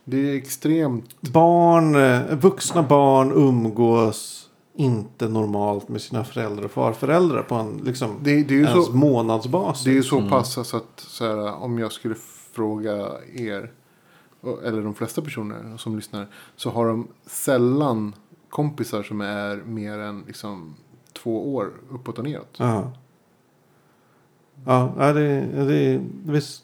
Det 0.05 0.17
är 0.17 0.35
extremt. 0.35 1.21
barn, 1.21 1.95
eh, 1.95 2.35
vuxna 2.35 2.83
barn 2.83 3.31
umgås 3.31 4.37
inte 4.75 5.27
normalt 5.27 5.89
med 5.89 6.01
sina 6.01 6.23
föräldrar 6.23 6.65
och 6.65 6.71
farföräldrar 6.71 7.43
på 7.43 7.55
en 7.55 7.77
liksom 7.77 8.15
Det, 8.23 8.43
det 8.43 8.53
är 8.53 8.57
ju 8.59 8.63
ens 8.65 8.85
så, 8.85 8.93
månadsbasis. 8.93 9.83
det 9.83 9.91
är 9.91 9.95
ju 9.95 10.03
så 10.03 10.29
pass 10.29 10.57
alltså 10.57 10.77
att 10.77 10.99
så 11.07 11.25
här, 11.25 11.53
om 11.63 11.79
jag 11.79 11.91
skulle 11.91 12.15
fråga 12.53 13.07
er. 13.35 13.71
Eller 14.65 14.81
de 14.81 14.93
flesta 14.93 15.21
personer 15.21 15.77
som 15.77 15.95
lyssnar. 15.95 16.27
Så 16.55 16.69
har 16.69 16.87
de 16.87 17.07
sällan 17.25 18.13
kompisar 18.49 19.03
som 19.03 19.21
är 19.21 19.55
mer 19.65 19.97
än 19.99 20.23
liksom, 20.27 20.75
två 21.13 21.55
år 21.55 21.71
uppåt 21.91 22.17
och 22.17 22.23
neråt. 22.23 22.55
Ja. 22.57 22.91
Ja, 24.65 25.13
det, 25.13 25.41
det, 25.67 26.01
visst. 26.31 26.63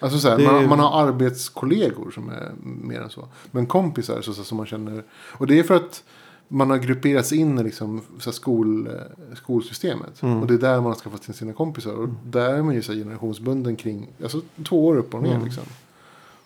Alltså 0.00 0.18
så 0.18 0.28
här, 0.28 0.38
Det- 0.38 0.44
man, 0.52 0.68
man 0.68 0.78
har 0.78 1.06
arbetskollegor 1.08 2.10
som 2.10 2.28
är 2.28 2.52
mer 2.62 3.00
än 3.00 3.10
så. 3.10 3.28
Men 3.50 3.66
kompisar 3.66 4.20
så, 4.20 4.32
så, 4.34 4.44
som 4.44 4.56
man 4.56 4.66
känner. 4.66 5.02
Och 5.12 5.46
det 5.46 5.58
är 5.58 5.62
för 5.62 5.74
att 5.74 6.04
man 6.48 6.70
har 6.70 6.78
grupperats 6.78 7.32
in 7.32 7.58
i 7.58 7.62
liksom, 7.62 8.02
så 8.18 8.32
skol, 8.32 8.86
eh, 8.86 9.36
skolsystemet. 9.36 10.22
Mm. 10.22 10.40
Och 10.40 10.46
det 10.46 10.54
är 10.54 10.58
där 10.58 10.74
man 10.76 10.84
har 10.86 10.94
skaffat 10.94 11.24
sin- 11.24 11.34
sina 11.34 11.52
kompisar. 11.52 11.92
Och 11.92 12.08
där 12.24 12.54
är 12.54 12.62
man 12.62 12.74
ju 12.74 12.82
så 12.82 12.92
generationsbunden 12.92 13.76
kring 13.76 14.08
alltså, 14.22 14.40
två 14.68 14.86
år 14.86 14.96
upp 14.96 15.14
och 15.14 15.22
ner. 15.22 15.30
Mm. 15.34 15.44
Liksom. 15.44 15.64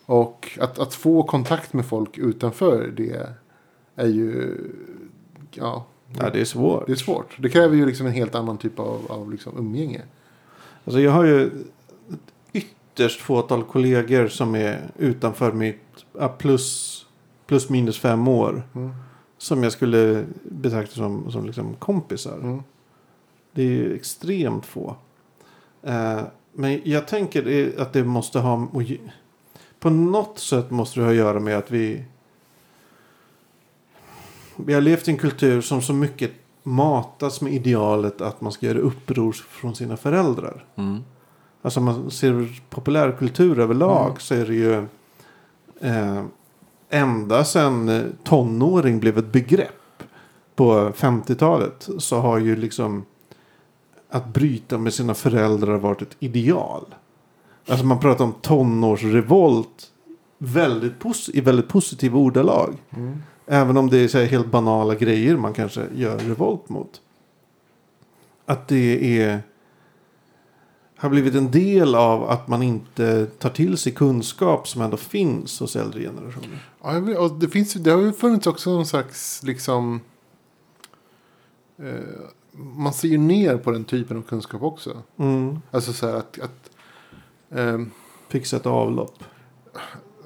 Och 0.06 0.58
att, 0.60 0.78
att 0.78 0.94
få 0.94 1.22
kontakt 1.22 1.72
med 1.72 1.86
folk 1.86 2.18
utanför 2.18 2.92
det 2.96 3.28
är 3.96 4.06
ju... 4.08 4.56
Ja, 5.50 5.86
Ja, 6.16 6.30
det 6.30 6.40
är 6.40 6.44
svårt. 6.44 6.86
det 6.86 6.92
är 6.92 6.96
svårt. 6.96 7.36
Det 7.38 7.48
kräver 7.48 7.76
ju 7.76 7.86
liksom 7.86 8.06
en 8.06 8.12
helt 8.12 8.34
annan 8.34 8.58
typ 8.58 8.78
av, 8.78 9.06
av 9.08 9.32
liksom 9.32 9.58
umgänge. 9.58 10.02
Alltså 10.84 11.00
jag 11.00 11.12
har 11.12 11.24
ju 11.24 11.50
ytterst 12.52 13.20
fåtal 13.20 13.64
kollegor 13.64 14.28
som 14.28 14.54
är 14.54 14.90
utanför 14.98 15.52
mitt 15.52 15.80
plus, 16.38 17.06
plus 17.46 17.68
minus 17.68 17.98
fem 17.98 18.28
år. 18.28 18.62
Mm. 18.74 18.90
Som 19.38 19.62
jag 19.62 19.72
skulle 19.72 20.24
betrakta 20.42 20.94
som, 20.94 21.32
som 21.32 21.46
liksom 21.46 21.74
kompisar. 21.74 22.38
Mm. 22.38 22.62
Det 23.52 23.62
är 23.62 23.66
ju 23.66 23.94
extremt 23.94 24.66
få. 24.66 24.96
Eh, 25.82 26.20
men 26.52 26.80
jag 26.84 27.08
tänker 27.08 27.72
att 27.80 27.92
det 27.92 28.04
måste 28.04 28.38
ha... 28.38 28.68
På 29.80 29.90
något 29.90 30.38
sätt 30.38 30.70
måste 30.70 31.00
det 31.00 31.04
ha 31.04 31.10
att 31.10 31.16
göra 31.16 31.40
med 31.40 31.58
att 31.58 31.70
vi... 31.70 32.04
Vi 34.66 34.74
har 34.74 34.80
levt 34.80 35.08
i 35.08 35.10
en 35.10 35.16
kultur 35.16 35.60
som 35.60 35.82
så 35.82 35.92
mycket 35.92 36.30
matas 36.62 37.40
med 37.40 37.52
idealet 37.52 38.20
att 38.20 38.40
man 38.40 38.52
ska 38.52 38.66
göra 38.66 38.78
uppror 38.78 39.32
från 39.32 39.74
sina 39.74 39.96
föräldrar. 39.96 40.64
Mm. 40.76 41.04
Alltså 41.62 41.80
om 41.80 41.86
man 41.86 42.10
ser 42.10 42.60
populärkultur 42.70 43.58
överlag 43.58 44.06
Mm. 44.06 44.18
så 44.18 44.34
är 44.34 44.46
det 44.46 44.54
ju 44.54 44.86
eh, 45.80 46.24
ända 46.90 47.44
sedan 47.44 47.88
eh, 47.88 48.02
tonåring 48.24 49.00
blev 49.00 49.18
ett 49.18 49.32
begrepp 49.32 50.02
på 50.54 50.92
50-talet 50.96 51.88
så 51.98 52.18
har 52.18 52.38
ju 52.38 52.56
liksom 52.56 53.04
att 54.10 54.26
bryta 54.26 54.78
med 54.78 54.94
sina 54.94 55.14
föräldrar 55.14 55.76
varit 55.76 56.02
ett 56.02 56.16
ideal. 56.18 56.94
Alltså 57.68 57.86
man 57.86 58.00
pratar 58.00 58.24
om 58.24 58.34
tonårsrevolt 58.42 59.92
väldigt 60.38 60.94
i 61.32 61.40
väldigt 61.40 61.68
positiva 61.68 62.18
ordalag. 62.18 62.74
Mm. 62.90 63.22
Även 63.50 63.76
om 63.76 63.90
det 63.90 63.98
är 63.98 64.08
så 64.08 64.18
helt 64.18 64.46
banala 64.46 64.94
grejer 64.94 65.36
man 65.36 65.52
kanske 65.52 65.86
gör 65.94 66.18
revolt 66.18 66.68
mot. 66.68 67.00
Att 68.46 68.68
det 68.68 69.20
är 69.20 69.42
har 70.98 71.08
blivit 71.08 71.34
en 71.34 71.50
del 71.50 71.94
av 71.94 72.30
att 72.30 72.48
man 72.48 72.62
inte 72.62 73.26
tar 73.26 73.50
till 73.50 73.78
sig 73.78 73.92
kunskap 73.92 74.68
som 74.68 74.82
ändå 74.82 74.96
finns 74.96 75.60
hos 75.60 75.76
äldre 75.76 76.00
generationer. 76.00 76.68
Ja, 76.82 77.20
och 77.20 77.32
det, 77.38 77.48
finns, 77.48 77.72
det 77.74 77.90
har 77.90 78.00
ju 78.00 78.12
funnits 78.12 78.46
också 78.46 78.70
någon 78.70 78.86
slags 78.86 79.42
liksom... 79.42 80.00
Eh, 81.78 81.94
man 82.52 82.92
ser 82.92 83.08
ju 83.08 83.18
ner 83.18 83.56
på 83.56 83.70
den 83.70 83.84
typen 83.84 84.16
av 84.16 84.22
kunskap 84.22 84.62
också. 84.62 85.02
Mm. 85.16 85.58
Alltså 85.70 85.92
så 85.92 86.06
här 86.06 86.14
att... 86.14 86.38
Att, 86.40 86.70
ehm, 87.58 87.90
Fixa 88.28 88.56
ett 88.56 88.66
avlopp. 88.66 89.24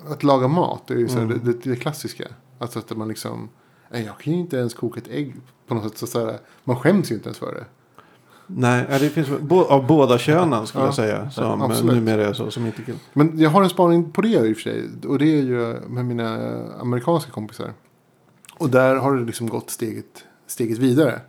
att 0.08 0.22
laga 0.22 0.48
mat 0.48 0.90
är 0.90 0.94
ju 0.94 1.08
så 1.08 1.14
här, 1.14 1.22
Mm. 1.22 1.40
det, 1.44 1.52
det, 1.52 1.70
det 1.70 1.76
klassiska. 1.76 2.24
Alltså 2.62 2.78
att 2.78 2.96
man 2.96 3.08
liksom... 3.08 3.48
Nej, 3.90 4.04
jag 4.04 4.18
kan 4.18 4.32
ju 4.32 4.38
inte 4.38 4.56
ens 4.56 4.74
koka 4.74 5.00
ett 5.00 5.08
ägg 5.08 5.34
på 5.66 5.74
något 5.74 5.84
sätt. 5.84 5.98
Så, 5.98 6.06
så 6.06 6.26
här, 6.26 6.38
man 6.64 6.76
skäms 6.76 7.10
ju 7.10 7.14
inte 7.14 7.28
ens 7.28 7.38
för 7.38 7.54
det. 7.54 7.64
Nej, 8.46 8.86
det 8.88 9.08
finns 9.08 9.28
bo- 9.40 9.64
av 9.64 9.86
båda 9.86 10.18
könen 10.18 10.66
skulle 10.66 10.82
Ja, 10.82 10.86
jag 10.88 10.94
säga. 10.94 11.30
Som 11.30 11.62
absolut. 11.62 11.94
numera 11.94 12.26
är 12.26 12.32
så. 12.32 12.50
Som 12.50 12.66
inte 12.66 12.82
kan. 12.82 12.94
Men 13.12 13.38
jag 13.38 13.50
har 13.50 13.62
en 13.62 13.70
spaning 13.70 14.10
på 14.12 14.20
det 14.20 14.28
i 14.28 14.52
och 14.52 14.56
för 14.56 14.62
sig. 14.62 14.84
Och 15.08 15.18
det 15.18 15.24
är 15.38 15.42
ju 15.42 15.80
med 15.88 16.04
mina 16.04 16.36
amerikanska 16.80 17.30
kompisar. 17.30 17.72
Och 18.58 18.70
där 18.70 18.96
har 18.96 19.16
det 19.16 19.24
liksom 19.24 19.48
gått 19.48 19.70
steget, 19.70 20.24
steget 20.46 20.78
vidare. 20.78 21.20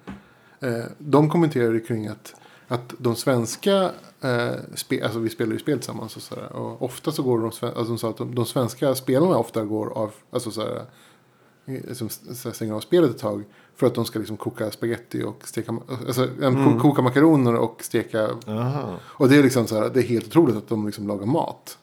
Eh, 0.60 0.84
de 0.98 1.30
kommenterade 1.30 1.80
kring 1.80 2.08
att, 2.08 2.36
att 2.68 2.94
de 2.98 3.16
svenska, 3.16 3.92
eh, 4.22 4.52
spe, 4.76 5.04
alltså 5.04 5.20
vi 5.20 5.30
spelar 5.30 5.54
ju 5.54 5.60
spel 5.60 5.78
tillsammans 5.78 6.16
och 6.16 6.22
sådär. 6.22 6.54
Och 6.54 6.82
ofta 6.82 7.12
så 7.12 7.24
går 7.24 7.38
de, 7.40 7.46
alltså 7.46 7.84
de 7.84 7.98
sa 7.98 8.10
att 8.10 8.18
de, 8.18 8.36
de 8.36 8.46
svenska 8.46 8.96
spelarna 8.96 9.38
ofta 9.38 9.64
går 9.66 9.98
av, 9.98 10.12
alltså 10.32 10.52
sådär, 10.52 10.82
som 11.94 12.10
så 12.10 12.50
här 12.50 12.54
stänger 12.54 12.74
av 12.74 12.80
spelet 12.80 13.10
ett 13.10 13.18
tag. 13.18 13.44
För 13.76 13.88
att 13.88 13.96
de 13.96 14.06
ska 14.06 14.20
liksom 14.20 14.38
koka 14.38 14.72
spaghetti 14.72 15.24
och 15.24 15.42
steka, 15.44 15.74
alltså 16.08 16.28
mm. 16.42 16.80
koka 16.80 17.02
makaroner 17.02 17.56
och 17.56 17.78
steka. 17.82 18.30
Aha. 18.48 18.94
Och 19.04 19.30
det 19.30 19.38
är 19.38 19.44
liksom 19.44 19.68
så 19.68 19.76
här, 19.76 19.90
det 19.94 20.00
är 20.00 20.04
helt 20.04 20.28
otroligt 20.28 20.56
att 20.56 20.70
de 20.70 20.86
liksom 20.86 21.08
lagar 21.08 21.26
mat. 21.26 21.78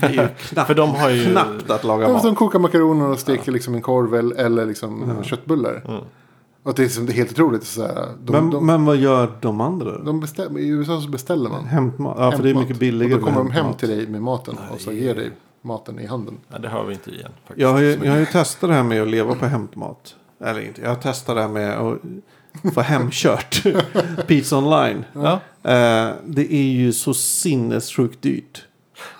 Det 0.00 0.06
är 0.06 0.10
ju 0.10 0.28
knappt, 0.38 0.66
För 0.66 0.74
de 0.74 0.90
har 0.90 1.10
ju... 1.10 1.24
knappt 1.30 1.70
att 1.70 1.84
laga 1.84 2.06
Ja, 2.06 2.12
mat. 2.12 2.22
de 2.22 2.34
kokar 2.34 2.58
makaroner 2.58 3.08
och 3.08 3.18
steker 3.18 3.52
liksom 3.52 3.74
en 3.74 3.82
korv 3.82 4.14
eller, 4.14 4.66
liksom 4.66 5.14
Ja. 5.16 5.22
köttbullar. 5.22 5.82
Mm. 5.88 6.04
Och 6.62 6.74
det 6.74 6.82
är, 6.82 6.84
liksom, 6.84 7.06
det 7.06 7.12
är 7.12 7.14
helt 7.14 7.32
otroligt. 7.32 7.64
Så 7.64 7.82
här, 7.82 8.08
de, 8.24 8.32
men, 8.32 8.50
de, 8.50 8.66
men 8.66 8.84
vad 8.84 8.96
gör 8.96 9.38
de 9.40 9.60
andra? 9.60 9.98
de 9.98 10.20
bestäm, 10.20 10.58
I 10.58 10.68
USA 10.68 11.00
så 11.00 11.08
beställer 11.08 11.50
man. 11.50 11.64
Hämtmat? 11.64 12.16
Ja, 12.18 12.32
för 12.32 12.42
det 12.42 12.50
är 12.50 12.54
mycket 12.54 12.78
billigare. 12.78 13.14
Och 13.14 13.20
då 13.20 13.26
kommer 13.26 13.38
de 13.38 13.50
hem 13.50 13.64
hämtmat. 13.64 13.78
till 13.78 13.88
dig 13.88 14.06
med 14.06 14.22
maten 14.22 14.56
och 14.72 14.80
så 14.80 14.92
ger 14.92 15.14
dig 15.14 15.30
maten 15.62 15.98
i 16.00 16.06
handen. 16.06 16.38
Ja, 16.48 16.58
det 16.58 16.68
har 16.68 16.84
vi 16.84 16.94
inte 16.94 17.10
igen. 17.10 17.30
Faktiskt. 17.46 17.60
Jag 17.60 17.72
har, 17.72 17.80
ju, 17.80 17.98
jag 18.04 18.12
har 18.12 18.18
ju 18.18 18.26
testat 18.26 18.70
det 18.70 18.74
här 18.76 18.82
med 18.82 19.02
att 19.02 19.08
leva 19.08 19.34
på 19.34 19.46
hämtmat. 19.46 20.14
Eller 20.44 20.60
inte. 20.60 20.80
Jag 20.80 20.88
har 20.88 20.96
testat 20.96 21.36
det 21.36 21.42
här 21.42 21.48
med 21.48 21.78
att 21.78 22.74
få 22.74 22.80
hemkört. 22.80 23.62
Pizza 24.26 24.56
online. 24.58 25.04
Ja, 25.12 25.40
Eh, 25.62 26.10
det 26.24 26.52
är 26.54 26.62
ju 26.72 26.92
så 26.92 27.14
sinnessjukt 27.14 28.22
dyrt. 28.22 28.64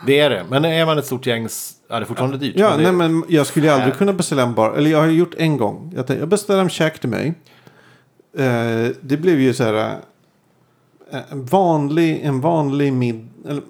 det 0.07 0.19
är 0.21 0.31
det. 0.31 0.45
Men 0.51 0.65
är 0.65 0.87
man 0.87 0.99
ett 0.99 1.07
stort 1.07 1.27
gäng 1.27 1.43
ja, 1.89 1.97
det 1.99 2.03
är 2.03 2.05
fortfarande 2.05 2.39
dyrt. 2.39 2.55
Ja, 2.57 2.77
det, 2.77 2.83
nej 2.83 2.93
men 2.93 3.25
jag 3.29 3.47
skulle 3.47 3.67
ju 3.67 3.73
aldrig 3.73 3.93
Äh. 3.93 3.99
kunna 3.99 4.13
beställa 4.13 4.43
en 4.43 4.55
bar. 4.55 4.73
Eller 4.73 4.91
jag 4.91 4.99
har 4.99 5.07
gjort 5.07 5.35
en 5.39 5.57
gång. 5.57 5.93
Jag, 5.97 6.07
tänkte, 6.07 6.21
jag 6.23 6.29
beställde 6.29 6.63
en 6.63 6.69
käk 6.69 6.99
till 7.01 7.09
mig. 7.09 7.35
Eh, 8.39 8.89
det 9.01 9.17
blev 9.17 9.41
ju 9.41 9.55
så 9.55 9.65
här. 9.65 9.97
eh, 11.13 11.21
En 11.31 11.45
vanlig, 11.45 12.21
en 12.23 12.41
vanlig 12.41 12.93
mid, 12.93 13.29
eller, 13.49 13.63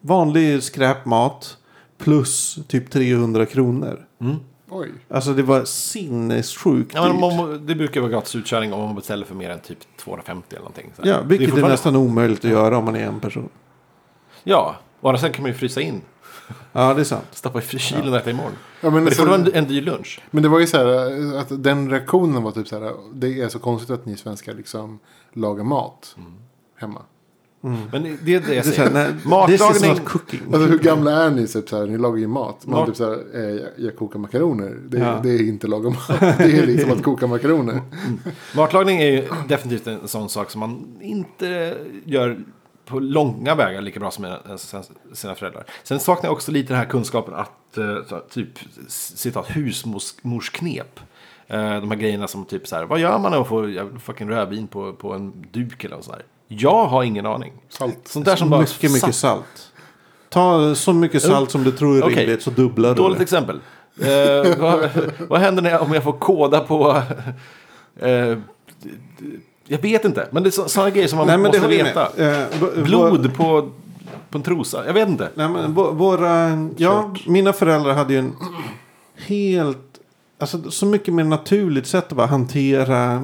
vanlig 0.00 0.62
skräpmat. 0.62 1.56
Plus 1.98 2.58
typ 2.68 2.90
300 2.90 3.46
kronor. 3.46 4.06
Mm. 4.20 4.36
Oj. 4.70 4.90
Alltså 5.10 5.32
det 5.34 5.42
var 5.42 5.64
sinnessjukt 5.64 6.94
Ja, 6.94 7.12
men 7.12 7.20
man, 7.36 7.66
det 7.66 7.74
brukar 7.74 8.00
vara 8.00 8.10
gratis 8.10 8.34
utkörning 8.36 8.72
om 8.72 8.80
man 8.80 8.94
beställer 8.94 9.26
för 9.26 9.34
mer 9.34 9.50
än 9.50 9.58
typ 9.60 9.78
250 9.96 10.46
eller 10.50 10.58
någonting. 10.60 10.90
Så. 10.96 11.02
Ja, 11.08 11.16
Det 11.16 11.24
vilket 11.26 11.46
är, 11.46 11.50
fortfarande- 11.50 11.72
nästan 11.74 11.96
omöjligt 11.96 12.44
att 12.44 12.50
göra 12.50 12.78
om 12.78 12.84
man 12.84 12.96
är 12.96 13.06
en 13.06 13.20
person. 13.20 13.48
Ja, 14.44 14.76
och 15.00 15.20
sen 15.20 15.32
kan 15.32 15.42
man 15.42 15.50
ju 15.50 15.58
frysa 15.58 15.80
in. 15.80 16.00
Ja, 16.72 16.94
det 16.94 17.00
är 17.00 17.04
sant. 17.04 17.26
Stoppa 17.30 17.58
i 17.58 17.62
kylen 17.62 18.12
och 18.12 18.16
äta 18.18 18.30
imorgon. 18.30 18.52
Ja, 18.80 18.90
men, 18.90 18.92
Men 18.94 19.04
det 19.04 19.10
får 19.10 19.22
så- 19.24 19.30
vara 19.30 19.40
en, 19.40 19.54
en 19.54 19.64
dyr 19.68 19.82
lunch. 19.82 20.20
men 20.30 20.42
det 20.42 20.48
var 20.48 20.60
ju 20.60 20.66
så 20.66 20.76
här 20.76 20.86
eh, 21.34 21.40
att 21.40 21.62
den 21.64 21.90
reaktionen 21.90 22.42
var 22.42 22.50
typ 22.52 22.68
så 22.68 22.78
här. 22.80 22.92
Det 23.14 23.40
är 23.40 23.48
så 23.48 23.58
konstigt 23.58 23.90
att 23.90 24.06
ni 24.06 24.16
svenskar 24.16 24.54
liksom 24.54 24.98
lagar 25.32 25.64
mat 25.64 26.16
hemma. 26.76 27.02
Men 27.60 27.90
det, 27.92 28.08
är 28.08 28.16
det 28.22 28.30
jag 28.32 28.42
Det 28.42 28.56
är 28.58 28.62
så 28.62 28.68
här, 28.68 28.74
säger. 28.74 28.90
nej, 28.90 29.12
Matlagning- 29.24 30.04
cooking. 30.04 30.40
Alltså 30.46 30.68
hur 30.70 30.78
gamla 30.78 31.10
är 31.24 31.30
ni? 31.30 31.46
Typ 31.46 31.68
så 31.68 31.78
här, 31.78 31.86
ni 31.86 31.98
lagar 31.98 32.16
ju 32.18 32.26
mat. 32.26 32.66
Man 32.66 32.86
typ 32.86 32.96
så 32.96 33.04
här, 33.04 33.18
eh, 33.34 33.40
jag, 33.40 33.68
jag 33.76 33.96
kokar 33.96 34.18
makaroner. 34.18 34.76
Det, 34.88 34.98
Ja. 34.98 35.20
det 35.22 35.30
är 35.30 35.48
inte 35.48 35.66
laga 35.66 35.90
mat. 35.90 36.08
Det 36.20 36.58
är 36.58 36.66
liksom 36.66 36.90
att 36.90 37.02
koka 37.02 37.26
makaroner. 37.26 37.80
Matlagning 38.56 38.98
är 39.00 39.06
ju 39.10 39.24
definitivt 39.48 39.86
en 39.86 40.08
sån 40.08 40.28
sak 40.28 40.50
som 40.50 40.60
man 40.60 40.86
inte 41.00 41.76
gör 42.04 42.38
på 42.86 43.00
långa 43.00 43.54
vägar 43.54 43.80
lika 43.80 44.00
bra 44.00 44.10
som 44.10 44.36
sina, 44.58 44.82
sina 45.12 45.34
föräldrar. 45.34 45.64
Sen 45.82 46.00
saknar 46.00 46.28
jag 46.28 46.32
också 46.32 46.52
lite 46.52 46.68
den 46.68 46.78
här 46.78 46.84
kunskapen 46.86 47.34
att, 47.34 47.78
eh, 47.78 47.96
så, 48.08 48.18
typ, 48.30 48.48
citat, 48.88 49.46
husmorsknep. 49.56 51.00
Eh, 51.46 51.80
De 51.80 51.90
här 51.90 51.96
grejerna 51.98 52.28
som 52.28 52.44
typ 52.44 52.66
så 52.68 52.76
här, 52.76 52.84
vad 52.84 52.98
gör 53.00 53.18
man 53.18 53.30
när 53.30 53.38
man 53.38 53.46
får 53.48 53.98
fucking 53.98 54.28
rödvin 54.30 54.66
på, 54.66 54.92
på 54.92 55.12
en 55.12 55.46
duk 55.52 55.84
eller 55.84 55.96
sånt 56.00 56.16
där? 56.16 56.24
Jag 56.48 56.86
har 56.86 57.02
ingen 57.02 57.26
aning. 57.26 57.52
Salt. 57.68 57.98
Sånt 58.04 58.24
där 58.24 58.36
som 58.36 58.50
bara 58.50 58.60
mycket, 58.60 58.92
mycket 58.92 59.14
salt. 59.14 59.72
Ta 60.28 60.74
så 60.74 60.92
mycket 60.92 61.22
salt 61.22 61.50
som 61.50 61.64
du 61.64 61.72
tror 61.72 61.96
är 61.96 62.02
Okej. 62.02 62.16
rimligt 62.16 62.42
så 62.42 62.50
dubblar 62.50 62.88
du 62.88 62.94
Dåligt 62.94 63.18
det. 63.18 63.22
exempel. 63.22 63.60
Eh, 64.00 64.58
vad, 64.58 64.90
vad 65.28 65.40
händer 65.40 65.62
när 65.62 65.70
jag, 65.70 65.82
om 65.82 65.92
jag 65.92 66.02
får 66.04 66.12
koda 66.12 66.60
på... 66.60 67.02
eh, 68.00 68.38
jag 69.70 69.78
vet 69.82 70.04
inte, 70.04 70.28
men 70.30 70.42
det 70.42 70.48
är 70.48 70.68
sådana 70.68 70.90
grejer 70.90 71.08
som 71.08 71.18
man 71.18 71.26
Nej, 71.26 71.38
måste 71.38 71.66
veta. 71.68 72.08
Eh, 72.16 72.82
Blod 72.84 73.34
på, 73.36 73.70
på 74.30 74.38
en 74.38 74.42
trosa, 74.42 74.86
jag 74.86 74.92
vet 74.94 75.08
inte. 75.08 75.28
Nej, 75.34 75.48
men 75.48 75.74
vå- 75.74 75.94
våra, 75.94 76.68
ja, 76.76 77.14
mina 77.26 77.52
föräldrar 77.52 77.94
hade 77.94 78.12
ju 78.12 78.18
en 78.18 78.32
helt, 79.16 79.78
alltså 80.38 80.70
så 80.70 80.86
mycket 80.86 81.14
mer 81.14 81.24
naturligt 81.24 81.86
sätt 81.86 82.04
att 82.06 82.12
bara 82.16 82.26
hantera 82.26 83.22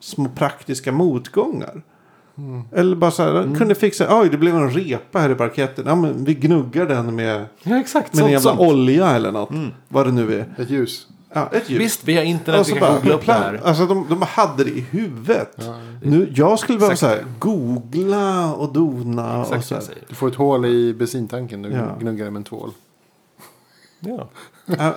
små 0.00 0.28
praktiska 0.28 0.92
motgångar. 0.92 1.82
Eller 2.72 2.96
bara 2.96 3.10
så 3.10 3.22
här, 3.22 3.54
kunde 3.58 3.74
fixa, 3.74 4.20
oj 4.20 4.28
det 4.30 4.36
blev 4.38 4.56
en 4.56 4.70
repa 4.70 5.18
här 5.18 5.30
i 5.30 5.34
parketten. 5.34 5.84
Ja 5.86 5.94
men 5.94 6.24
vi 6.24 6.34
gnuggar 6.34 6.86
den 6.86 7.14
med, 7.16 7.46
Ja, 7.62 7.80
exakt. 7.80 8.14
med 8.14 8.20
en 8.20 8.20
sånt, 8.20 8.32
jävla 8.32 8.50
sånt. 8.50 8.72
olja 8.72 9.10
eller 9.10 9.32
något. 9.32 9.50
Vad 9.88 10.06
det 10.06 10.12
nu 10.12 10.34
är. 10.40 10.62
Ett 10.62 10.70
ljus. 10.70 11.06
Ja, 11.32 11.48
ett 11.52 11.70
ljus. 11.70 11.80
Visst, 11.80 12.04
vi 12.04 12.16
har 12.16 12.22
internet, 12.22 12.60
Och 12.60 12.66
vi 12.68 12.72
så 12.72 12.78
kan 12.78 12.88
bara, 12.88 12.98
googla 12.98 13.14
upp 13.14 13.26
det 13.26 13.32
här. 13.32 13.60
Alltså 13.64 13.86
de, 13.86 14.06
de 14.08 14.22
hade 14.22 14.64
det 14.64 14.70
i 14.70 14.80
huvudet. 14.90 15.68
Nu, 16.02 16.32
jag 16.34 16.58
skulle 16.58 16.78
behöva 16.78 16.96
så 16.96 17.06
här, 17.06 17.24
googla 17.38 18.54
och 18.54 18.72
dona. 18.72 19.36
och 19.40 19.56
Exakt 19.56 19.66
så 19.66 19.74
vad 19.74 19.82
jag 19.84 19.88
här. 19.88 19.98
Du 20.08 20.14
får 20.14 20.28
ett 20.28 20.34
hål 20.34 20.66
i 20.66 20.94
bensintanken. 20.94 21.62
Du 21.62 21.70
Ja. 21.70 21.96
gnuggar 22.00 22.24
det 22.24 22.30
med 22.30 22.40
en 22.40 22.44
tvål. 22.44 22.70
Ja. 24.00 24.28
Ja, 24.78 24.94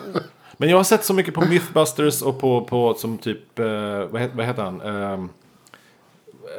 Men 0.57 0.69
jag 0.69 0.77
har 0.77 0.83
sett 0.83 1.05
så 1.05 1.13
mycket 1.13 1.33
på 1.33 1.41
Mythbusters 1.45 2.21
och 2.21 2.39
på, 2.39 2.61
på 2.61 2.93
som 2.93 3.17
typ, 3.17 3.59
eh, 3.59 3.65
vad, 4.11 4.21
heter, 4.21 4.35
vad 4.37 4.45
heter 4.45 4.63
han? 4.63 4.81
Ehm, 4.81 5.29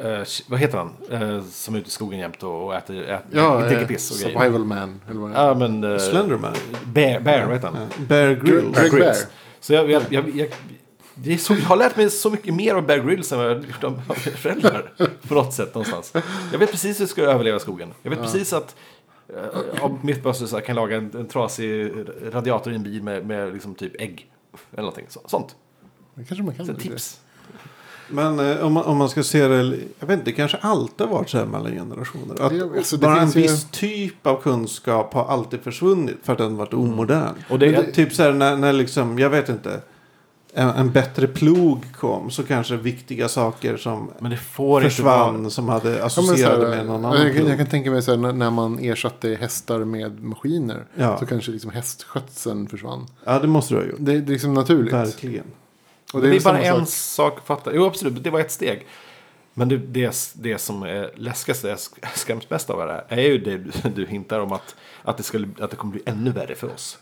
eh, 0.01 0.23
vad 0.47 0.59
heter 0.59 0.77
han? 0.77 0.93
Eh, 1.11 1.43
som 1.43 1.75
är 1.75 1.79
ute 1.79 1.87
i 1.87 1.91
skogen 1.91 2.19
jämt 2.19 2.43
och, 2.43 2.65
och 2.65 2.75
äter, 2.75 3.03
äter 3.03 3.25
Ja, 3.31 3.59
dricker 3.59 3.81
eh, 3.81 3.87
piss 3.87 4.11
och 4.11 4.17
grejer. 4.17 4.39
Survival 4.39 4.65
man. 4.65 5.01
Eller 5.09 5.19
vad. 5.19 5.31
Ja, 5.31 5.53
men... 5.53 5.83
eh, 5.83 5.99
Slenderman. 5.99 6.53
Bear, 6.85 7.19
Bear, 7.19 7.45
vad 7.45 7.55
heter 7.55 7.67
han? 7.67 8.07
Bear 8.07 8.33
Grylls. 8.33 8.79
Greg 8.79 8.91
Grylls. 8.91 9.01
Bear. 9.01 9.15
Så 9.59 9.73
jag, 9.73 9.91
jag, 9.91 10.03
jag, 10.09 10.35
jag, 10.35 10.49
det 11.15 11.33
är 11.33 11.37
så, 11.37 11.53
jag 11.53 11.61
har 11.61 11.75
lärt 11.77 11.95
mig 11.95 12.09
så 12.09 12.29
mycket 12.29 12.53
mer 12.53 12.75
av 12.75 12.85
Bear 12.85 12.99
Grylls 12.99 13.31
än 13.31 13.37
vad 13.37 13.49
jag 13.49 13.55
har 13.55 13.61
gjort 13.61 13.83
av 13.83 13.91
mina 13.91 14.13
föräldrar. 14.13 14.93
På 15.27 15.33
något 15.33 15.53
sätt 15.53 15.75
någonstans. 15.75 16.13
Jag 16.51 16.59
vet 16.59 16.71
precis 16.71 16.99
hur 16.99 17.03
jag 17.03 17.09
ska 17.09 17.21
överleva 17.21 17.59
skogen. 17.59 17.93
Jag 18.01 18.09
vet 18.09 18.19
precis 18.19 18.53
att 18.53 18.75
uh, 19.33 19.83
av 19.83 20.05
Mythbusters 20.05 20.51
jag 20.51 20.65
kan 20.65 20.75
laga 20.75 20.97
en, 20.97 21.11
en 21.15 21.27
trasig 21.27 21.91
radiator 22.31 22.73
i 22.73 22.75
en 22.75 22.83
bil 22.83 23.03
med, 23.03 23.25
med 23.25 23.53
liksom 23.53 23.75
typ 23.75 24.01
ägg. 24.01 24.31
Eller 24.71 24.81
någonting 24.81 25.05
så, 25.09 25.21
sånt. 25.25 25.55
Det 26.15 26.25
kanske 26.25 26.43
man 26.43 26.55
kan. 26.55 26.65
Så 26.65 26.73
tips. 26.73 27.19
Men 28.09 28.39
eh, 28.39 28.65
om, 28.65 28.73
man, 28.73 28.83
om 28.83 28.97
man 28.97 29.09
ska 29.09 29.23
se 29.23 29.47
det, 29.47 29.57
jag 29.99 30.07
vet 30.07 30.19
inte, 30.19 30.25
det 30.25 30.31
kanske 30.31 30.57
alltid 30.61 31.07
har 31.07 31.13
varit 31.13 31.29
så 31.29 31.37
här 31.37 31.45
mellan 31.45 31.71
generationer. 31.71 32.41
Att 32.41 32.49
Det- 32.51 32.77
alltså, 32.77 32.97
det 32.97 33.05
bara 33.05 33.21
en 33.21 33.31
finns 33.31 33.35
ju- 33.37 33.41
viss 33.41 33.67
typ 33.71 34.27
av 34.27 34.41
kunskap 34.41 35.13
har 35.13 35.25
alltid 35.25 35.59
försvunnit 35.61 36.17
för 36.23 36.31
att 36.33 36.39
den 36.39 36.57
varit 36.57 36.73
omodern. 36.73 37.33
Och 37.49 37.59
det, 37.59 37.71
Men 37.71 37.91
typ 37.91 38.13
så 38.13 38.23
här 38.23 38.33
när, 38.33 38.57
när 38.57 38.73
liksom, 38.73 39.19
jag 39.19 39.29
vet 39.29 39.49
inte, 39.49 39.81
en, 40.55 40.69
en 40.69 40.91
bättre 40.91 41.27
plog 41.27 41.85
kom 41.99 42.31
så 42.31 42.43
kanske 42.43 42.75
viktiga 42.75 43.27
saker 43.29 43.77
som 43.77 44.11
men 44.19 44.31
det 44.31 44.37
får 44.37 44.81
inte 44.83 44.95
försvann 44.95 45.51
som 45.51 45.69
hade 45.69 45.97
Ja, 45.97 46.05
associerade 46.05 46.67
här, 46.69 46.75
med 46.75 46.85
någon 46.85 47.05
annan 47.05 47.25
jag, 47.27 47.35
kan, 47.35 47.47
jag 47.47 47.57
kan 47.57 47.67
tänka 47.67 47.91
mig 47.91 48.01
så 48.01 48.11
här, 48.11 48.17
när, 48.17 48.33
när 48.33 48.51
man 48.51 48.79
ersatte 48.79 49.37
hästar 49.41 49.79
med 49.79 50.23
maskiner. 50.23 50.85
Ja. 50.95 51.17
Så 51.19 51.25
kanske 51.25 51.51
liksom 51.51 51.71
hästskötseln 51.71 52.67
försvann. 52.67 53.05
Ja, 53.25 53.39
det 53.39 53.47
måste 53.47 53.73
du 53.73 53.79
ha 53.79 53.87
gjort. 53.87 53.95
Det, 53.99 54.19
det 54.19 54.29
är 54.31 54.33
liksom 54.33 54.53
naturligt. 54.53 54.93
Verkligen. 54.93 55.45
Och 56.13 56.21
Det 56.21 56.35
är, 56.35 56.39
samma 56.39 56.59
bara 56.59 56.65
en 56.67 56.85
sak- 56.85 57.37
att 57.37 57.45
fatta. 57.47 57.71
Jo, 57.73 57.85
absolut, 57.85 58.23
det 58.23 58.29
var 58.29 58.39
ett 58.39 58.51
steg. 58.51 58.85
Men 59.53 59.69
det, 59.69 59.77
det, 59.77 60.33
det 60.35 60.57
som 60.57 60.83
är 60.83 61.11
läskigast, 61.15 61.61
det 61.61 61.69
jag 61.69 61.77
sk- 61.77 62.05
skräms 62.15 62.49
mest 62.49 62.69
av 62.69 62.87
det 62.87 62.93
här, 62.93 63.05
är 63.07 63.21
ju 63.21 63.37
det 63.37 63.57
du, 63.57 63.71
du 63.95 64.05
hintar 64.05 64.39
om 64.39 64.51
att, 64.53 64.75
att, 65.03 65.17
det 65.17 65.23
skulle, 65.23 65.47
att 65.59 65.69
det 65.71 65.75
kommer 65.75 65.91
bli 65.93 66.01
ännu 66.05 66.31
värre 66.31 66.55
för 66.55 66.73
oss. 66.73 66.97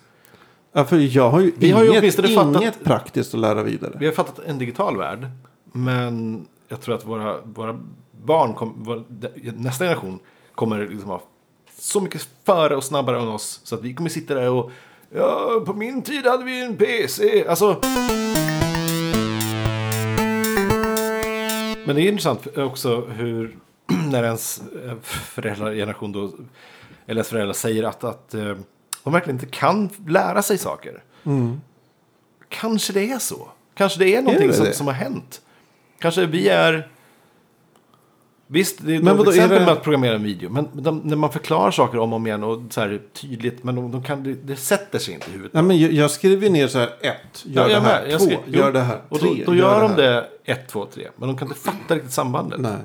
Ja, 0.73 0.85
för 0.85 0.97
jag 0.97 1.29
har 1.29 1.39
ju, 1.39 1.51
Vi 1.57 1.71
har 1.71 1.83
ju 1.83 1.89
inget, 1.89 2.15
fattat- 2.15 2.61
inget 2.61 2.83
praktiskt 2.83 3.33
att 3.33 3.39
lära 3.39 3.63
vidare. 3.63 3.91
Vi 3.99 4.05
har 4.05 4.13
fattat 4.13 4.39
en 4.45 4.57
digital 4.57 4.97
värld, 4.97 5.27
men 5.71 6.45
jag 6.67 6.81
tror 6.81 6.95
att 6.95 7.05
våra, 7.05 7.41
våra 7.41 7.79
barn, 8.25 8.53
kom, 8.53 8.73
vår, 8.77 9.03
nästa 9.57 9.83
generation, 9.85 10.19
kommer 10.55 10.87
liksom 10.87 11.09
ha 11.09 11.21
så 11.79 12.01
mycket 12.01 12.27
före 12.45 12.75
och 12.75 12.83
snabbare 12.83 13.19
än 13.21 13.27
oss. 13.27 13.59
Så 13.63 13.75
att 13.75 13.81
vi 13.83 13.93
kommer 13.93 14.09
sitta 14.09 14.33
där 14.35 14.49
och, 14.49 14.71
ja, 15.15 15.63
på 15.65 15.73
min 15.73 16.01
tid 16.01 16.25
hade 16.25 16.43
vi 16.43 16.61
en 16.65 16.77
PC. 16.77 17.45
Alltså... 17.47 17.81
Men 21.85 21.95
det 21.95 22.01
är 22.01 22.07
intressant 22.07 22.57
också 22.57 23.05
hur, 23.05 23.57
när 24.11 24.23
ens 24.23 24.61
eh, 24.85 24.97
föräldrageneration 25.03 26.11
då, 26.11 26.31
eller 27.05 27.19
ens 27.19 27.29
föräldrar 27.29 27.53
säger 27.53 27.83
att, 27.83 28.03
att 28.03 28.33
eh, 28.33 28.55
de 29.03 29.13
verkligen 29.13 29.35
inte 29.35 29.57
kan 29.57 29.89
lära 30.07 30.41
sig 30.41 30.57
saker. 30.57 31.03
Kanske 32.49 32.93
det 32.93 33.11
är 33.11 33.19
så. 33.19 33.47
Kanske 33.73 33.99
det 33.99 34.15
är 34.15 34.21
någonting 34.21 34.47
det 34.47 34.53
som, 34.53 34.65
det? 34.65 34.73
som 34.73 34.87
har 34.87 34.93
hänt. 34.93 35.41
Kanske 35.99 36.25
vi 36.25 36.49
är... 36.49 36.89
Visst, 38.53 38.77
det 38.85 38.95
är 38.95 38.99
Men 38.99 39.07
ett 39.07 39.17
vadå, 39.17 39.31
är 39.31 39.35
exempel 39.35 39.59
det- 39.59 39.65
med 39.65 39.73
att 39.73 39.83
programmera 39.83 40.15
en 40.15 40.23
video. 40.23 40.49
Men 40.49 40.67
de, 40.73 40.97
när 41.03 41.15
man 41.15 41.31
förklarar 41.31 41.71
saker 41.71 41.97
om 41.99 42.13
och 42.13 42.15
om 42.17 42.27
igen 42.27 42.43
och 42.43 42.61
så 42.69 42.81
här 42.81 43.01
tydligt. 43.13 43.63
Men 43.63 43.75
de, 43.75 43.91
de 43.91 44.03
kan, 44.03 44.23
det, 44.23 44.33
det 44.33 44.55
sätter 44.55 44.99
sig 44.99 45.13
inte 45.13 45.29
i 45.29 45.31
huvudet. 45.33 45.53
Nej, 45.53 45.63
men 45.63 45.79
jag, 45.79 45.91
jag 45.91 46.11
skriver 46.11 46.49
ner 46.49 46.67
så 46.67 46.79
här 46.79 46.87
ett, 47.01 47.45
gör 47.45 47.69
Ja, 47.69 47.79
det 47.79 47.85
här, 47.85 48.01
med. 48.07 48.17
Två, 48.19 48.25
skri- 48.25 48.37
jo. 48.45 48.59
gör 48.59 48.71
det 48.71 48.79
här, 48.79 49.01
Och 49.09 49.19
tre, 49.19 49.29
då, 49.45 49.51
då 49.51 49.57
gör 49.57 49.81
de 49.81 49.89
här. 49.89 49.97
det 49.97 50.27
1, 50.45 50.67
2, 50.67 50.85
3. 50.93 51.07
Men 51.15 51.27
de 51.27 51.37
kan 51.37 51.47
inte 51.47 51.59
fatta 51.59 51.95
riktigt 51.95 52.11
sambandet. 52.13 52.59
Nej. 52.61 52.77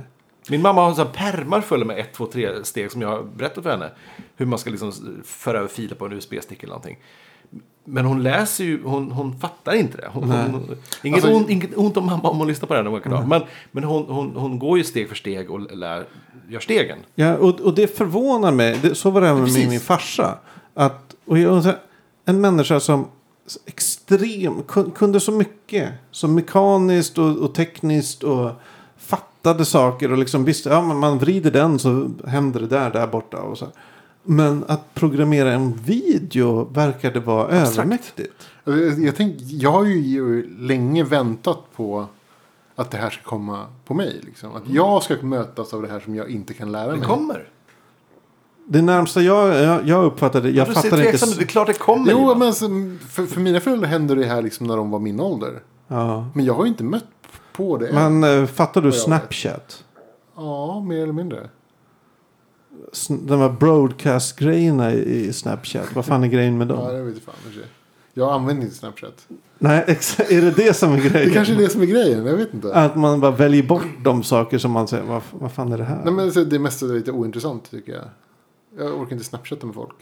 Min 0.48 0.62
mamma 0.62 0.84
har 0.84 0.94
så 0.94 1.04
här 1.04 1.10
pärmar 1.32 1.60
fulla 1.60 1.84
med 1.84 1.98
1, 1.98 2.12
2, 2.12 2.26
3 2.26 2.64
steg 2.64 2.92
som 2.92 3.02
jag 3.02 3.08
har 3.08 3.22
berättat 3.22 3.62
för 3.64 3.70
henne. 3.70 3.90
Hur 4.36 4.46
man 4.46 4.58
ska 4.58 4.70
liksom 4.70 4.92
föra 5.24 5.58
över 5.58 5.68
filer 5.68 5.94
på 5.94 6.06
en 6.06 6.12
USB-stick 6.12 6.58
eller 6.62 6.68
någonting. 6.68 6.98
Men 7.88 8.04
hon 8.04 8.22
läser 8.22 8.64
ju, 8.64 8.82
hon, 8.84 9.10
hon 9.12 9.38
fattar 9.38 9.72
inte 9.74 9.96
det. 9.96 10.08
Hon, 10.12 10.30
hon, 10.30 10.76
inget, 11.02 11.16
Alltså- 11.24 11.36
ont, 11.36 11.50
inget 11.50 11.76
ont 11.76 11.96
om 11.96 12.06
mamma 12.06 12.28
om 12.30 12.38
hon 12.38 12.46
lyssnar 12.48 12.66
på 12.66 12.74
den. 12.74 12.86
Mm. 12.86 13.28
Men, 13.28 13.42
men 13.72 13.84
hon, 13.84 14.04
hon, 14.08 14.32
hon 14.36 14.58
går 14.58 14.78
ju 14.78 14.84
steg 14.84 15.08
för 15.08 15.14
steg 15.14 15.50
och 15.50 15.76
lär, 15.76 16.04
gör 16.48 16.60
stegen. 16.60 16.98
Ja, 17.14 17.36
och, 17.36 17.60
och 17.60 17.74
det 17.74 17.96
förvånar 17.96 18.52
mig. 18.52 18.78
Det, 18.82 18.94
så 18.94 19.10
var 19.10 19.20
det 19.20 19.28
även 19.28 19.42
med 19.42 19.52
min, 19.52 19.68
min 19.68 19.80
farsa. 19.80 20.38
Att, 20.74 21.14
och 21.26 21.38
jag, 21.38 21.60
här, 21.60 21.76
en 22.24 22.40
människa 22.40 22.80
som 22.80 23.06
extrem, 23.66 24.62
kun- 24.62 24.90
kunde 24.90 25.20
så 25.20 25.32
mycket. 25.32 25.88
Så 26.10 26.28
mekaniskt 26.28 27.18
och, 27.18 27.36
och 27.36 27.54
tekniskt 27.54 28.22
och 28.22 28.50
fattade 28.98 29.64
saker 29.64 30.12
och 30.12 30.18
liksom 30.18 30.44
visste, 30.44 30.68
ja 30.68 30.82
man 30.82 31.18
vrider 31.18 31.50
den 31.50 31.78
så 31.78 32.10
händer 32.26 32.60
det 32.60 32.66
där, 32.66 32.90
där 32.90 33.06
borta. 33.06 33.36
Och 33.38 33.58
så. 33.58 33.66
Men 34.26 34.64
att 34.68 34.94
programmera 34.94 35.52
en 35.52 35.72
video 35.84 36.64
verkade 36.64 37.20
vara 37.20 37.48
övermäktigt. 37.48 38.32
Alltså, 38.64 38.80
Jag, 39.00 39.16
tänk, 39.16 39.36
jag 39.40 39.72
har 39.72 39.84
ju- 39.84 40.56
länge 40.58 41.04
väntat 41.04 41.58
på 41.76 42.06
att 42.74 42.90
det 42.90 42.96
här 42.98 43.10
ska 43.10 43.22
komma 43.22 43.66
på 43.84 43.94
mig. 43.94 44.20
Liksom. 44.22 44.54
Att 44.56 44.62
jag 44.68 45.02
ska 45.02 45.16
mötas 45.22 45.74
av 45.74 45.82
det 45.82 45.88
här 45.88 46.00
som 46.00 46.14
jag 46.14 46.30
inte 46.30 46.54
kan 46.54 46.72
lära 46.72 46.90
Det 46.90 46.96
mig. 46.96 47.06
kommer. 47.06 47.48
Det 48.68 48.82
närmsta 48.82 49.22
jag, 49.22 49.48
jag, 49.64 49.86
jag 49.88 50.04
uppfattade, 50.04 50.50
jag 50.50 50.66
fattar 50.74 50.86
inte... 51.12 51.26
Det 51.36 51.42
är 51.42 51.46
klart 51.46 51.66
det 51.66 51.72
kommer. 51.78 52.10
Jo, 52.12 52.34
men 52.34 52.52
för, 52.98 53.26
för 53.26 53.40
mina 53.40 53.60
föräldrar 53.60 53.88
hände 53.88 54.14
det 54.14 54.24
här 54.26 54.42
liksom 54.42 54.66
när 54.66 54.76
de 54.76 54.90
var 54.90 54.98
min 54.98 55.20
ålder. 55.20 55.62
Ja. 55.88 56.26
Men 56.34 56.44
jag 56.44 56.54
har 56.54 56.64
ju 56.64 56.68
inte 56.68 56.84
mött 56.84 57.04
på 57.52 57.76
det 57.78 57.88
än. 57.88 58.20
Men 58.20 58.40
eh, 58.42 58.46
fattar 58.46 58.82
du 58.82 58.92
Snapchat? 58.92 59.84
Ja, 60.36 60.80
mer 60.80 61.02
eller 61.02 61.12
mindre. 61.12 61.48
De 63.08 63.40
här 63.40 63.48
broadcast-grejerna 63.48 64.92
i 64.92 65.32
Snapchat. 65.32 65.94
Vad 65.94 66.04
fan 66.04 66.24
är 66.24 66.28
grejen 66.28 66.58
med 66.58 66.70
Ja, 66.70 66.74
dem? 66.74 66.94
det 66.94 67.02
vet 67.02 67.14
jag 67.14 67.22
fan. 67.22 67.34
för 67.44 67.52
sig. 67.52 67.62
Jag 68.14 68.32
använder 68.32 68.62
inte 68.62 68.76
Snapchat. 68.76 69.26
Nej, 69.58 69.84
exakt. 69.86 70.30
Är 70.30 70.42
det 70.42 70.50
det 70.50 70.76
som 70.76 70.92
är 70.92 70.96
grejen? 70.98 71.28
Det 71.28 71.34
kanske 71.34 71.54
är 71.54 71.58
det 71.58 71.68
som 71.68 71.82
är 71.82 71.86
grejen. 71.86 72.26
Jag 72.26 72.36
vet 72.36 72.54
inte. 72.54 72.74
Att 72.74 72.96
man 72.96 73.20
bara 73.20 73.30
väljer 73.30 73.62
bort 73.62 73.86
de 74.04 74.22
saker 74.22 74.58
som 74.58 74.70
man 74.70 74.88
säger, 74.88 75.04
vad, 75.04 75.22
vad 75.30 75.52
fan 75.52 75.72
är 75.72 75.78
det 75.78 75.84
här? 75.84 76.00
Nej, 76.04 76.12
men 76.12 76.24
alltså, 76.24 76.44
det 76.44 76.58
mesta 76.58 76.86
är 76.86 76.90
lite 76.90 77.12
ointressant 77.12 77.70
tycker 77.70 77.92
jag. 77.92 78.04
Jag 78.78 79.00
orkar 79.00 79.12
inte 79.12 79.24
snapchatta 79.24 79.66
med 79.66 79.74
folk. 79.74 79.94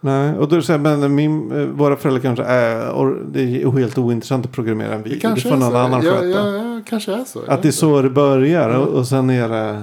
Nej, 0.00 0.36
och 0.36 0.48
då 0.48 0.56
är 0.56 0.60
det 0.60 0.66
här, 0.88 0.96
men 0.96 1.14
min, 1.14 1.52
eh, 1.52 1.66
våra 1.66 1.96
föräldrar 1.96 2.22
kanske 2.22 2.44
är, 2.44 2.90
or, 2.92 3.26
det 3.32 3.40
är 3.40 3.70
helt 3.78 3.98
ointressant 3.98 4.46
att 4.46 4.52
programmera 4.52 4.94
en 4.94 5.02
video. 5.02 5.14
Det, 5.16 5.20
kanske 5.20 5.48
får 5.48 5.56
är 5.56 5.60
någon 5.60 5.70
så. 5.70 5.76
annan 5.76 6.02
ja, 6.02 6.12
sköta. 6.12 6.26
ja, 6.28 6.74
ja, 6.74 6.80
kanske 6.86 7.12
är 7.14 7.24
så. 7.24 7.38
Jag 7.38 7.44
att 7.48 7.58
vet 7.58 7.62
det 7.62 7.68
är 7.68 7.72
så 7.72 8.02
det 8.02 8.10
börjar 8.10 8.70
och, 8.78 8.88
och 8.88 9.06
sen 9.08 9.30
är 9.30 9.48
det... 9.48 9.82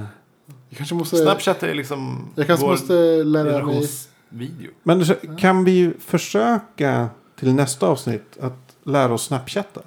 Jag 0.78 0.88
kanske 0.88 0.96
måste, 0.96 1.18
Snapchat 1.18 1.64
är 1.64 1.74
liksom 1.74 2.30
jag 2.36 2.48
kanske 2.48 2.66
vår 2.66 2.72
måste 2.72 2.94
lära 2.94 3.44
mig. 3.44 3.54
generationsvideo. 3.54 4.72
Men 4.84 5.06
kan 5.38 5.64
vi 5.64 5.94
försöka 6.00 7.10
till 7.40 7.54
nästa 7.54 7.88
avsnitt 7.88 8.38
att 8.42 8.76
lära 8.84 9.14
oss 9.14 9.24
snapchatta? 9.24 9.82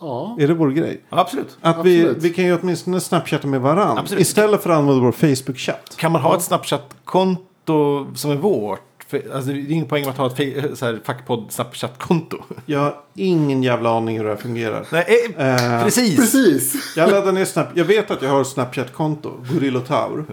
Ja, 0.00 0.36
Är 0.40 0.48
det 0.48 0.54
vår 0.54 0.70
grej? 0.70 1.00
Ja, 1.08 1.18
absolut. 1.20 1.58
Att 1.60 1.84
vi, 1.86 2.00
Absolut. 2.00 2.22
vi 2.22 2.30
kan 2.30 2.44
ju 2.44 2.58
åtminstone 2.58 3.00
snapchatta 3.00 3.46
med 3.46 3.60
varandra. 3.60 4.04
Istället 4.18 4.62
för 4.62 4.70
att 4.70 4.76
använda 4.78 5.02
vår 5.02 5.12
Facebook-chatt. 5.12 5.96
Kan 5.96 6.12
man 6.12 6.20
ha 6.22 6.36
ett 6.36 6.42
Snapchat-konto 6.42 8.06
som 8.14 8.30
är 8.30 8.36
vårt? 8.36 8.80
Alltså, 9.14 9.50
det 9.52 9.58
är 9.58 9.70
ingen 9.70 9.86
poäng 9.86 10.02
med 10.02 10.10
att 10.10 10.16
ha 10.18 10.26
ett 10.26 10.36
fe- 10.36 10.74
så 10.74 10.86
här, 10.86 11.00
fackpodd 11.04 11.46
Snapchat-konto. 11.52 12.36
Jag 12.66 12.78
har 12.80 12.96
ingen 13.14 13.62
jävla 13.62 13.96
aning 13.96 14.16
hur 14.18 14.24
det 14.24 14.30
här 14.30 14.36
fungerar. 14.36 14.86
Nej, 14.92 15.34
eh, 15.36 15.74
Eh, 15.76 15.84
precis. 15.84 16.16
precis. 16.16 16.96
Jag 16.96 17.10
laddar 17.12 17.32
ner 17.32 17.44
Snap. 17.44 17.66
Jag 17.74 17.84
vet 17.84 18.10
att 18.10 18.22
jag 18.22 18.30
har 18.30 18.40
ett 18.40 18.46
Snapchat-konto. 18.46 19.32
Gorillotaur. 19.52 20.24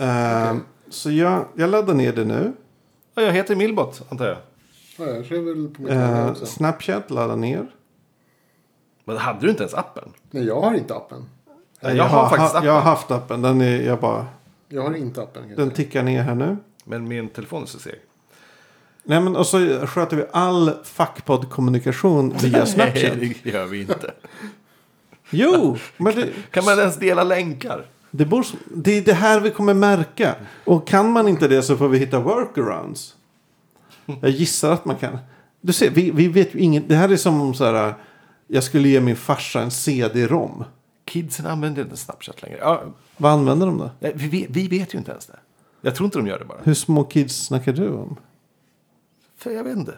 Uh, 0.00 0.56
Så 0.90 1.10
jag, 1.10 1.44
jag 1.56 1.70
laddar 1.70 1.94
ner 1.94 2.12
det 2.12 2.24
nu. 2.24 2.52
Ja, 3.14 3.22
Jag 3.22 3.32
heter 3.32 3.56
Milbot, 3.56 4.02
antar 4.08 4.26
jag. 4.26 4.36
Ja, 4.98 5.06
jag 5.06 5.24
kör 5.26 5.40
väl 5.40 5.68
på 5.74 5.82
mitt 5.82 5.90
Eh, 5.92 6.30
också. 6.30 6.46
Snapchat, 6.46 7.10
ladda 7.10 7.36
ner. 7.36 7.66
Men 9.04 9.16
hade 9.16 9.40
du 9.40 9.50
inte 9.50 9.62
ens 9.62 9.74
appen? 9.74 10.04
Nej, 10.30 10.44
jag 10.44 10.60
har 10.60 10.74
inte 10.74 10.94
appen. 10.94 11.24
Nej, 11.80 11.96
jag 11.96 12.04
har 12.04 12.28
faktiskt 12.28 12.54
appen. 12.54 12.66
Jag 12.66 12.72
har 12.74 12.80
haft 12.80 13.10
appen. 13.10 13.42
Den, 13.42 13.60
är, 13.60 13.82
jag 13.82 14.00
bara, 14.00 14.26
Jag 14.68 14.82
har 14.82 14.94
inte 14.94 15.22
appen. 15.22 15.42
jag 15.48 15.58
den 15.58 15.70
tickar 15.70 16.02
ner 16.02 16.22
här 16.22 16.34
nu. 16.34 16.56
Men 16.84 17.08
min 17.08 17.28
telefon 17.28 17.62
är 17.62 17.66
så 17.66 17.78
seg. 17.78 17.94
Nej, 19.04 19.20
men, 19.20 19.36
och 19.36 19.46
så 19.46 19.86
sköter 19.86 20.16
vi 20.16 20.24
all 20.32 20.70
fackpodd-kommunikation 20.84 22.34
via 22.42 22.66
Snapchat. 22.66 23.16
Nej, 23.18 23.40
det 23.42 23.50
gör 23.50 23.66
vi 23.66 23.80
inte. 23.80 24.14
Jo, 25.30 25.76
men 25.96 26.14
det, 26.14 26.28
Kan 26.50 26.64
man 26.64 26.78
ens 26.78 26.96
dela 26.96 27.24
länkar? 27.24 27.86
det, 28.10 28.24
bor, 28.26 28.46
det 28.74 28.98
är 28.98 29.02
det 29.02 29.14
här 29.14 29.40
vi 29.40 29.50
kommer 29.50 29.74
märka. 29.74 30.34
Och 30.64 30.86
kan 30.86 31.10
man 31.12 31.28
inte 31.28 31.48
det 31.48 31.62
så 31.62 31.76
får 31.76 31.88
vi 31.88 31.98
hitta 31.98 32.20
workarounds. 32.20 33.16
Jag 34.20 34.30
gissar 34.30 34.72
att 34.72 34.84
man 34.84 34.96
kan. 34.96 35.18
Du 35.60 35.72
ser, 35.72 35.90
vi, 35.90 36.10
vi 36.10 36.28
vet 36.28 36.54
ju 36.54 36.58
inget. 36.58 36.88
Det 36.88 36.94
här 36.96 37.08
är 37.08 37.16
som 37.16 37.54
så 37.54 37.64
här. 37.64 37.94
Jag 38.46 38.64
skulle 38.64 38.88
ge 38.88 39.00
min 39.00 39.16
farsa 39.16 39.60
en 39.62 39.70
CD-ROM. 39.70 40.64
Kidsen 41.04 41.46
använder 41.46 41.82
inte 41.82 41.96
Snapchat 41.96 42.42
längre. 42.42 42.58
Ja, 42.60 42.82
Vad 43.16 43.32
använder 43.32 43.66
de 43.66 43.78
då? 43.78 43.90
nej, 44.00 44.12
vi, 44.14 44.46
vi 44.50 44.68
vet 44.68 44.94
ju 44.94 44.98
inte 44.98 45.10
ens 45.10 45.26
det. 45.26 45.38
Jag 45.84 45.94
tror 45.94 46.04
inte 46.04 46.18
de 46.18 46.26
gör 46.26 46.38
det 46.38 46.44
bara. 46.44 46.58
Hur 46.62 46.74
små 46.74 47.04
kids 47.04 47.46
snackar 47.46 47.72
du 47.72 47.88
om? 47.88 48.16
För 49.36 49.50
jag 49.50 49.64
vet 49.64 49.76
inte. 49.76 49.94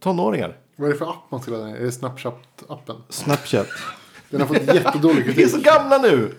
Tonåringar. 0.00 0.56
Vad 0.76 0.88
är 0.88 0.92
det 0.92 0.98
för 0.98 1.10
app 1.10 1.30
man 1.30 1.42
ska 1.42 1.50
ladda 1.50 1.64
ner? 1.66 1.76
Är 1.76 1.84
det 1.84 1.90
Snapchat-appen? 1.90 2.96
Snapchat. 3.08 3.66
Den 4.30 4.40
har 4.40 4.48
fått 4.48 4.74
jättedålig 4.74 5.16
Vi 5.24 5.30
är 5.30 5.34
kritik. 5.34 5.50
så 5.50 5.60
gamla 5.60 5.98
nu! 5.98 6.34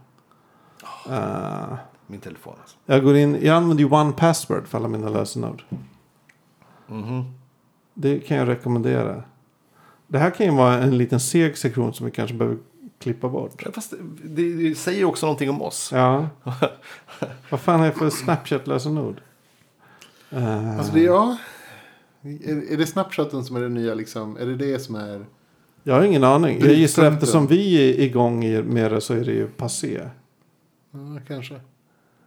Uh, 1.09 1.77
Min 2.07 2.19
telefon 2.19 2.53
alltså. 2.61 2.77
jag 2.85 3.03
går 3.03 3.17
in. 3.17 3.37
Jag 3.41 3.55
använder 3.57 3.83
ju 3.83 3.89
one 3.91 4.11
password 4.11 4.67
för 4.67 4.77
alla 4.77 4.87
mina 4.87 5.09
lösenord. 5.09 5.63
Mhm. 6.87 7.23
Det 7.93 8.19
kan 8.19 8.37
jag 8.37 8.47
rekommendera. 8.47 9.23
Det 10.07 10.19
här 10.19 10.29
kan 10.29 10.45
ju 10.45 10.51
vara 10.51 10.77
en 10.77 10.97
liten 10.97 11.19
seg 11.19 11.57
sektion 11.57 11.93
som 11.93 12.05
vi 12.05 12.11
kanske 12.11 12.35
behöver 12.35 12.57
klippa 12.99 13.29
bort. 13.29 13.61
Ja, 13.65 13.71
Fast 13.71 13.93
det, 14.23 14.53
det 14.53 14.75
säger 14.75 15.05
också 15.05 15.25
någonting 15.25 15.49
om 15.49 15.61
oss. 15.61 15.89
Ja. 15.93 16.27
Vad 17.49 17.59
fan 17.59 17.81
är 17.81 17.85
det 17.85 17.91
för 17.91 18.09
Snapchat-lösenord? 18.09 19.21
Uh, 20.33 20.77
Alltså, 20.77 20.93
det, 20.93 21.01
ja. 21.01 21.37
Är, 22.21 22.73
är 22.73 22.77
det 22.77 22.85
Snapchatten 22.85 23.43
som 23.43 23.55
är 23.55 23.61
det 23.61 23.69
nya 23.69 23.93
liksom? 23.93 24.37
Är 24.37 24.45
det 24.45 24.55
det 24.55 24.79
som 24.79 24.95
är... 24.95 25.25
Jag 25.83 25.93
har 25.95 26.03
ingen 26.03 26.23
aning. 26.23 26.59
Jag 26.59 26.73
gissar 26.73 27.01
Brytpunkten. 27.01 27.13
eftersom 27.13 27.47
vi 27.47 27.89
är 27.89 27.99
igång 28.03 28.43
i- 28.45 28.63
med 28.63 28.91
det 28.91 29.01
så 29.01 29.13
är 29.13 29.25
det 29.25 29.31
ju 29.31 29.47
passé. 29.47 30.09
Ja, 30.91 30.99
kanske. 31.27 31.61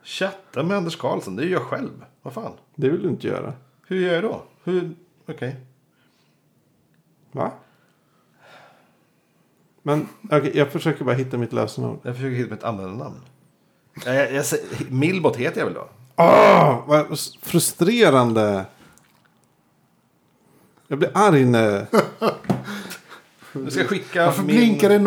Chatta 0.05 0.63
med 0.63 0.77
Anders 0.77 0.97
Karlsson, 0.97 1.37
det 1.37 1.43
är 1.43 1.47
ju 1.47 1.53
jag 1.53 1.63
själv. 1.63 2.05
Vad 2.23 2.33
fan? 2.33 2.53
Det 2.75 2.89
vill 2.89 3.03
du 3.03 3.09
inte 3.09 3.27
göra. 3.27 3.53
Hur 3.87 4.01
gör 4.01 4.15
jag 4.15 4.23
då? 4.23 4.43
Hur... 4.65 4.95
Okej. 5.29 5.57
Va? 7.33 7.53
Men 9.83 10.09
okej, 10.31 10.53
jag 10.55 10.69
försöker 10.73 11.05
bara 11.05 11.15
hitta 11.15 11.39
mitt 11.39 11.53
lösenord. 11.53 11.99
Jag 12.03 12.15
försöker 12.17 12.37
hitta 12.37 12.55
mitt 12.55 12.65
användarnamn. 12.65 13.21
Jag, 14.07 14.15
jag, 14.15 14.33
jag, 14.33 14.45
säger- 14.47 14.91
Milbot 14.91 15.37
heter 15.37 15.59
jag 15.59 15.65
väl 15.67 15.75
då? 15.75 15.89
Åh, 16.17 16.85
vad 16.87 17.13
s- 17.13 17.37
frustrerande. 17.43 18.67
Jag 20.89 20.99
blir 20.99 21.11
arg 21.15 21.45
nu. 21.45 21.87
Nu 23.55 23.71
ska 23.71 23.85
skicka 23.85 24.27
Varför 24.27 24.43
min... 24.43 24.57
blinkar 24.57 24.89
det 24.89 24.99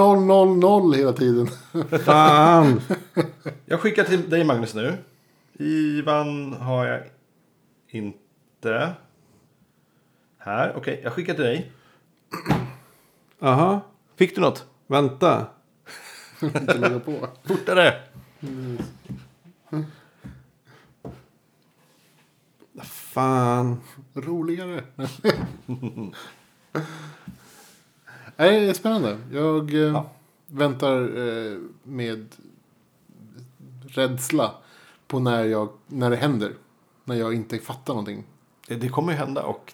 000 0.58 0.96
hela 0.96 1.14
tiden? 1.14 1.48
Fan. 2.06 2.82
Jag 3.66 3.80
skickar 3.80 4.04
till 4.04 4.30
dig 4.30 4.44
Magnus 4.44 4.74
nu. 4.74 4.98
Ivan 5.54 6.54
har 6.54 6.86
jag 6.86 7.04
inte. 7.90 8.94
Här, 10.38 10.74
okej. 10.76 11.02
Jag 11.04 11.14
skickar 11.14 11.34
till 11.34 11.44
dig. 11.44 11.72
Aha. 13.40 13.82
Fick 14.16 14.36
du 14.36 14.42
något? 14.42 14.66
Vänta. 14.88 15.46
Inte 16.42 16.74
lägga 16.74 17.00
på. 17.00 17.28
Fortare! 17.44 17.94
Fan. 22.84 23.82
Roligare. 24.14 24.84
Nej, 28.38 28.60
det 28.62 28.70
är 28.70 28.74
spännande. 28.74 29.18
Jag 29.32 29.74
eh, 29.74 29.80
Ja. 29.80 30.10
väntar 30.48 31.02
eh, 31.28 31.58
med 31.84 32.28
rädsla 33.88 34.52
på 35.08 35.20
när, 35.20 35.44
jag, 35.46 35.70
när 35.88 36.10
det 36.10 36.16
händer. 36.16 36.52
När 37.04 37.16
jag 37.16 37.34
inte 37.34 37.60
fattar 37.60 37.94
någonting. 37.94 38.24
Det, 38.68 38.76
det 38.76 38.90
kommer 38.90 39.12
ju 39.12 39.18
hända 39.18 39.44
och 39.44 39.74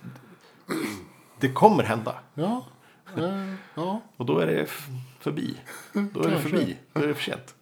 det 1.39 1.49
kommer 1.49 1.83
hända. 1.83 2.15
Ja, 2.33 2.65
eh, 3.17 3.53
ja. 3.75 4.01
Och 4.17 4.25
då 4.25 4.39
är 4.39 4.47
det 4.47 4.67
förbi. 5.19 5.57
Då 5.93 6.23
är 6.23 6.31
det 6.31 6.39
förbi. 6.39 6.77
Då 6.93 7.01
är 7.01 7.07
det 7.07 7.13
för 7.13 7.23
sent. 7.23 7.55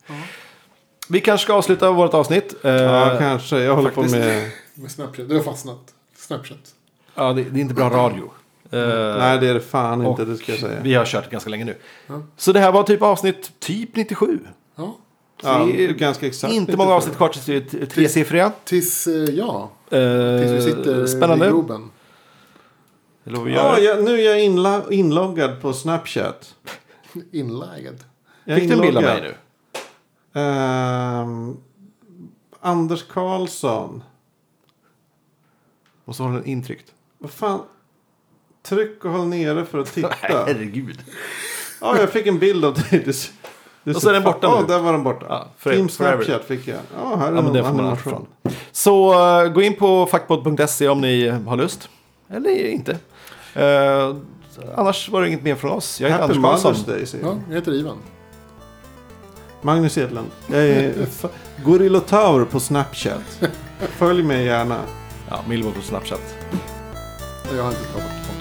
Vi 1.10 1.22
kanske 1.22 1.44
ska 1.44 1.54
avsluta 1.54 1.92
vårt 1.92 2.14
avsnitt. 2.14 2.56
Ja, 2.64 3.12
Eh, 3.14 3.20
kanske. 3.20 3.60
Jag 3.60 3.76
håller 3.76 3.90
faktiskt. 3.92 4.16
på 4.16 4.20
med... 4.22 4.52
Med 4.74 4.92
Snapchat. 4.92 5.30
Du 5.30 5.36
har 5.36 5.44
fastnat. 5.44 5.94
Snapchat. 6.16 6.76
ja, 7.16 7.34
det, 7.34 7.44
det 7.44 7.60
är 7.60 7.62
inte 7.62 7.74
bra 7.74 7.90
radio. 7.90 8.32
Eh, 8.72 9.18
Nej, 9.18 9.40
det 9.40 9.48
är 9.48 9.54
det 9.54 9.60
fan 9.62 10.06
och 10.06 10.12
inte. 10.12 10.32
Det 10.32 10.38
ska 10.38 10.52
jag 10.52 10.62
säga. 10.62 10.80
Vi 10.84 10.94
har 10.94 11.06
kört 11.06 11.30
ganska 11.30 11.50
länge 11.50 11.66
nu. 11.66 11.76
Ja. 12.08 12.22
Så 12.38 12.52
det 12.52 12.60
här 12.60 12.72
var 12.72 12.84
typ 12.84 13.02
avsnitt 13.02 13.52
typ 13.60 13.96
97. 13.96 14.40
Ja. 14.76 14.98
Ja, 15.44 15.66
det 15.66 15.86
är 15.86 15.94
ganska 15.94 16.28
exakt. 16.28 16.54
Inte 16.54 16.78
många 16.78 16.94
avsnitt 16.94 17.16
kvar 17.18 17.30
tills 17.30 17.50
vi 17.50 17.56
är 17.56 17.86
tresiffriga. 17.86 18.52
Tills, 18.64 19.08
eh, 19.08 19.14
ja. 19.14 19.72
Eh, 19.90 20.40
Tills 20.40 20.52
vi 20.52 20.62
sitter 20.62 21.06
Spännande. 21.08 21.46
i 21.46 21.50
vi 23.44 23.54
Ja, 23.54 23.80
jag, 23.80 24.04
nu 24.04 24.14
är 24.22 24.26
jag 24.26 24.44
inla, 24.44 24.92
inloggad 24.92 25.62
på 25.62 25.74
Snapchat. 25.74 26.56
Jag 28.46 28.56
är 28.56 28.60
Fick 28.60 28.70
du 28.70 28.76
en 28.76 28.82
bild 28.82 28.98
av 28.98 29.04
inloggad. 29.04 29.24
mig 29.24 29.36
nu? 30.34 30.40
Ehm, 30.42 31.58
Anders 32.60 33.04
Karlsson. 33.04 34.04
Och 36.06 36.16
så 36.16 36.24
har 36.24 36.34
den 36.34 36.46
intryckt. 36.46 36.94
Vad 37.18 37.32
fan? 37.32 37.60
Tryck 38.64 39.06
och 39.06 39.12
håll 39.12 39.28
nere 39.28 39.66
för 39.66 39.80
att 39.80 39.94
titta. 39.94 40.10
Herregud. 40.22 41.00
Ja, 41.82 41.98
jag 42.00 42.10
fick 42.10 42.28
en 42.28 42.40
bild 42.40 42.66
av 42.66 42.74
dig. 42.74 42.84
Det, 43.06 43.30
det 43.84 43.96
Och 43.96 44.02
så 44.02 44.10
är 44.10 44.14
den 44.14 44.24
borta 44.24 44.40
Ja, 44.48 44.60
nu. 44.62 44.68
där 44.68 44.80
var 44.80 44.92
den 44.92 45.04
borta. 45.04 45.26
Ja, 45.30 45.48
för- 45.58 45.74
Team 45.76 45.90
forever. 45.90 46.24
Snapchat 46.24 46.46
fick 46.48 46.68
jag. 46.68 46.78
Ja, 46.98 47.16
här 47.16 47.28
är 47.28 47.30
Ja, 47.30 47.32
men 47.36 47.44
någon 47.44 47.54
det 47.54 47.64
får 47.64 47.70
man 47.74 47.80
animation. 47.80 48.14
alltid 48.14 48.52
från. 48.52 48.56
Så 48.72 49.14
uh, 49.44 49.48
gå 49.54 49.62
in 49.62 49.76
på 49.76 50.06
fackpodd.se 50.06 50.88
om 50.90 51.02
ni 51.02 51.28
har 51.30 51.58
lust. 51.58 51.90
Eller 52.30 52.66
inte. 52.68 52.92
Eh, 53.54 54.16
annars 54.76 55.10
var 55.10 55.22
det 55.22 55.28
inget 55.28 55.44
mer 55.44 55.56
från 55.56 55.72
oss. 55.72 56.02
Jag 56.02 56.10
heter 56.10 56.22
Happy 56.22 56.34
Anders 56.38 56.52
Mother's 56.52 56.64
Karlsson. 56.64 56.94
Day 56.96 57.06
säger 57.06 57.26
Ja, 57.26 57.30
jag. 57.32 57.40
jag 57.50 57.56
heter 57.56 57.72
Ivan. 57.74 57.98
Magnus 59.62 59.98
Edlund. 59.98 60.28
Jag 60.48 60.62
är 60.68 60.94
f- 61.04 61.26
Gorillotaur 61.66 62.46
på 62.46 62.60
Snapchat. 62.60 63.40
Följ 63.80 64.24
mig 64.24 64.46
gärna. 64.46 64.80
Ja, 65.30 65.40
Millwall 65.48 65.74
på 65.74 65.82
Snapchat. 65.82 66.22
Jag 67.56 67.64
har 67.64 67.70
inte 67.70 67.84
skapat 67.84 68.04
konto. 68.28 68.41